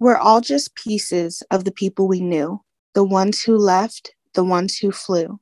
We're 0.00 0.16
all 0.16 0.40
just 0.40 0.76
pieces 0.76 1.42
of 1.50 1.64
the 1.64 1.72
people 1.72 2.06
we 2.06 2.20
knew, 2.20 2.62
the 2.94 3.02
ones 3.02 3.42
who 3.42 3.56
left, 3.56 4.12
the 4.34 4.44
ones 4.44 4.78
who 4.78 4.92
flew, 4.92 5.40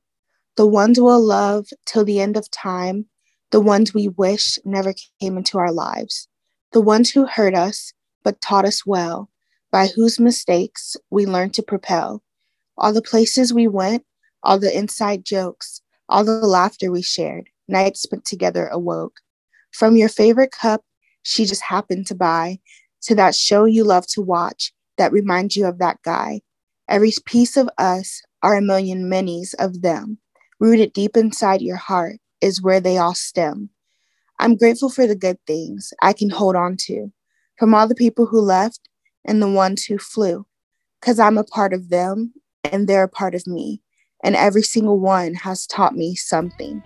the 0.55 0.65
ones 0.65 0.99
we'll 0.99 1.23
love 1.23 1.67
till 1.85 2.03
the 2.03 2.19
end 2.19 2.37
of 2.37 2.49
time, 2.49 3.05
the 3.51 3.61
ones 3.61 3.93
we 3.93 4.07
wish 4.07 4.57
never 4.65 4.95
came 5.21 5.37
into 5.37 5.59
our 5.59 5.71
lives, 5.71 6.27
the 6.71 6.81
ones 6.81 7.11
who 7.11 7.27
hurt 7.27 7.53
us 7.53 7.93
but 8.23 8.41
taught 8.41 8.65
us 8.65 8.83
well, 8.83 9.29
by 9.69 9.87
whose 9.87 10.19
mistakes 10.19 10.97
we 11.11 11.27
learned 11.27 11.53
to 11.53 11.61
propel. 11.61 12.23
All 12.79 12.93
the 12.93 13.01
places 13.01 13.53
we 13.53 13.67
went, 13.67 14.05
all 14.41 14.57
the 14.57 14.75
inside 14.75 15.23
jokes, 15.23 15.81
all 16.09 16.23
the 16.23 16.33
laughter 16.47 16.91
we 16.91 17.03
shared, 17.03 17.47
nights 17.67 18.01
spent 18.01 18.25
together 18.25 18.67
awoke. 18.69 19.19
From 19.71 19.95
your 19.95 20.09
favorite 20.09 20.51
cup 20.51 20.83
she 21.21 21.45
just 21.45 21.61
happened 21.61 22.07
to 22.07 22.15
buy, 22.15 22.59
to 23.03 23.15
that 23.15 23.35
show 23.35 23.65
you 23.65 23.83
love 23.83 24.07
to 24.07 24.21
watch 24.21 24.73
that 24.97 25.11
reminds 25.11 25.55
you 25.55 25.65
of 25.65 25.77
that 25.79 26.01
guy. 26.03 26.41
Every 26.89 27.11
piece 27.25 27.57
of 27.57 27.69
us 27.77 28.21
are 28.41 28.55
a 28.55 28.61
million 28.61 29.09
minis 29.09 29.53
of 29.59 29.81
them. 29.81 30.19
Rooted 30.59 30.93
deep 30.93 31.15
inside 31.15 31.61
your 31.61 31.75
heart 31.75 32.17
is 32.41 32.61
where 32.61 32.79
they 32.79 32.97
all 32.97 33.13
stem. 33.13 33.69
I'm 34.39 34.55
grateful 34.55 34.89
for 34.89 35.07
the 35.07 35.15
good 35.15 35.37
things 35.47 35.93
I 36.01 36.13
can 36.13 36.29
hold 36.29 36.55
on 36.55 36.77
to, 36.81 37.11
from 37.57 37.73
all 37.73 37.87
the 37.87 37.95
people 37.95 38.27
who 38.27 38.39
left 38.39 38.87
and 39.25 39.41
the 39.41 39.49
ones 39.49 39.85
who 39.85 39.97
flew, 39.97 40.45
because 41.01 41.19
I'm 41.19 41.37
a 41.37 41.43
part 41.43 41.73
of 41.73 41.89
them 41.89 42.33
and 42.63 42.87
they're 42.87 43.03
a 43.03 43.09
part 43.09 43.35
of 43.35 43.47
me, 43.47 43.81
and 44.23 44.35
every 44.35 44.61
single 44.61 44.99
one 44.99 45.33
has 45.33 45.65
taught 45.67 45.95
me 45.95 46.15
something. 46.15 46.83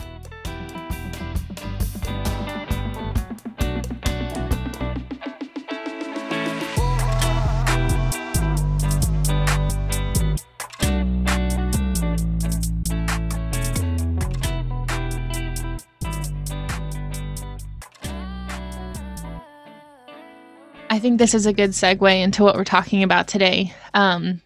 Think 21.02 21.20
this 21.20 21.34
is 21.34 21.46
a 21.46 21.54
good 21.54 21.72
segue 21.72 22.22
into 22.24 22.44
what 22.44 22.56
we're 22.56 22.64
talking 22.64 23.04
about 23.04 23.28
today. 23.28 23.74
Um, 23.94 24.42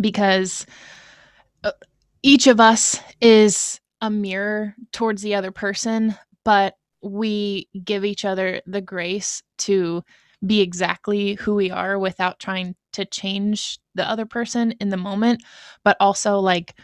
because 0.00 0.64
uh, 1.64 1.72
each 2.22 2.46
of 2.46 2.60
us 2.60 3.00
is 3.20 3.80
a 4.00 4.10
mirror 4.10 4.76
towards 4.92 5.22
the 5.22 5.34
other 5.34 5.50
person, 5.50 6.14
but 6.44 6.74
we 7.02 7.68
give 7.84 8.04
each 8.04 8.24
other 8.24 8.60
the 8.66 8.80
grace 8.80 9.42
to 9.58 10.04
be 10.46 10.60
exactly 10.60 11.34
who 11.34 11.54
we 11.56 11.70
are 11.70 11.98
without 11.98 12.38
trying 12.38 12.76
to 12.92 13.04
change 13.04 13.80
the 13.96 14.08
other 14.08 14.26
person 14.26 14.72
in 14.80 14.88
the 14.88 14.96
moment, 14.96 15.42
but 15.82 15.96
also 15.98 16.38
like 16.38 16.74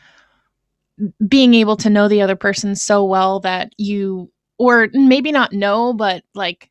being 1.27 1.55
able 1.55 1.77
to 1.77 1.91
know 1.91 2.09
the 2.09 2.23
other 2.23 2.37
person 2.37 2.75
so 2.75 3.05
well 3.05 3.41
that 3.41 3.73
you, 3.79 4.31
or 4.59 4.89
maybe 4.92 5.31
not 5.31 5.53
know, 5.53 5.92
but 5.92 6.25
like 6.35 6.70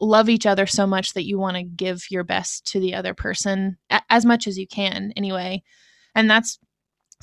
love 0.00 0.28
each 0.28 0.46
other 0.46 0.66
so 0.66 0.86
much 0.86 1.14
that 1.14 1.26
you 1.26 1.38
want 1.38 1.56
to 1.56 1.62
give 1.62 2.10
your 2.10 2.24
best 2.24 2.66
to 2.72 2.80
the 2.80 2.94
other 2.94 3.14
person 3.14 3.76
a- 3.90 4.02
as 4.10 4.24
much 4.24 4.46
as 4.46 4.58
you 4.58 4.66
can 4.66 5.12
anyway. 5.16 5.62
And 6.14 6.30
that's 6.30 6.58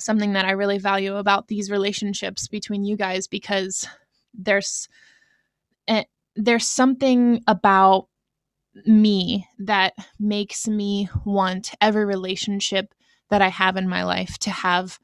something 0.02 0.32
that 0.32 0.44
i 0.44 0.50
really 0.50 0.78
value 0.78 1.16
about 1.16 1.48
these 1.48 1.70
relationships 1.70 2.48
between 2.48 2.84
you 2.84 2.96
guys 2.96 3.26
because 3.26 3.86
there's 4.34 4.88
eh, 5.88 6.04
there's 6.36 6.68
something 6.68 7.42
about 7.46 8.08
me 8.86 9.46
that 9.58 9.92
makes 10.18 10.66
me 10.66 11.08
want 11.24 11.74
every 11.80 12.04
relationship 12.04 12.94
that 13.30 13.42
i 13.42 13.48
have 13.48 13.76
in 13.76 13.88
my 13.88 14.04
life 14.04 14.38
to 14.38 14.50
have 14.50 14.98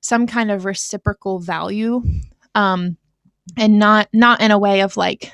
some 0.00 0.26
kind 0.26 0.50
of 0.50 0.64
reciprocal 0.64 1.38
value 1.38 2.02
um 2.54 2.96
and 3.56 3.78
not 3.78 4.08
not 4.12 4.40
in 4.40 4.50
a 4.50 4.58
way 4.58 4.80
of 4.80 4.96
like 4.96 5.32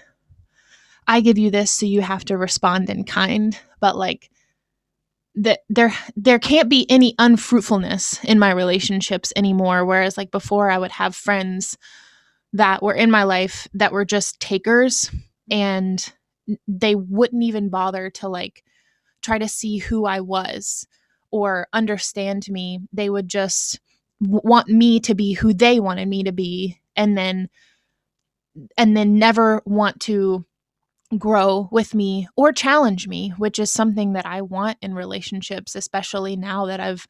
I 1.06 1.20
give 1.20 1.38
you 1.38 1.50
this, 1.50 1.70
so 1.70 1.86
you 1.86 2.00
have 2.00 2.24
to 2.26 2.36
respond 2.36 2.90
in 2.90 3.04
kind. 3.04 3.58
But 3.80 3.96
like 3.96 4.30
that 5.34 5.60
there 5.68 5.94
there 6.14 6.38
can't 6.38 6.68
be 6.68 6.86
any 6.90 7.14
unfruitfulness 7.18 8.22
in 8.24 8.38
my 8.38 8.52
relationships 8.52 9.32
anymore. 9.36 9.84
Whereas 9.84 10.16
like 10.16 10.30
before 10.30 10.70
I 10.70 10.78
would 10.78 10.92
have 10.92 11.14
friends 11.14 11.78
that 12.52 12.82
were 12.82 12.94
in 12.94 13.10
my 13.10 13.24
life 13.24 13.66
that 13.74 13.92
were 13.92 14.04
just 14.04 14.40
takers 14.40 15.10
and 15.50 16.12
they 16.68 16.94
wouldn't 16.94 17.42
even 17.42 17.70
bother 17.70 18.10
to 18.10 18.28
like 18.28 18.62
try 19.22 19.38
to 19.38 19.48
see 19.48 19.78
who 19.78 20.04
I 20.04 20.20
was 20.20 20.86
or 21.30 21.66
understand 21.72 22.46
me. 22.48 22.80
They 22.92 23.08
would 23.08 23.28
just 23.28 23.80
want 24.20 24.68
me 24.68 25.00
to 25.00 25.14
be 25.14 25.32
who 25.32 25.54
they 25.54 25.80
wanted 25.80 26.06
me 26.08 26.24
to 26.24 26.32
be 26.32 26.78
and 26.94 27.16
then 27.16 27.48
and 28.76 28.94
then 28.96 29.18
never 29.18 29.62
want 29.64 30.00
to 30.00 30.44
grow 31.18 31.68
with 31.70 31.94
me 31.94 32.28
or 32.36 32.52
challenge 32.52 33.08
me, 33.08 33.30
which 33.36 33.58
is 33.58 33.72
something 33.72 34.14
that 34.14 34.26
I 34.26 34.42
want 34.42 34.78
in 34.80 34.94
relationships, 34.94 35.74
especially 35.74 36.36
now 36.36 36.66
that 36.66 36.80
I've 36.80 37.06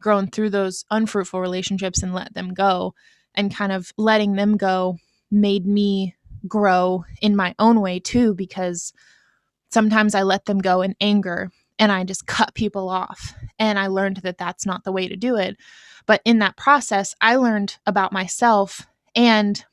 grown 0.00 0.28
through 0.28 0.50
those 0.50 0.84
unfruitful 0.90 1.40
relationships 1.40 2.02
and 2.02 2.14
let 2.14 2.34
them 2.34 2.54
go. 2.54 2.94
And 3.34 3.54
kind 3.54 3.70
of 3.70 3.92
letting 3.96 4.34
them 4.34 4.56
go 4.56 4.96
made 5.30 5.64
me 5.64 6.16
grow 6.48 7.04
in 7.20 7.36
my 7.36 7.54
own 7.58 7.80
way 7.80 8.00
too, 8.00 8.34
because 8.34 8.92
sometimes 9.70 10.14
I 10.14 10.22
let 10.22 10.46
them 10.46 10.58
go 10.58 10.82
in 10.82 10.96
anger 11.00 11.50
and 11.78 11.92
I 11.92 12.02
just 12.02 12.26
cut 12.26 12.54
people 12.54 12.88
off. 12.88 13.34
And 13.58 13.78
I 13.78 13.86
learned 13.86 14.18
that 14.18 14.38
that's 14.38 14.66
not 14.66 14.82
the 14.82 14.92
way 14.92 15.06
to 15.06 15.16
do 15.16 15.36
it. 15.36 15.56
But 16.06 16.20
in 16.24 16.40
that 16.40 16.56
process, 16.56 17.14
I 17.20 17.36
learned 17.36 17.76
about 17.86 18.12
myself 18.12 18.86
and 19.14 19.64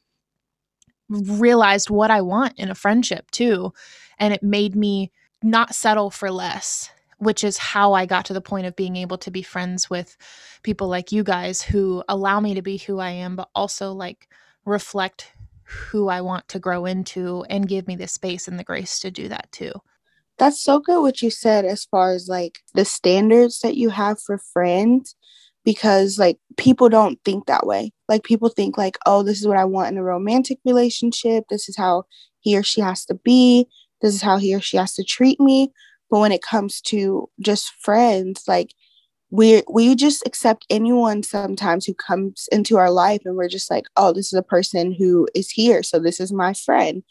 realized 1.10 1.90
what 1.90 2.12
I 2.12 2.22
want 2.22 2.58
in 2.58 2.70
a 2.70 2.76
friendship 2.76 3.32
too. 3.32 3.74
And 4.20 4.34
it 4.34 4.44
made 4.44 4.76
me 4.76 5.12
not 5.44 5.76
settle 5.76 6.10
for 6.10 6.32
less, 6.32 6.90
which 7.18 7.44
is 7.44 7.58
how 7.58 7.94
I 7.94 8.06
got 8.06 8.26
to 8.26 8.34
the 8.34 8.42
point 8.42 8.66
of 8.66 8.76
being 8.76 8.96
able 8.96 9.18
to 9.20 9.32
be 9.32 9.42
friends 9.42 9.90
with 9.90 10.18
people 10.64 10.88
like 10.88 11.12
you 11.12 11.24
guys 11.24 11.62
who 11.62 12.04
allow 12.08 12.40
me 12.40 12.54
to 12.56 12.62
be 12.62 12.78
who 12.78 13.00
I 13.00 13.12
am, 13.12 13.36
but 13.36 13.50
also 13.54 13.92
like 13.92 14.28
reflect 14.66 15.32
who 15.64 16.10
I 16.10 16.22
want 16.22 16.48
to 16.50 16.60
grow 16.60 16.86
into 16.86 17.44
and 17.50 17.68
give 17.68 17.88
me 17.88 17.96
the 17.96 18.08
space 18.08 18.48
and 18.48 18.58
the 18.60 18.64
grace 18.64 19.00
to 19.00 19.12
do 19.12 19.28
that 19.30 19.52
too. 19.52 19.72
That's 20.38 20.62
so 20.62 20.80
good 20.80 21.02
what 21.02 21.22
you 21.22 21.30
said 21.30 21.66
as 21.66 21.86
far 21.86 22.12
as 22.12 22.28
like 22.28 22.60
the 22.74 22.86
standards 22.86 23.60
that 23.60 23.78
you 23.78 23.90
have 23.90 24.20
for 24.20 24.38
friends 24.38 25.16
because 25.66 26.18
like 26.18 26.38
people 26.58 26.88
don't 26.88 27.20
think 27.26 27.48
that 27.48 27.66
way. 27.66 27.92
Like 28.08 28.24
people 28.24 28.50
think 28.50 28.78
like, 28.78 28.98
oh, 29.06 29.24
this 29.24 29.42
is 29.42 29.48
what 29.48 29.58
I 29.58 29.66
want 29.66 29.92
in 29.92 29.98
a 29.98 30.04
romantic 30.04 30.60
relationship. 30.64 31.46
This 31.50 31.68
is 31.68 31.76
how 31.76 32.04
he 32.40 32.56
or 32.56 32.64
she 32.64 32.80
has 32.80 33.04
to 33.06 33.16
be. 33.16 33.68
This 34.02 34.14
is 34.14 34.22
how 34.22 34.38
he 34.38 34.56
or 34.56 34.62
she 34.62 34.78
has 34.78 34.94
to 34.94 35.04
treat 35.04 35.40
me. 35.40 35.72
But 36.12 36.20
when 36.20 36.32
it 36.32 36.44
comes 36.44 36.80
to 36.82 37.28
just 37.42 37.74
friends, 37.82 38.44
like 38.48 38.74
we 39.32 39.64
we 39.68 39.96
just 39.96 40.26
accept 40.28 40.68
anyone 40.70 41.24
sometimes 41.24 41.86
who 41.86 41.96
comes 41.96 42.48
into 42.52 42.78
our 42.78 42.92
life 42.92 43.22
and 43.26 43.36
we're 43.36 43.50
just 43.50 43.72
like, 43.72 43.86
oh, 43.98 44.14
this 44.14 44.28
is 44.28 44.38
a 44.38 44.44
person 44.44 44.94
who 44.94 45.28
is 45.34 45.50
here. 45.50 45.82
So 45.82 45.98
this 45.98 46.20
is 46.20 46.32
my 46.32 46.54
friend. 46.54 47.04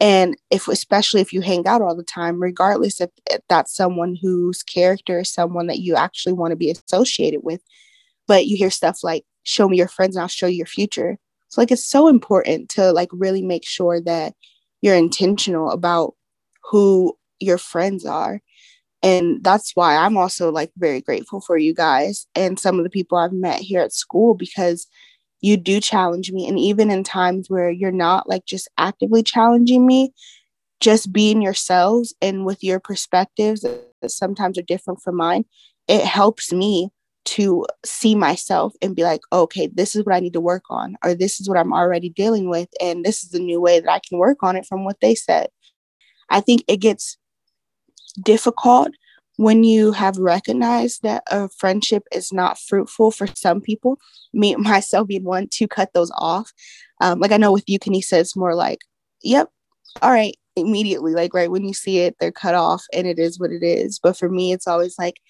And 0.00 0.36
if 0.50 0.66
especially 0.66 1.20
if 1.20 1.32
you 1.32 1.40
hang 1.40 1.66
out 1.68 1.80
all 1.80 1.94
the 1.94 2.02
time, 2.02 2.42
regardless 2.42 3.00
if, 3.00 3.10
if 3.30 3.40
that's 3.48 3.74
someone 3.74 4.18
whose 4.20 4.64
character 4.64 5.20
is 5.20 5.32
someone 5.32 5.68
that 5.68 5.78
you 5.78 5.94
actually 5.94 6.32
want 6.32 6.50
to 6.50 6.56
be 6.56 6.70
associated 6.70 7.40
with, 7.44 7.60
but 8.26 8.46
you 8.46 8.56
hear 8.56 8.70
stuff 8.70 9.00
like 9.02 9.24
show 9.42 9.68
me 9.68 9.76
your 9.76 9.88
friends 9.88 10.16
and 10.16 10.22
i'll 10.22 10.28
show 10.28 10.46
you 10.46 10.58
your 10.58 10.66
future. 10.66 11.18
So 11.48 11.60
like 11.60 11.70
it's 11.70 11.88
so 11.88 12.08
important 12.08 12.68
to 12.70 12.92
like 12.92 13.10
really 13.12 13.42
make 13.42 13.66
sure 13.66 14.00
that 14.02 14.34
you're 14.82 14.96
intentional 14.96 15.70
about 15.70 16.14
who 16.64 17.16
your 17.40 17.58
friends 17.58 18.04
are. 18.04 18.40
And 19.02 19.44
that's 19.44 19.72
why 19.74 19.96
i'm 19.96 20.16
also 20.16 20.50
like 20.50 20.70
very 20.76 21.00
grateful 21.00 21.40
for 21.40 21.58
you 21.58 21.74
guys 21.74 22.26
and 22.34 22.58
some 22.58 22.78
of 22.78 22.84
the 22.84 22.90
people 22.90 23.18
i've 23.18 23.32
met 23.32 23.60
here 23.60 23.80
at 23.80 23.92
school 23.92 24.34
because 24.34 24.86
you 25.40 25.58
do 25.58 25.78
challenge 25.78 26.32
me. 26.32 26.48
And 26.48 26.58
even 26.58 26.90
in 26.90 27.04
times 27.04 27.50
where 27.50 27.70
you're 27.70 27.92
not 27.92 28.26
like 28.26 28.46
just 28.46 28.66
actively 28.78 29.22
challenging 29.22 29.86
me 29.86 30.14
just 30.80 31.12
being 31.12 31.42
yourselves 31.42 32.14
and 32.22 32.46
with 32.46 32.64
your 32.64 32.80
perspectives 32.80 33.60
that 33.60 34.10
sometimes 34.10 34.58
are 34.58 34.62
different 34.62 35.00
from 35.02 35.16
mine 35.16 35.44
it 35.88 36.04
helps 36.04 36.52
me 36.52 36.90
to 37.24 37.66
see 37.84 38.14
myself 38.14 38.74
and 38.82 38.96
be 38.96 39.02
like, 39.02 39.20
okay, 39.32 39.66
this 39.66 39.96
is 39.96 40.04
what 40.04 40.14
I 40.14 40.20
need 40.20 40.32
to 40.34 40.40
work 40.40 40.64
on, 40.70 40.96
or 41.04 41.14
this 41.14 41.40
is 41.40 41.48
what 41.48 41.58
I'm 41.58 41.72
already 41.72 42.08
dealing 42.08 42.48
with, 42.48 42.68
and 42.80 43.04
this 43.04 43.22
is 43.24 43.30
the 43.30 43.38
new 43.38 43.60
way 43.60 43.80
that 43.80 43.90
I 43.90 44.00
can 44.06 44.18
work 44.18 44.42
on 44.42 44.56
it 44.56 44.66
from 44.66 44.84
what 44.84 45.00
they 45.00 45.14
said. 45.14 45.48
I 46.30 46.40
think 46.40 46.64
it 46.68 46.78
gets 46.78 47.16
difficult 48.22 48.88
when 49.36 49.64
you 49.64 49.92
have 49.92 50.16
recognized 50.16 51.02
that 51.02 51.24
a 51.28 51.48
friendship 51.48 52.04
is 52.12 52.32
not 52.32 52.58
fruitful 52.58 53.10
for 53.10 53.26
some 53.34 53.60
people, 53.60 53.98
me 54.32 54.54
myself 54.58 55.08
being 55.08 55.24
one 55.24 55.48
to 55.52 55.66
cut 55.66 55.92
those 55.92 56.12
off. 56.16 56.52
Um, 57.00 57.18
like 57.20 57.32
I 57.32 57.36
know 57.36 57.52
with 57.52 57.64
you, 57.66 57.78
Kenisa, 57.78 58.14
it's 58.14 58.36
more 58.36 58.54
like, 58.54 58.80
yep, 59.22 59.50
all 60.02 60.12
right, 60.12 60.36
immediately 60.56 61.12
like 61.12 61.34
right 61.34 61.50
when 61.50 61.64
you 61.64 61.74
see 61.74 61.98
it 61.98 62.16
they're 62.20 62.30
cut 62.30 62.54
off 62.54 62.84
and 62.92 63.06
it 63.06 63.18
is 63.18 63.40
what 63.40 63.50
it 63.50 63.64
is 63.64 63.98
but 63.98 64.16
for 64.16 64.28
me 64.28 64.52
it's 64.52 64.68
always 64.68 64.96
like 64.98 65.20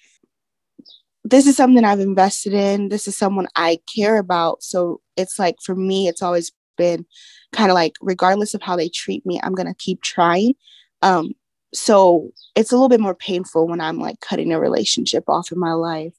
this 1.25 1.47
is 1.47 1.57
something 1.57 1.83
I've 1.83 1.99
invested 1.99 2.53
in. 2.53 2.89
This 2.89 3.07
is 3.07 3.17
someone 3.17 3.47
I 3.55 3.79
care 3.93 4.19
about. 4.19 4.61
So 4.61 5.01
it's 5.17 5.39
like 5.39 5.55
for 5.61 5.75
me, 5.75 6.07
it's 6.07 6.21
always 6.21 6.51
been 6.77 7.03
kind 7.51 7.71
of 7.71 7.75
like, 7.75 7.95
regardless 7.99 8.53
of 8.53 8.61
how 8.61 8.75
they 8.75 8.89
treat 8.89 9.25
me, 9.25 9.39
I'm 9.41 9.55
going 9.55 9.67
to 9.67 9.73
keep 9.73 10.03
trying. 10.03 10.53
Um, 11.01 11.31
so 11.73 12.29
it's 12.55 12.71
a 12.71 12.75
little 12.75 12.89
bit 12.89 12.99
more 12.99 13.15
painful 13.15 13.67
when 13.67 13.81
I'm 13.81 13.99
like 13.99 14.19
cutting 14.21 14.53
a 14.53 14.59
relationship 14.59 15.23
off 15.27 15.51
in 15.51 15.59
my 15.59 15.73
life. 15.73 16.13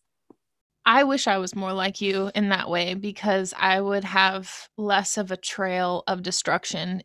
I 0.85 1.05
wish 1.05 1.29
I 1.29 1.39
was 1.39 1.55
more 1.55 1.73
like 1.73 2.01
you 2.01 2.33
in 2.35 2.49
that 2.49 2.69
way 2.69 2.95
because 2.95 3.55
I 3.57 3.81
would 3.81 4.05
have 4.05 4.69
less 4.77 5.19
of 5.19 5.31
a 5.31 5.37
trail 5.37 6.03
of 6.09 6.23
destruction 6.23 7.03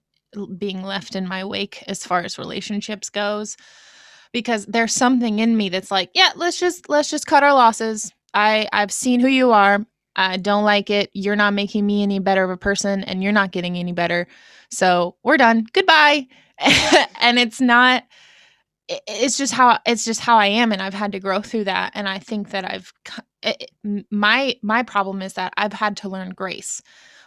being 0.57 0.81
left 0.81 1.15
in 1.15 1.27
my 1.27 1.45
wake 1.45 1.83
as 1.87 2.03
far 2.03 2.21
as 2.21 2.39
relationships 2.39 3.09
goes 3.09 3.57
because 4.31 4.65
there's 4.65 4.93
something 4.93 5.39
in 5.39 5.57
me 5.57 5.69
that's 5.69 5.91
like, 5.91 6.09
yeah, 6.13 6.29
let's 6.35 6.59
just 6.59 6.89
let's 6.89 7.09
just 7.09 7.27
cut 7.27 7.43
our 7.43 7.53
losses. 7.53 8.11
I 8.33 8.67
I've 8.73 8.91
seen 8.91 9.19
who 9.19 9.27
you 9.27 9.51
are. 9.51 9.85
I 10.15 10.37
don't 10.37 10.63
like 10.65 10.89
it. 10.89 11.09
You're 11.13 11.35
not 11.35 11.53
making 11.53 11.85
me 11.85 12.03
any 12.03 12.19
better 12.19 12.43
of 12.43 12.49
a 12.49 12.57
person 12.57 13.03
and 13.03 13.23
you're 13.23 13.31
not 13.31 13.51
getting 13.51 13.77
any 13.77 13.93
better. 13.93 14.27
So, 14.69 15.15
we're 15.23 15.37
done. 15.37 15.65
Goodbye. 15.73 16.27
and 17.21 17.39
it's 17.39 17.61
not 17.61 18.03
it's 19.07 19.37
just 19.37 19.53
how 19.53 19.79
it's 19.85 20.03
just 20.03 20.19
how 20.19 20.37
I 20.37 20.47
am 20.47 20.71
and 20.71 20.81
I've 20.81 20.93
had 20.93 21.13
to 21.13 21.19
grow 21.19 21.41
through 21.41 21.65
that 21.65 21.91
and 21.95 22.09
I 22.09 22.19
think 22.19 22.49
that 22.49 22.65
I've 22.65 22.93
my 24.11 24.55
my 24.61 24.83
problem 24.83 25.21
is 25.21 25.33
that 25.33 25.53
I've 25.57 25.73
had 25.73 25.97
to 25.97 26.09
learn 26.09 26.31
grace 26.31 26.81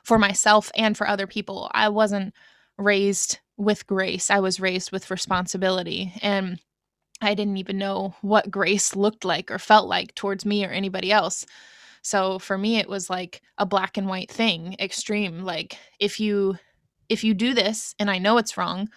for 0.05 0.19
myself 0.19 0.71
and 0.77 0.97
for 0.97 1.09
other 1.09 1.27
people. 1.27 1.71
I 1.73 1.89
wasn't 1.89 2.35
raised 2.77 3.39
with 3.57 3.87
grace. 3.87 4.31
I 4.31 4.41
was 4.41 4.61
raised 4.61 4.93
with 4.93 5.11
responsibility 5.11 6.13
and 6.21 6.61
I 7.25 7.35
didn't 7.35 7.57
even 7.57 7.79
know 7.79 8.15
what 8.23 8.51
grace 8.51 8.95
looked 8.95 9.25
like 9.25 9.51
or 9.51 9.59
felt 9.59 9.89
like 9.89 10.15
towards 10.15 10.45
me 10.45 10.65
or 10.65 10.71
anybody 10.71 11.11
else. 11.11 11.47
So 12.03 12.39
for 12.39 12.59
me 12.59 12.79
it 12.79 12.89
was 12.89 13.09
like 13.11 13.41
a 13.59 13.67
black 13.67 13.97
and 13.97 14.07
white 14.07 14.31
thing, 14.31 14.77
extreme. 14.79 15.43
Like 15.43 15.79
if 15.99 16.21
you 16.21 16.57
if 17.09 17.25
you 17.25 17.35
do 17.35 17.55
this 17.55 17.95
and 17.99 18.11
I 18.11 18.19
know 18.19 18.39
it's 18.39 18.57
wrong, 18.57 18.89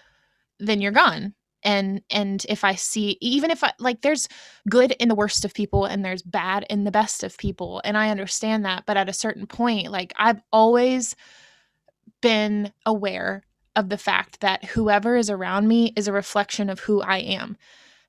then 0.59 0.81
you're 0.81 0.91
gone. 0.91 1.33
And 1.63 2.01
and 2.09 2.45
if 2.49 2.63
I 2.63 2.75
see 2.75 3.17
even 3.21 3.49
if 3.49 3.63
I 3.63 3.73
like 3.79 4.01
there's 4.01 4.27
good 4.69 4.91
in 4.93 5.09
the 5.09 5.15
worst 5.15 5.45
of 5.45 5.53
people 5.53 5.85
and 5.85 6.03
there's 6.03 6.21
bad 6.21 6.65
in 6.69 6.83
the 6.83 6.91
best 6.91 7.23
of 7.23 7.37
people 7.37 7.81
and 7.83 7.97
I 7.97 8.09
understand 8.09 8.65
that, 8.65 8.83
but 8.85 8.97
at 8.97 9.09
a 9.09 9.13
certain 9.13 9.47
point 9.47 9.91
like 9.91 10.13
I've 10.17 10.41
always 10.51 11.15
been 12.21 12.71
aware 12.85 13.43
of 13.75 13.89
the 13.89 13.97
fact 13.97 14.41
that 14.41 14.65
whoever 14.65 15.15
is 15.15 15.29
around 15.29 15.67
me 15.67 15.93
is 15.95 16.07
a 16.07 16.13
reflection 16.13 16.69
of 16.69 16.79
who 16.81 17.01
I 17.01 17.19
am. 17.19 17.57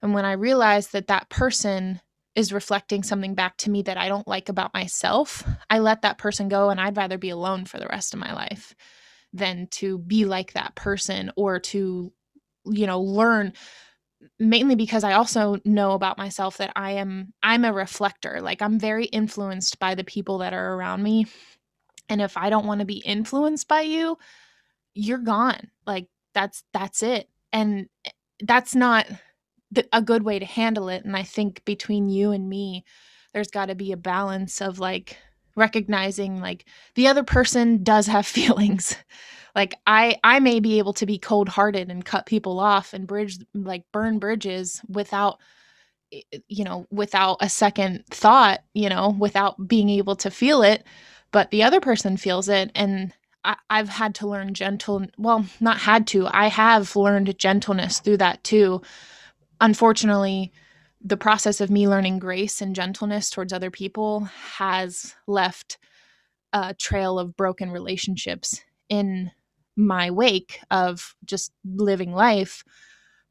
And 0.02 0.14
when 0.14 0.24
I 0.24 0.32
realize 0.32 0.88
that 0.88 1.08
that 1.08 1.28
person 1.28 2.00
is 2.34 2.52
reflecting 2.52 3.02
something 3.02 3.34
back 3.34 3.56
to 3.58 3.70
me 3.70 3.82
that 3.82 3.96
I 3.96 4.08
don't 4.08 4.28
like 4.28 4.48
about 4.48 4.74
myself, 4.74 5.42
I 5.70 5.80
let 5.80 6.02
that 6.02 6.18
person 6.18 6.48
go 6.48 6.70
and 6.70 6.80
I'd 6.80 6.96
rather 6.96 7.18
be 7.18 7.30
alone 7.30 7.64
for 7.64 7.78
the 7.78 7.88
rest 7.88 8.14
of 8.14 8.20
my 8.20 8.32
life 8.32 8.74
than 9.32 9.66
to 9.70 9.98
be 9.98 10.24
like 10.24 10.52
that 10.52 10.74
person 10.74 11.30
or 11.36 11.58
to 11.58 12.12
you 12.64 12.86
know 12.86 13.00
learn 13.00 13.52
mainly 14.38 14.74
because 14.74 15.04
I 15.04 15.12
also 15.12 15.58
know 15.64 15.92
about 15.92 16.18
myself 16.18 16.58
that 16.58 16.72
I 16.76 16.92
am 16.92 17.32
I'm 17.42 17.64
a 17.64 17.72
reflector. 17.72 18.40
Like 18.40 18.62
I'm 18.62 18.78
very 18.78 19.06
influenced 19.06 19.78
by 19.78 19.94
the 19.94 20.04
people 20.04 20.38
that 20.38 20.52
are 20.52 20.74
around 20.74 21.02
me. 21.02 21.26
And 22.08 22.20
if 22.20 22.36
I 22.36 22.50
don't 22.50 22.66
want 22.66 22.80
to 22.80 22.86
be 22.86 22.98
influenced 22.98 23.68
by 23.68 23.82
you, 23.82 24.18
you're 24.94 25.18
gone. 25.18 25.70
Like 25.86 26.08
that's 26.34 26.64
that's 26.72 27.02
it. 27.02 27.28
And 27.52 27.88
eh, 28.04 28.10
that's 28.40 28.74
not 28.74 29.06
the, 29.70 29.87
a 29.93 30.03
good 30.03 30.23
way 30.23 30.38
to 30.38 30.47
handle 30.47 30.88
it 30.88 31.05
and 31.05 31.17
i 31.17 31.23
think 31.23 31.65
between 31.65 32.09
you 32.09 32.32
and 32.32 32.49
me 32.49 32.85
there's 33.32 33.50
got 33.50 33.67
to 33.67 33.75
be 33.75 33.93
a 33.93 33.97
balance 33.97 34.61
of 34.61 34.79
like 34.79 35.17
recognizing 35.56 36.41
like 36.41 36.65
the 36.94 37.09
other 37.09 37.25
person 37.25 37.82
does 37.82 38.06
have 38.06 38.26
feelings. 38.38 38.97
Like 39.55 39.75
i 39.87 40.17
i 40.23 40.38
may 40.38 40.61
be 40.61 40.79
able 40.79 40.93
to 40.94 41.06
be 41.06 41.19
cold-hearted 41.19 41.91
and 41.91 42.05
cut 42.05 42.26
people 42.26 42.61
off 42.61 42.94
and 42.94 43.06
bridge 43.06 43.38
like 43.55 43.85
burn 43.93 44.19
bridges 44.20 44.81
without 44.88 45.38
eh, 46.12 46.20
eh, 46.32 46.38
you 46.49 46.65
know 46.65 46.87
without 46.91 47.38
a 47.41 47.49
second 47.49 48.05
thought 48.11 48.61
you 48.75 48.88
know 48.88 49.17
without 49.19 49.69
being 49.69 49.88
able 49.91 50.17
to 50.17 50.31
feel 50.31 50.62
it 50.62 50.85
but 51.32 51.50
the 51.50 51.62
other 51.65 51.81
person 51.81 52.17
feels 52.17 52.49
it 52.49 52.70
and 52.75 53.12
I, 53.44 53.56
i've 53.70 53.88
had 53.88 54.15
to 54.17 54.29
learn 54.29 54.55
gentle 54.55 55.06
well 55.19 55.47
not 55.61 55.79
had 55.79 56.06
to 56.09 56.29
i 56.29 56.49
have 56.49 56.94
learned 56.97 57.38
gentleness 57.38 58.00
through 58.00 58.19
that 58.19 58.44
too 58.44 58.82
unfortunately, 59.60 60.52
the 61.02 61.16
process 61.16 61.60
of 61.60 61.70
me 61.70 61.88
learning 61.88 62.19
grace 62.19 62.60
and 62.60 62.75
gentleness 62.75 63.31
towards 63.31 63.52
other 63.52 63.70
people 63.70 64.25
has 64.56 65.14
left 65.26 65.78
a 66.52 66.75
trail 66.75 67.19
of 67.19 67.37
broken 67.37 67.70
relationships 67.70 68.60
in 68.88 69.31
my 69.76 70.10
wake 70.10 70.60
of 70.70 71.14
just 71.25 71.52
living 71.64 72.12
life. 72.12 72.64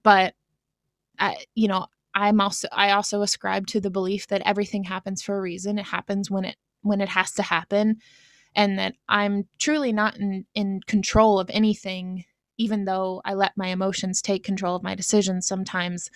But, 0.03 0.33
I, 1.19 1.37
you 1.55 1.67
know, 1.67 1.87
I'm 2.13 2.41
also 2.41 2.67
I 2.71 2.91
also 2.91 3.21
ascribe 3.21 3.67
to 3.67 3.79
the 3.79 3.91
belief 3.91 4.27
that 4.27 4.41
everything 4.43 4.83
happens 4.85 5.21
for 5.21 5.37
a 5.37 5.41
reason. 5.41 5.77
It 5.77 5.85
happens 5.85 6.31
when 6.31 6.45
it 6.45 6.55
when 6.81 7.01
it 7.01 7.09
has 7.09 7.31
to 7.33 7.43
happen, 7.43 7.97
and 8.55 8.79
that 8.79 8.95
I'm 9.07 9.47
truly 9.59 9.93
not 9.93 10.17
in 10.17 10.45
in 10.55 10.81
control 10.87 11.39
of 11.39 11.49
anything 11.53 12.25
even 12.57 12.85
though 12.85 13.21
I 13.23 13.33
let 13.33 13.57
my 13.57 13.67
emotions 13.67 14.21
take 14.21 14.43
control 14.43 14.75
of 14.75 14.83
my 14.83 14.95
decisions 14.95 15.47
sometimes, 15.47 16.09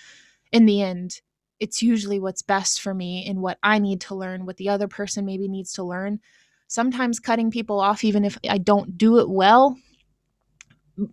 in 0.52 0.66
the 0.66 0.82
end, 0.82 1.22
it's 1.60 1.84
usually 1.84 2.20
what's 2.20 2.42
best 2.42 2.82
for 2.82 2.94
me 2.94 3.26
and 3.28 3.42
what 3.42 3.60
I 3.62 3.80
need 3.80 4.02
to 4.02 4.16
learn, 4.16 4.46
what 4.46 4.58
the 4.58 4.70
other 4.70 4.88
person 4.88 5.26
maybe 5.26 5.48
needs 5.48 5.74
to 5.74 5.84
learn. 5.84 6.20
Sometimes 6.68 7.20
cutting 7.20 7.52
people 7.52 7.80
off, 7.80 8.04
even 8.04 8.26
if 8.26 8.38
I 8.50 8.58
don't 8.58 8.98
do 8.98 9.20
it 9.20 9.30
well, 9.30 9.78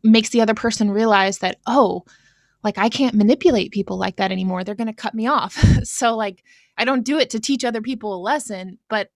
makes 0.03 0.31
the 0.31 0.41
other 0.41 0.55
person 0.55 0.91
realize 0.91 1.39
that, 1.39 1.59
oh, 1.67 2.05
like 2.65 2.79
I 2.79 2.89
can't 2.89 3.15
manipulate 3.15 3.73
people 3.73 3.99
like 3.99 4.17
that 4.17 4.33
anymore. 4.33 4.65
They're 4.65 4.75
going 4.75 4.87
to 4.87 4.93
cut 4.93 5.15
me 5.15 5.27
off. 5.27 5.55
so, 5.85 6.17
like, 6.17 6.43
I 6.77 6.85
don't 6.85 7.05
do 7.05 7.19
it 7.19 7.31
to 7.31 7.41
teach 7.41 7.65
other 7.65 7.83
people 7.83 8.15
a 8.15 8.21
lesson, 8.21 8.79
but 8.89 9.11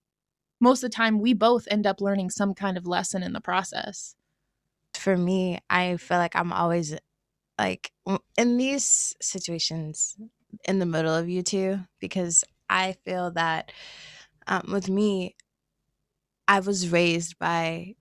most 0.59 0.83
of 0.83 0.91
the 0.91 0.95
time 0.95 1.19
we 1.19 1.33
both 1.33 1.67
end 1.71 1.87
up 1.87 1.99
learning 1.99 2.29
some 2.29 2.53
kind 2.53 2.77
of 2.77 2.85
lesson 2.85 3.23
in 3.23 3.33
the 3.33 3.41
process 3.41 4.15
for 5.03 5.17
me, 5.17 5.59
I 5.69 5.97
feel 5.97 6.17
like 6.17 6.35
I'm 6.35 6.53
always 6.53 6.95
like 7.59 7.91
in 8.37 8.57
these 8.57 9.15
situations 9.21 10.17
in 10.67 10.79
the 10.79 10.87
middle 10.87 11.15
of 11.15 11.29
you 11.29 11.43
two 11.43 11.79
because 11.99 12.43
I 12.69 12.93
feel 13.05 13.31
that 13.33 13.71
um, 14.47 14.69
with 14.71 14.89
me, 14.89 15.35
I 16.47 16.59
was 16.59 16.89
raised 16.89 17.39
by 17.39 17.95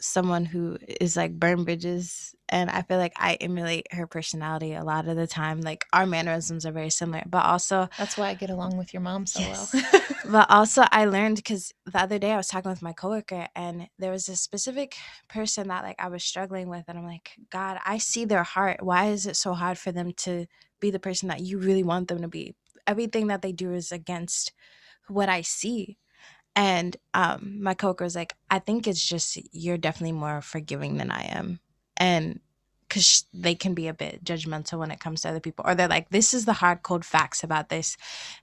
someone 0.00 0.44
who 0.46 0.78
is 1.00 1.16
like 1.16 1.38
burn 1.38 1.64
bridges 1.64 2.34
and 2.54 2.70
i 2.70 2.80
feel 2.82 2.98
like 2.98 3.12
i 3.16 3.34
emulate 3.34 3.86
her 3.92 4.06
personality 4.06 4.74
a 4.74 4.84
lot 4.84 5.08
of 5.08 5.16
the 5.16 5.26
time 5.26 5.60
like 5.60 5.84
our 5.92 6.06
mannerisms 6.06 6.64
are 6.64 6.70
very 6.70 6.88
similar 6.88 7.22
but 7.26 7.44
also 7.44 7.88
that's 7.98 8.16
why 8.16 8.28
i 8.28 8.34
get 8.34 8.48
along 8.48 8.76
with 8.76 8.94
your 8.94 9.00
mom 9.02 9.26
so 9.26 9.40
yes. 9.40 9.74
well 9.74 10.02
but 10.30 10.50
also 10.50 10.84
i 10.92 11.04
learned 11.04 11.36
because 11.36 11.72
the 11.84 12.00
other 12.00 12.18
day 12.18 12.30
i 12.30 12.36
was 12.36 12.46
talking 12.46 12.70
with 12.70 12.80
my 12.80 12.92
coworker 12.92 13.48
and 13.56 13.88
there 13.98 14.12
was 14.12 14.28
a 14.28 14.36
specific 14.36 14.96
person 15.28 15.66
that 15.66 15.82
like 15.82 15.96
i 15.98 16.08
was 16.08 16.22
struggling 16.22 16.68
with 16.68 16.84
and 16.86 16.96
i'm 16.96 17.04
like 17.04 17.32
god 17.50 17.78
i 17.84 17.98
see 17.98 18.24
their 18.24 18.44
heart 18.44 18.82
why 18.82 19.06
is 19.06 19.26
it 19.26 19.36
so 19.36 19.52
hard 19.52 19.76
for 19.76 19.90
them 19.90 20.12
to 20.12 20.46
be 20.78 20.90
the 20.90 21.00
person 21.00 21.28
that 21.28 21.40
you 21.40 21.58
really 21.58 21.82
want 21.82 22.06
them 22.06 22.22
to 22.22 22.28
be 22.28 22.54
everything 22.86 23.26
that 23.26 23.42
they 23.42 23.52
do 23.52 23.72
is 23.72 23.90
against 23.90 24.52
what 25.08 25.28
i 25.28 25.40
see 25.40 25.98
and 26.56 26.96
um, 27.14 27.58
my 27.60 27.74
coworker 27.74 28.04
was 28.04 28.14
like, 28.14 28.32
I 28.48 28.60
think 28.60 28.86
it's 28.86 29.04
just 29.04 29.38
you're 29.52 29.76
definitely 29.76 30.12
more 30.12 30.40
forgiving 30.40 30.98
than 30.98 31.10
I 31.10 31.24
am. 31.24 31.58
And 31.96 32.40
because 32.88 33.24
they 33.32 33.54
can 33.54 33.74
be 33.74 33.88
a 33.88 33.94
bit 33.94 34.22
judgmental 34.24 34.78
when 34.78 34.90
it 34.90 35.00
comes 35.00 35.22
to 35.22 35.28
other 35.28 35.40
people, 35.40 35.64
or 35.66 35.74
they're 35.74 35.88
like, 35.88 36.10
this 36.10 36.34
is 36.34 36.44
the 36.44 36.52
hard 36.52 36.82
cold 36.82 37.04
facts 37.04 37.42
about 37.42 37.68
this. 37.68 37.96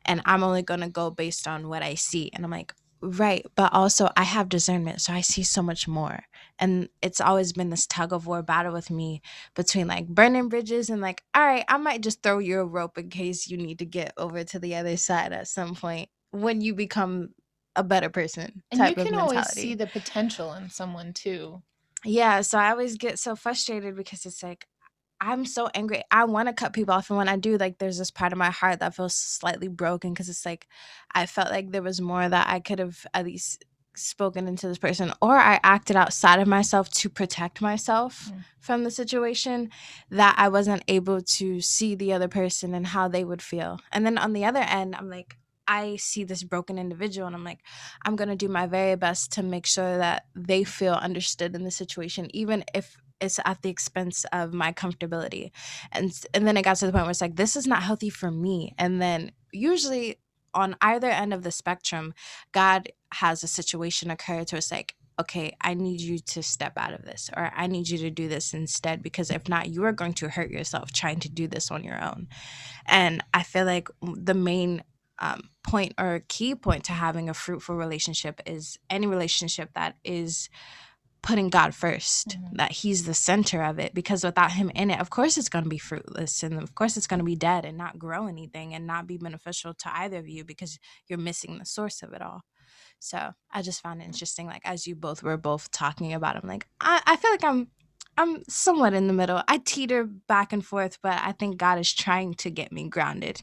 And 0.03 0.21
I'm 0.25 0.43
only 0.43 0.61
going 0.61 0.81
to 0.81 0.89
go 0.89 1.09
based 1.09 1.47
on 1.47 1.69
what 1.69 1.83
I 1.83 1.95
see. 1.95 2.29
And 2.33 2.43
I'm 2.43 2.51
like, 2.51 2.73
right. 3.01 3.45
But 3.55 3.73
also, 3.73 4.09
I 4.17 4.23
have 4.23 4.49
discernment. 4.49 5.01
So 5.01 5.13
I 5.13 5.21
see 5.21 5.43
so 5.43 5.61
much 5.61 5.87
more. 5.87 6.23
And 6.59 6.89
it's 7.01 7.21
always 7.21 7.53
been 7.53 7.69
this 7.69 7.87
tug 7.87 8.13
of 8.13 8.27
war 8.27 8.41
battle 8.41 8.73
with 8.73 8.91
me 8.91 9.21
between 9.55 9.87
like 9.87 10.07
burning 10.07 10.49
bridges 10.49 10.89
and 10.89 11.01
like, 11.01 11.23
all 11.33 11.45
right, 11.45 11.65
I 11.67 11.77
might 11.77 12.01
just 12.01 12.21
throw 12.21 12.39
you 12.39 12.59
a 12.59 12.65
rope 12.65 12.97
in 12.97 13.09
case 13.09 13.47
you 13.47 13.57
need 13.57 13.79
to 13.79 13.85
get 13.85 14.13
over 14.17 14.43
to 14.43 14.59
the 14.59 14.75
other 14.75 14.97
side 14.97 15.33
at 15.33 15.47
some 15.47 15.75
point 15.75 16.09
when 16.31 16.61
you 16.61 16.73
become 16.73 17.29
a 17.75 17.83
better 17.83 18.09
person 18.09 18.63
and 18.71 18.89
you 18.89 18.95
can 18.95 19.15
always 19.15 19.47
see 19.49 19.75
the 19.75 19.87
potential 19.87 20.53
in 20.53 20.69
someone 20.69 21.13
too 21.13 21.61
yeah 22.05 22.41
so 22.41 22.57
i 22.57 22.71
always 22.71 22.97
get 22.97 23.19
so 23.19 23.35
frustrated 23.35 23.95
because 23.95 24.25
it's 24.25 24.41
like 24.43 24.67
i'm 25.19 25.45
so 25.45 25.69
angry 25.73 26.03
i 26.11 26.23
want 26.23 26.47
to 26.47 26.53
cut 26.53 26.73
people 26.73 26.93
off 26.93 27.09
and 27.09 27.17
when 27.17 27.29
i 27.29 27.35
do 27.35 27.57
like 27.57 27.77
there's 27.77 27.97
this 27.97 28.11
part 28.11 28.31
of 28.31 28.37
my 28.37 28.49
heart 28.49 28.79
that 28.79 28.95
feels 28.95 29.15
slightly 29.15 29.67
broken 29.67 30.13
because 30.13 30.29
it's 30.29 30.45
like 30.45 30.67
i 31.13 31.25
felt 31.25 31.49
like 31.51 31.71
there 31.71 31.81
was 31.83 32.01
more 32.01 32.27
that 32.27 32.47
i 32.49 32.59
could 32.59 32.79
have 32.79 33.05
at 33.13 33.25
least 33.25 33.63
spoken 33.93 34.47
into 34.47 34.69
this 34.69 34.77
person 34.77 35.11
or 35.21 35.35
I 35.35 35.59
acted 35.63 35.97
outside 35.97 36.39
of 36.39 36.47
myself 36.47 36.89
to 36.91 37.09
protect 37.09 37.61
myself 37.61 38.29
Mm. 38.31 38.45
from 38.57 38.83
the 38.85 38.89
situation 38.89 39.69
that 40.09 40.33
I 40.37 40.47
wasn't 40.47 40.83
able 40.87 41.21
to 41.21 41.59
see 41.59 41.95
the 41.95 42.13
other 42.13 42.29
person 42.29 42.73
and 42.73 42.87
how 42.87 43.09
they 43.09 43.25
would 43.25 43.41
feel. 43.41 43.81
And 43.91 44.05
then 44.05 44.17
on 44.17 44.31
the 44.31 44.45
other 44.45 44.61
end, 44.61 44.95
I'm 44.95 45.09
like, 45.09 45.35
I 45.71 45.95
see 45.95 46.25
this 46.25 46.43
broken 46.43 46.77
individual 46.77 47.27
and 47.27 47.35
I'm 47.35 47.45
like, 47.45 47.61
I'm 48.05 48.17
going 48.17 48.27
to 48.27 48.35
do 48.35 48.49
my 48.49 48.67
very 48.67 48.95
best 48.95 49.31
to 49.33 49.43
make 49.43 49.65
sure 49.65 49.97
that 49.97 50.25
they 50.35 50.65
feel 50.65 50.95
understood 50.95 51.55
in 51.55 51.63
the 51.63 51.71
situation, 51.71 52.27
even 52.35 52.65
if 52.73 52.97
it's 53.21 53.39
at 53.45 53.61
the 53.61 53.69
expense 53.69 54.25
of 54.33 54.53
my 54.53 54.73
comfortability. 54.73 55.51
And, 55.93 56.11
and 56.33 56.45
then 56.45 56.57
it 56.57 56.63
got 56.63 56.75
to 56.77 56.87
the 56.87 56.91
point 56.91 57.05
where 57.05 57.11
it's 57.11 57.21
like, 57.21 57.37
this 57.37 57.55
is 57.55 57.67
not 57.67 57.83
healthy 57.83 58.09
for 58.09 58.31
me. 58.31 58.75
And 58.77 59.01
then 59.01 59.31
usually 59.53 60.17
on 60.53 60.75
either 60.81 61.09
end 61.09 61.33
of 61.33 61.43
the 61.43 61.51
spectrum, 61.51 62.13
God 62.51 62.89
has 63.13 63.41
a 63.41 63.47
situation 63.47 64.11
occur 64.11 64.43
to 64.43 64.57
us 64.57 64.71
like, 64.71 64.95
okay, 65.19 65.55
I 65.61 65.75
need 65.75 66.01
you 66.01 66.19
to 66.19 66.41
step 66.41 66.73
out 66.77 66.93
of 66.93 67.05
this, 67.05 67.29
or 67.37 67.51
I 67.55 67.67
need 67.67 67.87
you 67.89 67.99
to 67.99 68.09
do 68.09 68.27
this 68.27 68.53
instead, 68.53 69.03
because 69.03 69.29
if 69.29 69.47
not, 69.47 69.69
you 69.69 69.85
are 69.85 69.91
going 69.93 70.13
to 70.13 70.29
hurt 70.29 70.49
yourself 70.49 70.91
trying 70.91 71.19
to 71.19 71.29
do 71.29 71.47
this 71.47 71.69
on 71.69 71.83
your 71.83 72.03
own. 72.03 72.27
And 72.87 73.23
I 73.33 73.43
feel 73.43 73.65
like 73.65 73.89
the 74.01 74.33
main 74.33 74.83
um, 75.21 75.49
point 75.63 75.93
or 75.99 76.23
key 76.29 76.55
point 76.55 76.85
to 76.85 76.93
having 76.93 77.29
a 77.29 77.35
fruitful 77.35 77.75
relationship 77.77 78.41
is 78.47 78.79
any 78.89 79.07
relationship 79.07 79.71
that 79.75 79.97
is 80.03 80.49
putting 81.23 81.49
God 81.49 81.75
1st 81.75 82.29
Mhm. 82.39 82.57
that 82.57 82.71
He's 82.71 83.05
the 83.05 83.13
center 83.13 83.63
of 83.63 83.79
it. 83.79 83.93
Because 83.93 84.23
without 84.23 84.53
Him 84.53 84.71
in 84.71 84.91
it, 84.91 84.99
of 84.99 85.11
course, 85.11 85.37
it's 85.37 85.49
going 85.49 85.65
to 85.65 85.69
be 85.69 85.77
fruitless. 85.77 86.43
And 86.43 86.61
of 86.61 86.75
course, 86.75 86.97
it's 86.97 87.07
going 87.07 87.19
to 87.19 87.25
be 87.25 87.35
dead 87.35 87.65
and 87.65 87.77
not 87.77 87.99
grow 87.99 88.27
anything 88.27 88.73
and 88.73 88.87
not 88.87 89.07
be 89.07 89.17
beneficial 89.17 89.73
to 89.75 89.97
either 89.97 90.17
of 90.19 90.29
you 90.29 90.43
because 90.45 90.79
you're 91.07 91.19
missing 91.19 91.59
the 91.59 91.65
source 91.65 92.03
of 92.03 92.13
it 92.13 92.21
all. 92.23 92.43
So 92.99 93.33
I 93.51 93.61
just 93.63 93.81
found 93.81 94.01
it 94.01 94.05
interesting. 94.05 94.47
Like, 94.47 94.63
as 94.65 94.87
you 94.87 94.95
both 94.95 95.23
were 95.23 95.37
both 95.37 95.71
talking 95.71 96.13
about, 96.13 96.37
I'm 96.37 96.49
like, 96.49 96.67
I, 96.81 97.01
I 97.05 97.15
feel 97.17 97.31
like 97.31 97.43
I'm. 97.45 97.69
I'm 98.17 98.43
somewhat 98.49 98.93
in 98.93 99.07
the 99.07 99.13
middle. 99.13 99.41
I 99.47 99.59
teeter 99.59 100.03
back 100.03 100.53
and 100.53 100.65
forth, 100.65 100.99
but 101.01 101.19
I 101.23 101.31
think 101.31 101.57
God 101.57 101.79
is 101.79 101.93
trying 101.93 102.33
to 102.35 102.51
get 102.51 102.71
me 102.71 102.89
grounded 102.89 103.41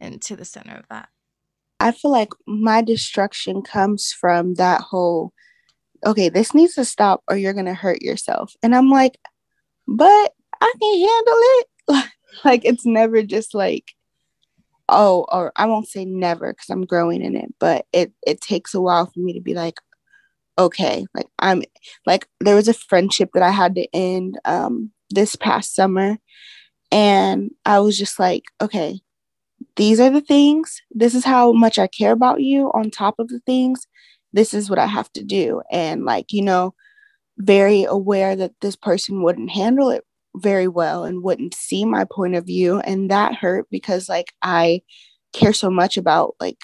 into 0.00 0.36
the 0.36 0.44
center 0.44 0.76
of 0.76 0.86
that. 0.90 1.08
I 1.82 1.90
feel 1.90 2.12
like 2.12 2.30
my 2.46 2.80
destruction 2.80 3.60
comes 3.60 4.12
from 4.12 4.54
that 4.54 4.80
whole, 4.80 5.32
okay, 6.06 6.28
this 6.28 6.54
needs 6.54 6.74
to 6.74 6.84
stop 6.84 7.24
or 7.28 7.36
you're 7.36 7.52
going 7.52 7.66
to 7.66 7.74
hurt 7.74 8.02
yourself. 8.02 8.54
And 8.62 8.72
I'm 8.72 8.88
like, 8.88 9.18
but 9.88 10.32
I 10.60 10.72
can 10.80 10.98
handle 11.00 12.04
it. 12.06 12.12
like, 12.44 12.64
it's 12.64 12.86
never 12.86 13.22
just 13.24 13.52
like, 13.52 13.94
oh, 14.88 15.26
or 15.32 15.52
I 15.56 15.66
won't 15.66 15.88
say 15.88 16.04
never 16.04 16.52
because 16.52 16.70
I'm 16.70 16.86
growing 16.86 17.20
in 17.20 17.34
it, 17.36 17.52
but 17.58 17.84
it, 17.92 18.12
it 18.24 18.40
takes 18.40 18.74
a 18.74 18.80
while 18.80 19.06
for 19.06 19.18
me 19.18 19.32
to 19.32 19.40
be 19.40 19.54
like, 19.54 19.80
okay, 20.56 21.04
like 21.14 21.26
I'm 21.40 21.64
like, 22.06 22.28
there 22.38 22.54
was 22.54 22.68
a 22.68 22.74
friendship 22.74 23.30
that 23.34 23.42
I 23.42 23.50
had 23.50 23.74
to 23.74 23.88
end 23.92 24.38
um, 24.44 24.92
this 25.10 25.34
past 25.34 25.74
summer. 25.74 26.18
And 26.92 27.50
I 27.64 27.80
was 27.80 27.98
just 27.98 28.20
like, 28.20 28.44
okay, 28.60 29.00
these 29.76 30.00
are 30.00 30.10
the 30.10 30.20
things. 30.20 30.80
This 30.90 31.14
is 31.14 31.24
how 31.24 31.52
much 31.52 31.78
I 31.78 31.86
care 31.86 32.12
about 32.12 32.42
you 32.42 32.70
on 32.74 32.90
top 32.90 33.18
of 33.18 33.28
the 33.28 33.40
things. 33.40 33.86
This 34.32 34.54
is 34.54 34.68
what 34.68 34.78
I 34.78 34.86
have 34.86 35.12
to 35.12 35.22
do. 35.22 35.62
And 35.70 36.04
like, 36.04 36.32
you 36.32 36.42
know, 36.42 36.74
very 37.38 37.84
aware 37.84 38.36
that 38.36 38.52
this 38.60 38.76
person 38.76 39.22
wouldn't 39.22 39.50
handle 39.50 39.90
it 39.90 40.04
very 40.36 40.68
well 40.68 41.04
and 41.04 41.22
wouldn't 41.22 41.54
see 41.54 41.84
my 41.84 42.04
point 42.04 42.34
of 42.34 42.46
view. 42.46 42.80
And 42.80 43.10
that 43.10 43.34
hurt 43.34 43.66
because 43.70 44.08
like 44.08 44.32
I 44.42 44.82
care 45.32 45.52
so 45.52 45.70
much 45.70 45.96
about 45.96 46.34
like 46.40 46.58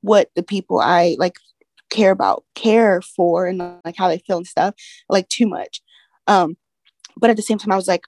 what 0.00 0.30
the 0.34 0.42
people 0.42 0.80
I 0.80 1.16
like 1.18 1.36
care 1.90 2.10
about 2.10 2.44
care 2.54 3.00
for 3.00 3.46
and 3.46 3.58
like 3.84 3.96
how 3.96 4.08
they 4.08 4.18
feel 4.18 4.38
and 4.38 4.46
stuff, 4.46 4.74
like 5.08 5.28
too 5.28 5.46
much. 5.46 5.82
Um, 6.26 6.56
but 7.16 7.30
at 7.30 7.36
the 7.36 7.42
same 7.42 7.58
time, 7.58 7.72
I 7.72 7.76
was 7.76 7.88
like, 7.88 8.04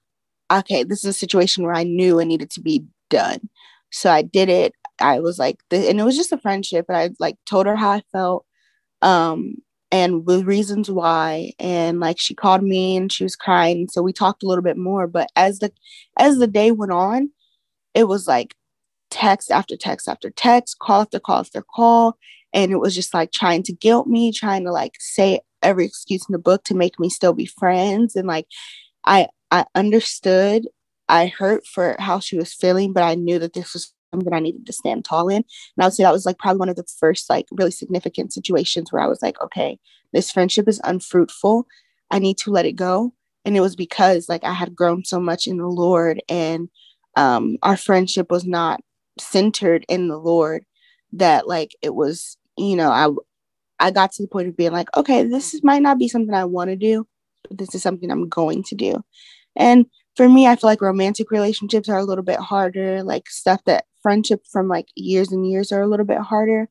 okay, 0.51 0.83
this 0.83 1.01
is 1.01 1.05
a 1.05 1.13
situation 1.13 1.65
where 1.65 1.75
I 1.75 1.85
knew 1.85 2.19
it 2.19 2.25
needed 2.27 2.51
to 2.53 2.61
be 2.61 2.85
done. 3.11 3.49
So 3.91 4.11
I 4.11 4.23
did 4.23 4.49
it. 4.49 4.73
I 5.01 5.21
was 5.21 5.39
like, 5.39 5.59
and 5.71 6.01
it 6.01 6.05
was 6.05 6.17
just 6.17 6.33
a 6.33 6.39
friendship. 6.39 6.87
And 6.89 6.97
I 6.97 7.11
like 7.21 7.37
told 7.47 7.67
her 7.67 7.77
how 7.77 7.91
I 7.91 8.03
felt, 8.13 8.45
um, 9.03 9.57
and 9.93 10.27
the 10.27 10.45
reasons 10.45 10.91
why. 10.91 11.53
And 11.59 12.01
like 12.01 12.19
she 12.21 12.35
called 12.35 12.63
me 12.63 12.97
and 12.97 13.13
she 13.13 13.25
was 13.25 13.37
crying. 13.37 13.89
So 13.91 14.03
we 14.03 14.13
talked 14.13 14.43
a 14.43 14.47
little 14.49 14.65
bit 14.65 14.79
more. 14.79 15.07
But 15.09 15.31
as 15.37 15.61
the 15.61 15.73
as 16.19 16.39
the 16.39 16.49
day 16.49 16.73
went 16.73 16.93
on, 16.93 17.31
it 17.95 18.05
was 18.05 18.27
like 18.29 18.55
text 19.11 19.51
after 19.51 19.77
text 19.77 20.09
after 20.09 20.31
text, 20.31 20.79
call 20.81 21.03
after 21.03 21.21
call 21.21 21.41
after 21.41 21.63
call. 21.75 22.17
And 22.55 22.73
it 22.73 22.79
was 22.81 22.95
just 22.95 23.15
like 23.15 23.33
trying 23.33 23.63
to 23.65 23.73
guilt 23.75 24.07
me, 24.09 24.33
trying 24.33 24.65
to 24.65 24.73
like 24.73 24.95
say 25.01 25.41
every 25.63 25.87
excuse 25.87 26.23
in 26.29 26.33
the 26.33 26.39
book 26.39 26.65
to 26.65 26.75
make 26.75 26.99
me 27.01 27.11
still 27.11 27.33
be 27.35 27.47
friends. 27.47 28.17
And 28.17 28.29
like 28.29 28.47
I 29.05 29.29
I 29.51 29.65
understood 29.75 30.67
I 31.09 31.27
hurt 31.27 31.67
for 31.67 31.97
how 31.99 32.21
she 32.21 32.37
was 32.37 32.53
feeling, 32.55 32.93
but 32.93 33.03
I 33.03 33.15
knew 33.15 33.39
that 33.39 33.53
this 33.55 33.73
was 33.73 33.93
something 34.13 34.33
I 34.33 34.41
needed 34.41 34.67
to 34.67 34.73
stand 34.73 35.05
tall 35.05 35.29
in. 35.29 35.37
And 35.37 35.45
I 35.81 35.85
would 35.87 35.95
say 35.95 36.03
that 36.03 36.13
was 36.13 36.27
like 36.27 36.39
probably 36.39 36.59
one 36.61 36.69
of 36.69 36.77
the 36.77 36.87
first 36.99 37.29
like 37.31 37.47
really 37.53 37.71
significant 37.71 38.33
situations 38.33 38.93
where 38.93 39.03
I 39.03 39.07
was 39.07 39.23
like, 39.23 39.41
okay, 39.43 39.79
this 40.13 40.31
friendship 40.31 40.69
is 40.69 40.81
unfruitful. 40.85 41.67
I 42.11 42.19
need 42.19 42.39
to 42.39 42.51
let 42.51 42.67
it 42.67 42.73
go. 42.73 43.13
And 43.45 43.57
it 43.57 43.61
was 43.61 43.77
because 43.77 44.29
like 44.29 44.45
I 44.45 44.53
had 44.53 44.75
grown 44.77 45.05
so 45.05 45.21
much 45.21 45.47
in 45.47 45.59
the 45.59 45.67
Lord 45.67 46.23
and 46.29 46.69
um 47.17 47.57
our 47.63 47.77
friendship 47.77 48.31
was 48.31 48.45
not 48.47 48.81
centered 49.19 49.85
in 49.89 50.09
the 50.09 50.19
Lord 50.19 50.65
that 51.13 51.49
like 51.49 51.75
it 51.83 51.95
was, 51.95 52.37
you 52.57 52.77
know, 52.77 52.91
I 52.91 53.09
I 53.81 53.91
got 53.91 54.13
to 54.13 54.23
the 54.23 54.29
point 54.29 54.49
of 54.49 54.57
being 54.57 54.73
like, 54.73 54.89
okay, 54.97 55.25
this 55.25 55.55
is, 55.55 55.63
might 55.63 55.83
not 55.83 55.99
be 55.99 56.09
something 56.09 56.35
I 56.35 56.45
want 56.45 56.71
to 56.71 56.77
do, 56.77 57.07
but 57.49 57.59
this 57.59 57.75
is 57.75 57.83
something 57.83 58.11
I'm 58.11 58.29
going 58.29 58.63
to 58.65 58.75
do. 58.75 59.03
And 59.57 59.87
for 60.19 60.29
me, 60.29 60.49
I 60.49 60.57
feel 60.57 60.69
like 60.69 60.83
romantic 60.83 61.31
relationships 61.31 61.89
are 61.89 61.97
a 61.97 62.03
little 62.03 62.25
bit 62.25 62.41
harder, 62.41 63.05
like 63.05 63.31
stuff 63.31 63.63
that 63.67 63.85
friendship 64.03 64.45
from 64.51 64.67
like 64.67 64.89
years 64.97 65.31
and 65.31 65.49
years 65.49 65.71
are 65.71 65.81
a 65.81 65.87
little 65.87 66.05
bit 66.05 66.19
harder. 66.19 66.69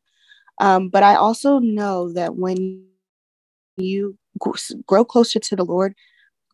Um, 0.59 0.89
but 0.89 1.01
I 1.01 1.15
also 1.15 1.59
know 1.59 2.11
that 2.11 2.35
when 2.35 2.83
you 3.77 4.17
grow 4.85 5.05
closer 5.05 5.39
to 5.39 5.55
the 5.55 5.63
Lord, 5.63 5.95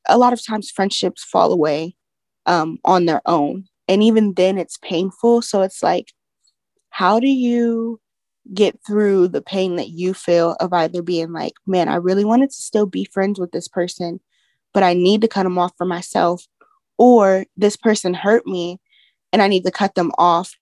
a 0.08 0.20
lot 0.20 0.34
of 0.34 0.46
times 0.46 0.70
friendships 0.70 1.24
fall 1.24 1.52
away 1.52 1.96
um, 2.46 2.78
on 2.86 3.08
their 3.08 3.24
own. 3.26 3.66
And 3.88 4.04
even 4.04 4.36
then, 4.36 4.60
it's 4.60 4.78
painful. 4.78 5.42
So 5.42 5.64
it's 5.64 5.82
like, 5.82 6.14
how 6.92 7.20
do 7.20 7.28
you 7.28 8.00
get 8.54 8.80
through 8.86 9.30
the 9.30 9.42
pain 9.42 9.78
that 9.78 9.90
you 9.90 10.14
feel 10.14 10.56
of 10.60 10.72
either 10.74 11.02
being 11.02 11.34
like, 11.34 11.54
man, 11.66 11.90
I 11.90 11.96
really 11.96 12.24
wanted 12.24 12.52
to 12.52 12.56
still 12.56 12.86
be 12.86 13.06
friends 13.06 13.40
with 13.40 13.52
this 13.52 13.68
person, 13.68 14.20
but 14.76 14.84
I 14.84 14.94
need 14.94 15.22
to 15.22 15.28
cut 15.28 15.42
them 15.42 15.58
off 15.58 15.72
for 15.76 15.86
myself, 15.86 16.46
or 16.98 17.46
this 17.58 17.76
person 17.76 18.14
hurt 18.14 18.46
me 18.46 18.80
and 19.32 19.42
I 19.42 19.48
need 19.48 19.64
to 19.66 19.72
cut 19.72 19.96
them 19.96 20.12
off. 20.18 20.56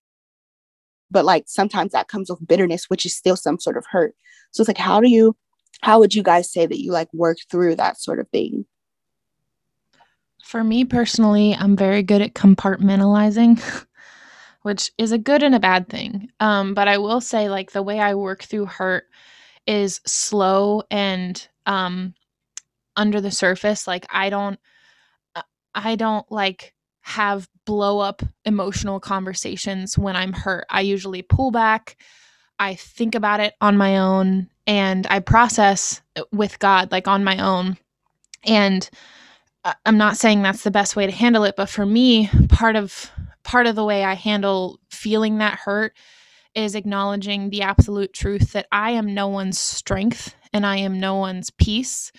But 1.09 1.25
like 1.25 1.43
sometimes 1.47 1.91
that 1.91 2.07
comes 2.07 2.29
with 2.29 2.47
bitterness, 2.47 2.85
which 2.89 3.05
is 3.05 3.15
still 3.15 3.35
some 3.35 3.59
sort 3.59 3.77
of 3.77 3.85
hurt. 3.89 4.15
So 4.51 4.61
it's 4.61 4.69
like, 4.69 4.77
how 4.77 5.01
do 5.01 5.09
you, 5.09 5.35
how 5.81 5.99
would 5.99 6.15
you 6.15 6.23
guys 6.23 6.51
say 6.51 6.65
that 6.65 6.79
you 6.79 6.91
like 6.91 7.13
work 7.13 7.37
through 7.49 7.75
that 7.75 7.99
sort 7.99 8.19
of 8.19 8.29
thing? 8.29 8.65
For 10.43 10.63
me 10.63 10.85
personally, 10.85 11.53
I'm 11.53 11.75
very 11.75 12.03
good 12.03 12.21
at 12.21 12.33
compartmentalizing, 12.33 13.61
which 14.63 14.91
is 14.97 15.11
a 15.11 15.17
good 15.17 15.43
and 15.43 15.55
a 15.55 15.59
bad 15.59 15.89
thing. 15.89 16.29
Um, 16.39 16.73
but 16.73 16.87
I 16.87 16.97
will 16.97 17.21
say, 17.21 17.49
like, 17.49 17.71
the 17.71 17.83
way 17.83 17.99
I 17.99 18.15
work 18.15 18.43
through 18.43 18.65
hurt 18.65 19.05
is 19.67 20.01
slow 20.05 20.83
and 20.89 21.47
um, 21.65 22.15
under 22.95 23.21
the 23.21 23.31
surface. 23.31 23.87
Like, 23.87 24.05
I 24.09 24.29
don't, 24.29 24.59
I 25.73 25.95
don't 25.95 26.29
like 26.31 26.73
have 27.01 27.49
blow 27.65 27.99
up 27.99 28.21
emotional 28.45 28.99
conversations 28.99 29.97
when 29.97 30.15
I'm 30.15 30.33
hurt. 30.33 30.65
I 30.69 30.81
usually 30.81 31.21
pull 31.21 31.51
back. 31.51 31.97
I 32.59 32.75
think 32.75 33.15
about 33.15 33.39
it 33.39 33.53
on 33.59 33.77
my 33.77 33.97
own 33.97 34.49
and 34.67 35.07
I 35.09 35.19
process 35.19 36.01
uh, 36.15 36.23
with 36.31 36.59
God, 36.59 36.91
like 36.91 37.07
on 37.07 37.23
my 37.23 37.39
own. 37.39 37.77
And 38.45 38.87
I- 39.65 39.75
I'm 39.85 39.97
not 39.97 40.17
saying 40.17 40.41
that's 40.41 40.63
the 40.63 40.71
best 40.71 40.95
way 40.95 41.05
to 41.05 41.11
handle 41.11 41.43
it, 41.43 41.55
but 41.55 41.69
for 41.69 41.85
me, 41.85 42.29
part 42.49 42.75
of 42.75 43.11
part 43.43 43.65
of 43.65 43.75
the 43.75 43.83
way 43.83 44.03
I 44.03 44.13
handle 44.13 44.79
feeling 44.91 45.39
that 45.39 45.57
hurt 45.59 45.93
is 46.53 46.75
acknowledging 46.75 47.49
the 47.49 47.63
absolute 47.63 48.13
truth 48.13 48.51
that 48.53 48.67
I 48.71 48.91
am 48.91 49.13
no 49.13 49.27
one's 49.27 49.59
strength 49.59 50.35
and 50.53 50.65
I 50.65 50.77
am 50.77 50.99
no 50.99 51.15
one's 51.15 51.49
peace. 51.49 52.11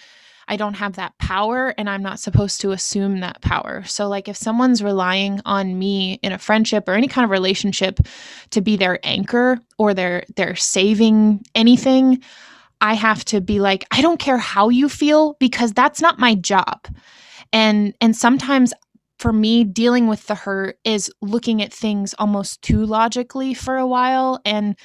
I 0.53 0.57
don't 0.57 0.75
have 0.75 0.97
that 0.97 1.17
power 1.17 1.75
and 1.79 1.89
I'm 1.89 2.03
not 2.03 2.21
supposed 2.21 2.61
to 2.61 2.73
assume 2.73 3.21
that 3.21 3.41
power. 3.41 3.85
So 3.85 4.07
like 4.07 4.29
if 4.29 4.37
someone's 4.37 4.83
relying 4.83 5.41
on 5.47 5.79
me 5.79 6.21
in 6.23 6.33
a 6.33 6.39
friendship 6.39 6.87
or 6.87 6.93
any 6.93 7.09
kind 7.09 7.25
of 7.25 7.31
relationship 7.31 8.01
to 8.51 8.61
be 8.61 8.77
their 8.77 9.01
anchor 9.03 9.59
or 9.79 9.95
their 9.95 10.25
their 10.37 10.55
saving 10.55 11.43
anything, 11.55 12.23
I 12.83 12.93
have 12.93 13.25
to 13.27 13.41
be 13.41 13.61
like 13.61 13.87
I 13.91 14.03
don't 14.03 14.21
care 14.21 14.37
how 14.37 14.69
you 14.69 14.91
feel 14.91 15.39
because 15.41 15.73
that's 15.73 16.03
not 16.03 16.19
my 16.19 16.35
job 16.35 16.87
and 17.51 17.95
and 18.03 18.15
sometimes 18.15 18.75
for 19.19 19.33
me 19.33 19.65
dealing 19.65 20.07
with 20.07 20.27
the 20.27 20.35
hurt 20.35 20.79
is 20.85 21.11
looking 21.23 21.63
at 21.63 21.73
things 21.73 22.15
almost 22.19 22.61
too 22.61 22.85
logically 22.85 23.55
for 23.55 23.79
a 23.79 23.87
while 23.87 24.39
and 24.45 24.77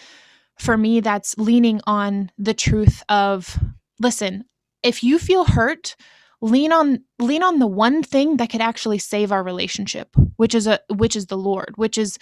for 0.57 0.77
me, 0.77 1.01
that's 1.01 1.37
leaning 1.37 1.81
on 1.85 2.31
the 2.37 2.53
truth 2.53 3.03
of 3.09 3.59
listen, 3.99 4.45
if 4.83 5.03
you 5.03 5.19
feel 5.19 5.45
hurt, 5.45 5.95
lean 6.41 6.71
on 6.71 7.03
lean 7.19 7.43
on 7.43 7.59
the 7.59 7.67
one 7.67 8.03
thing 8.03 8.37
that 8.37 8.49
could 8.49 8.61
actually 8.61 8.99
save 8.99 9.31
our 9.31 9.43
relationship, 9.43 10.15
which 10.35 10.55
is 10.55 10.67
a 10.67 10.79
which 10.89 11.15
is 11.15 11.27
the 11.27 11.37
Lord, 11.37 11.73
which 11.75 11.97
is 11.97 12.17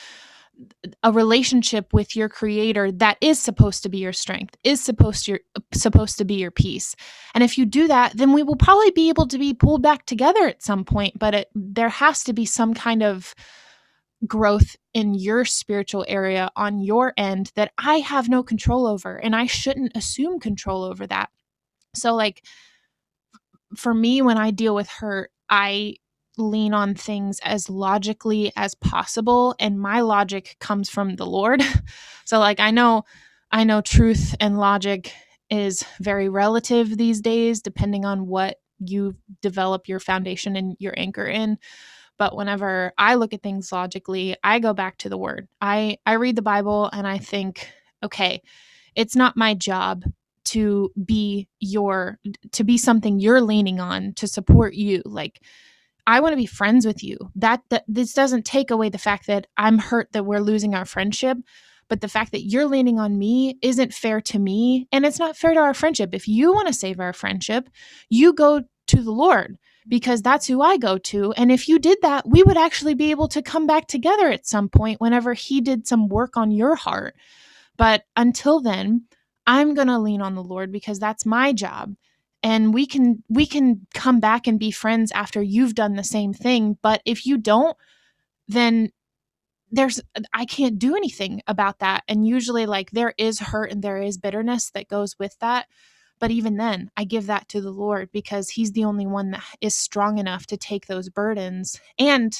a 1.03 1.12
relationship 1.12 1.93
with 1.93 2.15
your 2.15 2.29
creator 2.29 2.89
that 2.89 3.17
is 3.19 3.39
supposed 3.39 3.83
to 3.83 3.89
be 3.89 3.97
your 3.97 4.13
strength 4.13 4.55
is 4.63 4.81
supposed 4.81 5.25
to 5.25 5.38
supposed 5.74 6.17
to 6.17 6.24
be 6.24 6.35
your 6.35 6.50
peace 6.50 6.95
and 7.33 7.43
if 7.43 7.57
you 7.57 7.65
do 7.65 7.89
that 7.89 8.15
then 8.15 8.31
we 8.31 8.41
will 8.41 8.55
probably 8.55 8.89
be 8.91 9.09
able 9.09 9.27
to 9.27 9.38
be 9.38 9.53
pulled 9.53 9.81
back 9.81 10.05
together 10.05 10.47
at 10.47 10.63
some 10.63 10.85
point 10.85 11.19
but 11.19 11.35
it, 11.35 11.50
there 11.53 11.89
has 11.89 12.24
to 12.24 12.31
be 12.31 12.45
some 12.45 12.74
kind 12.74 13.03
of 13.03 13.35
growth 14.25 14.75
in 14.93 15.13
your 15.13 15.45
spiritual 15.45 16.05
area 16.07 16.50
on 16.55 16.79
your 16.79 17.13
end 17.17 17.51
that 17.55 17.71
I 17.77 17.95
have 18.00 18.29
no 18.29 18.43
control 18.43 18.88
over 18.88 19.17
and 19.17 19.35
I 19.35 19.45
shouldn't 19.45 19.95
assume 19.95 20.39
control 20.39 20.83
over 20.83 21.05
that. 21.07 21.29
So 21.95 22.13
like 22.15 22.43
for 23.75 23.93
me 23.93 24.21
when 24.21 24.37
I 24.37 24.51
deal 24.51 24.75
with 24.75 24.89
hurt, 24.89 25.31
I 25.49 25.95
lean 26.37 26.73
on 26.73 26.95
things 26.95 27.39
as 27.43 27.69
logically 27.69 28.51
as 28.55 28.75
possible 28.75 29.55
and 29.59 29.79
my 29.79 30.01
logic 30.01 30.57
comes 30.59 30.89
from 30.89 31.15
the 31.15 31.25
Lord. 31.25 31.63
so 32.25 32.39
like 32.39 32.59
I 32.59 32.71
know 32.71 33.03
I 33.51 33.63
know 33.63 33.81
truth 33.81 34.35
and 34.39 34.57
logic 34.57 35.13
is 35.49 35.85
very 35.99 36.27
relative 36.27 36.97
these 36.97 37.21
days 37.21 37.61
depending 37.61 38.03
on 38.05 38.27
what 38.27 38.57
you 38.79 39.15
develop 39.41 39.87
your 39.87 39.99
foundation 39.99 40.55
and 40.55 40.75
your 40.79 40.93
anchor 40.97 41.25
in. 41.25 41.57
But 42.17 42.35
whenever 42.35 42.93
I 42.97 43.15
look 43.15 43.33
at 43.33 43.43
things 43.43 43.71
logically, 43.71 44.35
I 44.43 44.59
go 44.59 44.73
back 44.73 44.97
to 44.99 45.09
the 45.09 45.17
word. 45.17 45.47
I 45.61 45.97
I 46.05 46.13
read 46.13 46.35
the 46.35 46.41
Bible 46.41 46.89
and 46.91 47.07
I 47.07 47.17
think, 47.17 47.69
okay, 48.03 48.41
it's 48.95 49.15
not 49.15 49.37
my 49.37 49.53
job 49.53 50.03
to 50.45 50.91
be 51.03 51.47
your 51.59 52.19
to 52.51 52.63
be 52.63 52.77
something 52.77 53.19
you're 53.19 53.41
leaning 53.41 53.79
on 53.79 54.13
to 54.13 54.27
support 54.27 54.73
you. 54.73 55.01
Like 55.05 55.41
I 56.07 56.19
want 56.19 56.33
to 56.33 56.37
be 56.37 56.45
friends 56.45 56.85
with 56.85 57.03
you. 57.03 57.17
That, 57.35 57.61
that 57.69 57.83
this 57.87 58.13
doesn't 58.13 58.45
take 58.45 58.71
away 58.71 58.89
the 58.89 58.97
fact 58.97 59.27
that 59.27 59.47
I'm 59.57 59.79
hurt 59.79 60.11
that 60.13 60.25
we're 60.25 60.39
losing 60.39 60.75
our 60.75 60.85
friendship, 60.85 61.37
but 61.87 62.01
the 62.01 62.07
fact 62.07 62.31
that 62.31 62.45
you're 62.45 62.67
leaning 62.67 62.99
on 62.99 63.17
me 63.17 63.57
isn't 63.61 63.93
fair 63.93 64.21
to 64.21 64.39
me 64.39 64.87
and 64.91 65.05
it's 65.05 65.19
not 65.19 65.37
fair 65.37 65.53
to 65.53 65.59
our 65.59 65.73
friendship. 65.73 66.11
If 66.13 66.27
you 66.27 66.53
want 66.53 66.67
to 66.67 66.73
save 66.73 66.99
our 66.99 67.13
friendship, 67.13 67.69
you 68.09 68.33
go 68.33 68.61
to 68.87 69.01
the 69.01 69.11
Lord 69.11 69.57
because 69.87 70.21
that's 70.21 70.47
who 70.47 70.61
I 70.61 70.77
go 70.77 70.97
to. 70.97 71.31
And 71.33 71.51
if 71.51 71.67
you 71.67 71.79
did 71.79 71.99
that, 72.01 72.27
we 72.27 72.43
would 72.43 72.57
actually 72.57 72.95
be 72.95 73.11
able 73.11 73.27
to 73.29 73.41
come 73.41 73.67
back 73.67 73.87
together 73.87 74.29
at 74.29 74.47
some 74.47 74.69
point 74.69 75.01
whenever 75.01 75.33
He 75.33 75.61
did 75.61 75.87
some 75.87 76.07
work 76.07 76.37
on 76.37 76.51
your 76.51 76.75
heart. 76.75 77.15
But 77.77 78.03
until 78.15 78.61
then, 78.61 79.05
I'm 79.47 79.73
going 79.73 79.87
to 79.87 79.99
lean 79.99 80.21
on 80.21 80.35
the 80.35 80.43
Lord 80.43 80.71
because 80.71 80.99
that's 80.99 81.25
my 81.25 81.53
job. 81.53 81.95
And 82.43 82.73
we 82.73 82.85
can 82.85 83.23
we 83.27 83.47
can 83.47 83.87
come 83.93 84.19
back 84.19 84.45
and 84.45 84.59
be 84.59 84.69
friends 84.69 85.11
after 85.11 85.41
you've 85.41 85.73
done 85.73 85.95
the 85.95 86.03
same 86.03 86.31
thing, 86.31 86.77
but 86.83 87.01
if 87.05 87.25
you 87.25 87.37
don't, 87.37 87.75
then 88.47 88.91
there's 89.71 89.99
I 90.33 90.45
can't 90.45 90.77
do 90.77 90.95
anything 90.95 91.41
about 91.47 91.79
that. 91.79 92.03
And 92.07 92.27
usually 92.27 92.65
like 92.65 92.91
there 92.91 93.13
is 93.17 93.39
hurt 93.39 93.71
and 93.71 93.81
there 93.81 93.97
is 94.01 94.17
bitterness 94.17 94.69
that 94.71 94.87
goes 94.87 95.15
with 95.17 95.37
that. 95.39 95.67
But 96.19 96.31
even 96.31 96.57
then, 96.57 96.91
I 96.95 97.03
give 97.03 97.25
that 97.27 97.49
to 97.49 97.61
the 97.61 97.71
Lord 97.71 98.09
because 98.11 98.51
He's 98.51 98.71
the 98.71 98.85
only 98.85 99.05
one 99.05 99.31
that 99.31 99.43
is 99.59 99.75
strong 99.75 100.17
enough 100.17 100.45
to 100.47 100.57
take 100.57 100.85
those 100.87 101.09
burdens 101.09 101.79
and 101.99 102.33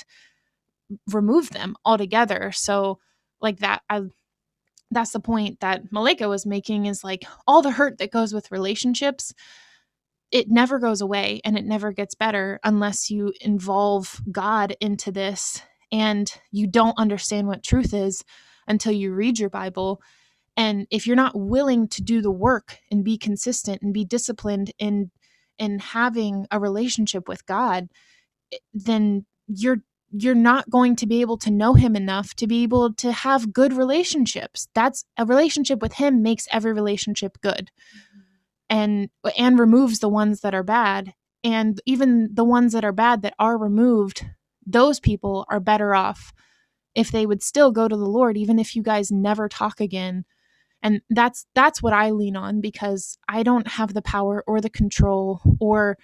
remove 1.12 1.50
them 1.50 1.76
altogether. 1.84 2.52
So, 2.54 3.00
like 3.42 3.60
that, 3.60 3.82
I 3.90 4.04
that's 4.96 5.12
the 5.12 5.20
point 5.20 5.60
that 5.60 5.92
Malika 5.92 6.28
was 6.28 6.46
making 6.46 6.86
is 6.88 7.04
like 7.04 7.24
all 7.46 7.62
the 7.62 7.72
hurt 7.72 7.98
that 8.00 8.12
goes 8.12 8.34
with 8.34 8.52
relationships, 8.52 9.34
it 10.32 10.50
never 10.50 10.80
goes 10.80 11.02
away 11.02 11.42
and 11.44 11.58
it 11.58 11.66
never 11.66 11.92
gets 11.92 12.16
better 12.16 12.60
unless 12.64 13.12
you 13.12 13.34
involve 13.42 14.22
God 14.32 14.76
into 14.80 15.12
this 15.12 15.62
and 15.92 16.32
you 16.52 16.66
don't 16.66 16.98
understand 16.98 17.48
what 17.48 17.62
truth 17.62 17.94
is 17.94 18.24
until 18.68 18.94
you 18.94 19.14
read 19.14 19.38
your 19.38 19.50
Bible. 19.50 20.02
And 20.58 20.88
if 20.90 21.06
you're 21.06 21.16
not 21.16 21.38
willing 21.38 21.88
to 21.90 22.02
do 22.02 22.22
the 22.22 22.32
work 22.32 22.78
and 22.90 23.04
be 23.04 23.18
consistent 23.18 23.82
and 23.82 23.94
be 23.94 24.06
disciplined 24.06 24.72
in 24.80 25.12
in 25.58 25.80
having 25.80 26.48
a 26.52 26.60
relationship 26.60 27.30
with 27.30 27.46
God, 27.46 27.88
then 28.74 29.26
you're 29.48 29.82
you're 30.18 30.36
not 30.36 30.70
going 30.70 30.96
to 30.98 31.06
be 31.06 31.22
able 31.22 31.38
to 31.38 31.52
know 31.52 31.74
him 31.74 31.96
enough 31.96 32.34
to 32.36 32.48
be 32.48 32.64
able 32.64 32.94
to 32.94 33.12
have 33.12 33.54
good 33.54 33.74
relationships. 33.74 34.68
That's 34.74 35.06
a 35.18 35.26
relationship 35.26 35.82
with 35.82 35.94
him 35.94 36.22
makes 36.22 36.48
every 36.52 36.74
relationship 36.74 37.38
good. 37.42 37.72
And 38.70 39.10
and 39.38 39.60
removes 39.60 40.00
the 40.00 40.10
ones 40.10 40.42
that 40.42 40.56
are 40.56 40.64
bad. 40.64 41.14
And 41.44 41.80
even 41.86 42.30
the 42.34 42.44
ones 42.44 42.74
that 42.74 42.84
are 42.84 42.92
bad 42.92 43.22
that 43.22 43.36
are 43.38 43.58
removed, 43.58 44.26
those 44.66 45.00
people 45.00 45.46
are 45.50 45.60
better 45.60 45.94
off 45.94 46.34
if 46.96 47.12
they 47.12 47.26
would 47.26 47.44
still 47.44 47.72
go 47.72 47.88
to 47.88 47.96
the 47.96 48.06
Lord 48.06 48.38
even 48.38 48.58
if 48.58 48.76
you 48.76 48.82
guys 48.82 49.12
never 49.12 49.48
talk 49.48 49.80
again 49.80 50.26
and 50.82 51.02
that's 51.10 51.46
that's 51.56 51.82
what 51.82 51.94
i 51.94 52.12
lean 52.12 52.36
on 52.38 52.62
because 52.62 53.18
i 53.28 53.44
don't 53.44 53.68
have 53.68 53.94
the 53.94 54.02
power 54.02 54.44
or 54.48 54.62
the 54.62 54.70
control 54.70 55.42
or 55.60 55.98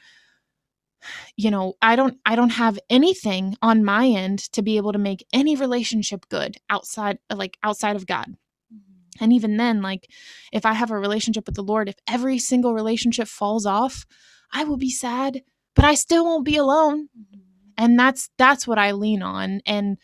you 1.35 1.51
know 1.51 1.73
i 1.81 1.95
don't 1.95 2.17
i 2.25 2.35
don't 2.35 2.51
have 2.51 2.79
anything 2.89 3.55
on 3.61 3.83
my 3.83 4.07
end 4.07 4.39
to 4.39 4.61
be 4.61 4.77
able 4.77 4.91
to 4.91 4.99
make 4.99 5.25
any 5.33 5.55
relationship 5.55 6.27
good 6.29 6.57
outside 6.69 7.17
like 7.33 7.57
outside 7.63 7.95
of 7.95 8.05
god 8.05 8.27
mm-hmm. 8.73 9.23
and 9.23 9.33
even 9.33 9.57
then 9.57 9.81
like 9.81 10.07
if 10.51 10.65
i 10.65 10.73
have 10.73 10.91
a 10.91 10.97
relationship 10.97 11.45
with 11.45 11.55
the 11.55 11.63
lord 11.63 11.89
if 11.89 11.95
every 12.07 12.37
single 12.37 12.73
relationship 12.73 13.27
falls 13.27 13.65
off 13.65 14.05
i 14.53 14.63
will 14.63 14.77
be 14.77 14.91
sad 14.91 15.41
but 15.75 15.85
i 15.85 15.95
still 15.95 16.25
won't 16.25 16.45
be 16.45 16.57
alone 16.57 17.09
mm-hmm. 17.17 17.39
and 17.77 17.99
that's 17.99 18.29
that's 18.37 18.67
what 18.67 18.79
i 18.79 18.91
lean 18.91 19.21
on 19.21 19.61
and 19.65 19.97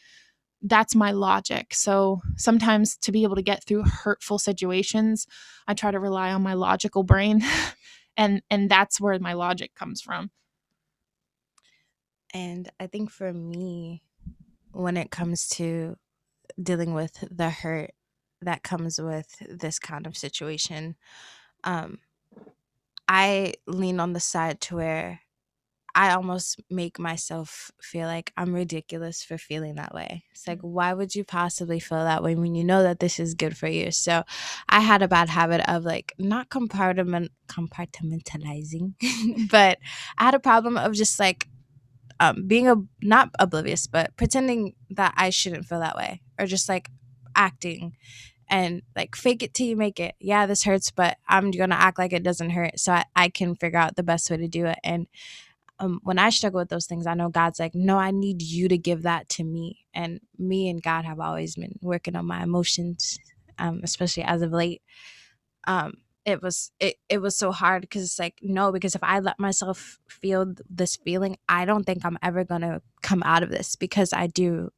that's 0.62 0.96
my 0.96 1.12
logic. 1.12 1.74
So 1.74 2.22
sometimes 2.36 2.98
to 2.98 3.12
be 3.12 3.24
able 3.24 3.36
to 3.36 3.42
get 3.42 3.64
through 3.64 3.84
hurtful 3.84 4.40
situations, 4.40 5.28
I 5.68 5.74
try 5.74 5.92
to 5.92 6.00
rely 6.00 6.32
on 6.32 6.42
my 6.42 6.54
logical 6.54 7.04
brain 7.04 7.44
and 8.18 8.42
and 8.50 8.70
that's 8.70 9.00
where 9.00 9.18
my 9.20 9.34
logic 9.34 9.76
comes 9.76 10.02
from. 10.02 10.32
And 12.34 12.72
I 12.80 12.88
think 12.88 13.10
for 13.12 13.34
me 13.34 14.04
when 14.72 14.98
it 14.98 15.12
comes 15.12 15.48
to 15.50 15.98
dealing 16.62 16.94
with 16.94 17.24
the 17.32 17.50
hurt 17.50 17.92
that 18.42 18.64
comes 18.64 19.02
with 19.02 19.36
this 19.50 19.80
kind 19.80 20.06
of 20.06 20.18
situation, 20.18 20.96
um 21.64 22.00
I 23.08 23.54
lean 23.66 24.00
on 24.00 24.14
the 24.14 24.20
side 24.20 24.60
to 24.62 24.76
where 24.76 25.22
I 25.98 26.14
almost 26.14 26.62
make 26.70 27.00
myself 27.00 27.72
feel 27.82 28.06
like 28.06 28.32
I'm 28.38 28.54
ridiculous 28.54 29.24
for 29.24 29.40
feeling 29.40 29.76
that 29.76 29.96
way. 29.96 30.26
It's 30.32 30.48
like, 30.48 30.60
mm. 30.60 30.70
why 30.70 30.94
would 30.94 31.16
you 31.16 31.24
possibly 31.24 31.80
feel 31.80 32.04
that 32.04 32.22
way 32.22 32.36
when 32.36 32.54
you 32.54 32.64
know 32.64 32.84
that 32.84 33.00
this 33.00 33.20
is 33.20 33.34
good 33.34 33.58
for 33.58 33.68
you? 33.68 33.90
So 33.90 34.22
I 34.70 34.82
had 34.82 35.02
a 35.02 35.08
bad 35.08 35.28
habit 35.28 35.68
of 35.68 35.86
like 35.86 36.14
not 36.20 36.50
compartment 36.50 37.32
compartmentalizing, 37.48 38.94
but 39.50 39.80
I 40.20 40.26
had 40.26 40.36
a 40.36 40.40
problem 40.40 40.78
of 40.78 40.94
just 40.94 41.20
like 41.20 41.48
um, 42.20 42.48
being 42.48 42.68
a 42.68 42.76
not 43.02 43.30
oblivious, 43.40 43.88
but 43.88 44.16
pretending 44.18 44.76
that 44.92 45.14
I 45.18 45.30
shouldn't 45.30 45.66
feel 45.66 45.80
that 45.80 45.98
way, 45.98 46.22
or 46.40 46.46
just 46.46 46.70
like 46.70 46.90
acting 47.36 47.96
and 48.50 48.82
like 48.96 49.16
fake 49.16 49.44
it 49.44 49.54
till 49.54 49.68
you 49.68 49.76
make 49.76 50.00
it. 50.00 50.16
Yeah, 50.20 50.46
this 50.46 50.64
hurts, 50.64 50.92
but 50.92 51.18
I'm 51.28 51.52
gonna 51.52 51.76
act 51.76 52.00
like 52.00 52.14
it 52.14 52.24
doesn't 52.24 52.52
hurt 52.52 52.80
so 52.80 52.94
I, 52.94 53.06
I 53.16 53.30
can 53.30 53.56
figure 53.56 53.80
out 53.80 53.96
the 53.96 54.04
best 54.04 54.30
way 54.30 54.38
to 54.38 54.48
do 54.48 54.66
it. 54.66 54.80
And 54.84 55.08
um, 55.80 56.00
when 56.04 56.18
I 56.20 56.30
struggle 56.30 56.60
with 56.60 56.70
those 56.70 56.88
things, 56.88 57.06
I 57.06 57.14
know 57.14 57.30
God's 57.30 57.60
like, 57.60 57.76
no, 57.76 57.98
I 57.98 58.12
need 58.12 58.42
you 58.42 58.68
to 58.70 58.78
give 58.78 59.04
that 59.04 59.30
to 59.30 59.44
me. 59.44 59.86
And 59.94 60.20
me 60.38 60.70
and 60.70 60.82
God 60.82 61.06
have 61.06 61.20
always 61.20 61.56
been 61.56 61.78
working 61.82 62.16
on 62.16 62.26
my 62.26 62.42
emotions, 62.42 63.20
um, 63.60 63.82
especially 63.84 64.24
as 64.24 64.42
of 64.42 64.52
late. 64.52 64.82
Um, 65.68 65.94
it 66.28 66.44
was 66.44 66.72
it, 66.80 66.98
it 67.10 67.20
was 67.20 67.38
so 67.38 67.52
hard 67.52 67.82
because 67.82 68.04
it's 68.04 68.20
like 68.20 68.36
no 68.44 68.72
because 68.72 68.96
if 68.96 69.04
i 69.04 69.20
let 69.20 69.40
myself 69.40 70.00
feel 70.10 70.54
this 70.70 70.98
feeling 70.98 71.38
i 71.50 71.66
don't 71.66 71.86
think 71.86 72.06
i'm 72.06 72.20
ever 72.22 72.44
gonna 72.44 72.82
come 73.02 73.24
out 73.24 73.44
of 73.44 73.50
this 73.50 73.76
because 73.78 74.14
i 74.14 74.28
do 74.28 74.70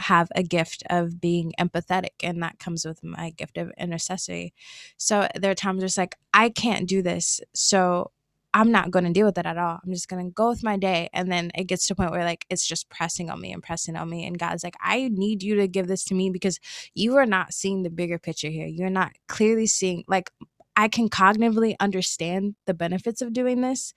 have 0.00 0.28
a 0.34 0.42
gift 0.42 0.82
of 0.90 1.20
being 1.20 1.54
empathetic 1.58 2.10
and 2.22 2.42
that 2.42 2.58
comes 2.58 2.84
with 2.84 3.02
my 3.04 3.30
gift 3.30 3.56
of 3.56 3.72
intercessory 3.78 4.52
so 4.98 5.28
there 5.36 5.52
are 5.52 5.56
times 5.56 5.78
where 5.78 5.86
it's 5.86 5.96
like 5.96 6.16
i 6.34 6.50
can't 6.50 6.88
do 6.88 7.02
this 7.02 7.40
so 7.54 8.10
I'm 8.54 8.72
not 8.72 8.90
going 8.90 9.04
to 9.04 9.12
deal 9.12 9.26
with 9.26 9.36
it 9.36 9.44
at 9.44 9.58
all. 9.58 9.80
I'm 9.84 9.92
just 9.92 10.08
going 10.08 10.24
to 10.24 10.32
go 10.32 10.48
with 10.48 10.64
my 10.64 10.78
day. 10.78 11.10
And 11.12 11.30
then 11.30 11.50
it 11.54 11.64
gets 11.64 11.86
to 11.88 11.92
a 11.92 11.96
point 11.96 12.10
where 12.10 12.24
like 12.24 12.46
it's 12.48 12.66
just 12.66 12.88
pressing 12.88 13.28
on 13.28 13.38
me 13.38 13.52
and 13.52 13.62
pressing 13.62 13.96
on 13.96 14.08
me. 14.08 14.26
And 14.26 14.38
God's 14.38 14.64
like, 14.64 14.76
I 14.80 15.10
need 15.12 15.42
you 15.42 15.56
to 15.56 15.68
give 15.68 15.88
this 15.88 16.04
to 16.06 16.14
me 16.14 16.30
because 16.30 16.58
you 16.94 17.16
are 17.16 17.26
not 17.26 17.52
seeing 17.52 17.82
the 17.82 17.90
bigger 17.90 18.18
picture 18.18 18.48
here. 18.48 18.66
You're 18.66 18.88
not 18.88 19.12
clearly 19.28 19.66
seeing, 19.66 20.04
like, 20.08 20.30
I 20.76 20.88
can 20.88 21.08
cognitively 21.08 21.74
understand 21.80 22.54
the 22.66 22.74
benefits 22.74 23.22
of 23.22 23.32
doing 23.32 23.62
this. 23.62 23.94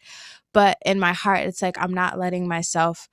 But 0.53 0.77
in 0.85 0.99
my 0.99 1.13
heart, 1.13 1.41
it's 1.41 1.61
like 1.61 1.77
I'm 1.79 1.93
not 1.93 2.17
letting 2.17 2.47
myself 2.47 3.09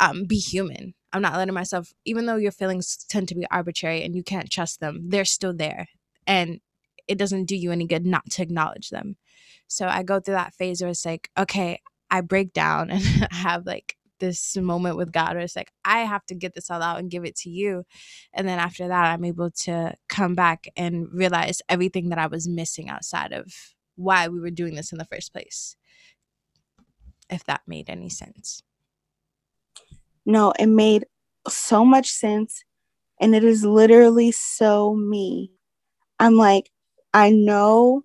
um, 0.00 0.24
be 0.24 0.38
human. 0.38 0.94
I'm 1.12 1.22
not 1.22 1.34
letting 1.34 1.54
myself, 1.54 1.92
even 2.04 2.26
though 2.26 2.36
your 2.36 2.52
feelings 2.52 3.04
tend 3.08 3.28
to 3.28 3.34
be 3.34 3.46
arbitrary 3.50 4.02
and 4.02 4.14
you 4.14 4.22
can't 4.22 4.50
trust 4.50 4.80
them, 4.80 5.08
they're 5.08 5.24
still 5.24 5.54
there. 5.54 5.88
And 6.26 6.60
it 7.08 7.18
doesn't 7.18 7.46
do 7.46 7.56
you 7.56 7.72
any 7.72 7.86
good 7.86 8.06
not 8.06 8.30
to 8.30 8.42
acknowledge 8.42 8.90
them. 8.90 9.16
So 9.66 9.86
I 9.86 10.02
go 10.02 10.20
through 10.20 10.34
that 10.34 10.54
phase 10.54 10.80
where 10.80 10.90
it's 10.90 11.04
like, 11.04 11.30
okay, 11.36 11.80
I 12.10 12.20
break 12.22 12.52
down 12.52 12.90
and 12.90 13.28
I 13.30 13.34
have 13.34 13.66
like 13.66 13.96
this 14.20 14.56
moment 14.56 14.96
with 14.96 15.12
God 15.12 15.34
where 15.34 15.40
it's 15.40 15.56
like, 15.56 15.72
I 15.84 16.00
have 16.00 16.24
to 16.26 16.34
get 16.34 16.54
this 16.54 16.70
all 16.70 16.82
out 16.82 16.98
and 16.98 17.10
give 17.10 17.24
it 17.24 17.36
to 17.38 17.50
you. 17.50 17.84
And 18.32 18.46
then 18.46 18.58
after 18.58 18.88
that, 18.88 19.12
I'm 19.12 19.24
able 19.24 19.50
to 19.62 19.94
come 20.08 20.34
back 20.34 20.68
and 20.76 21.08
realize 21.12 21.62
everything 21.68 22.10
that 22.10 22.18
I 22.18 22.26
was 22.28 22.48
missing 22.48 22.88
outside 22.88 23.32
of 23.32 23.52
why 23.96 24.28
we 24.28 24.40
were 24.40 24.50
doing 24.50 24.74
this 24.74 24.92
in 24.92 24.98
the 24.98 25.04
first 25.04 25.32
place. 25.32 25.76
If 27.28 27.44
that 27.44 27.62
made 27.66 27.90
any 27.90 28.08
sense. 28.08 28.62
No, 30.26 30.52
it 30.58 30.66
made 30.66 31.06
so 31.48 31.84
much 31.84 32.10
sense. 32.10 32.64
And 33.20 33.34
it 33.34 33.44
is 33.44 33.64
literally 33.64 34.32
so 34.32 34.94
me. 34.94 35.52
I'm 36.18 36.36
like, 36.36 36.70
I 37.12 37.30
know 37.30 38.04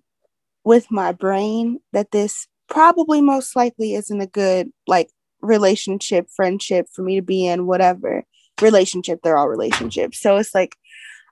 with 0.64 0.90
my 0.90 1.12
brain 1.12 1.80
that 1.92 2.10
this 2.10 2.48
probably 2.68 3.20
most 3.20 3.54
likely 3.54 3.94
isn't 3.94 4.20
a 4.20 4.26
good 4.26 4.70
like 4.86 5.10
relationship, 5.46 6.28
friendship 6.34 6.86
for 6.92 7.02
me 7.02 7.16
to 7.16 7.22
be 7.22 7.46
in, 7.46 7.66
whatever 7.66 8.24
relationship, 8.60 9.20
they're 9.22 9.36
all 9.36 9.48
relationships. 9.48 10.20
So 10.20 10.36
it's 10.36 10.54
like, 10.54 10.76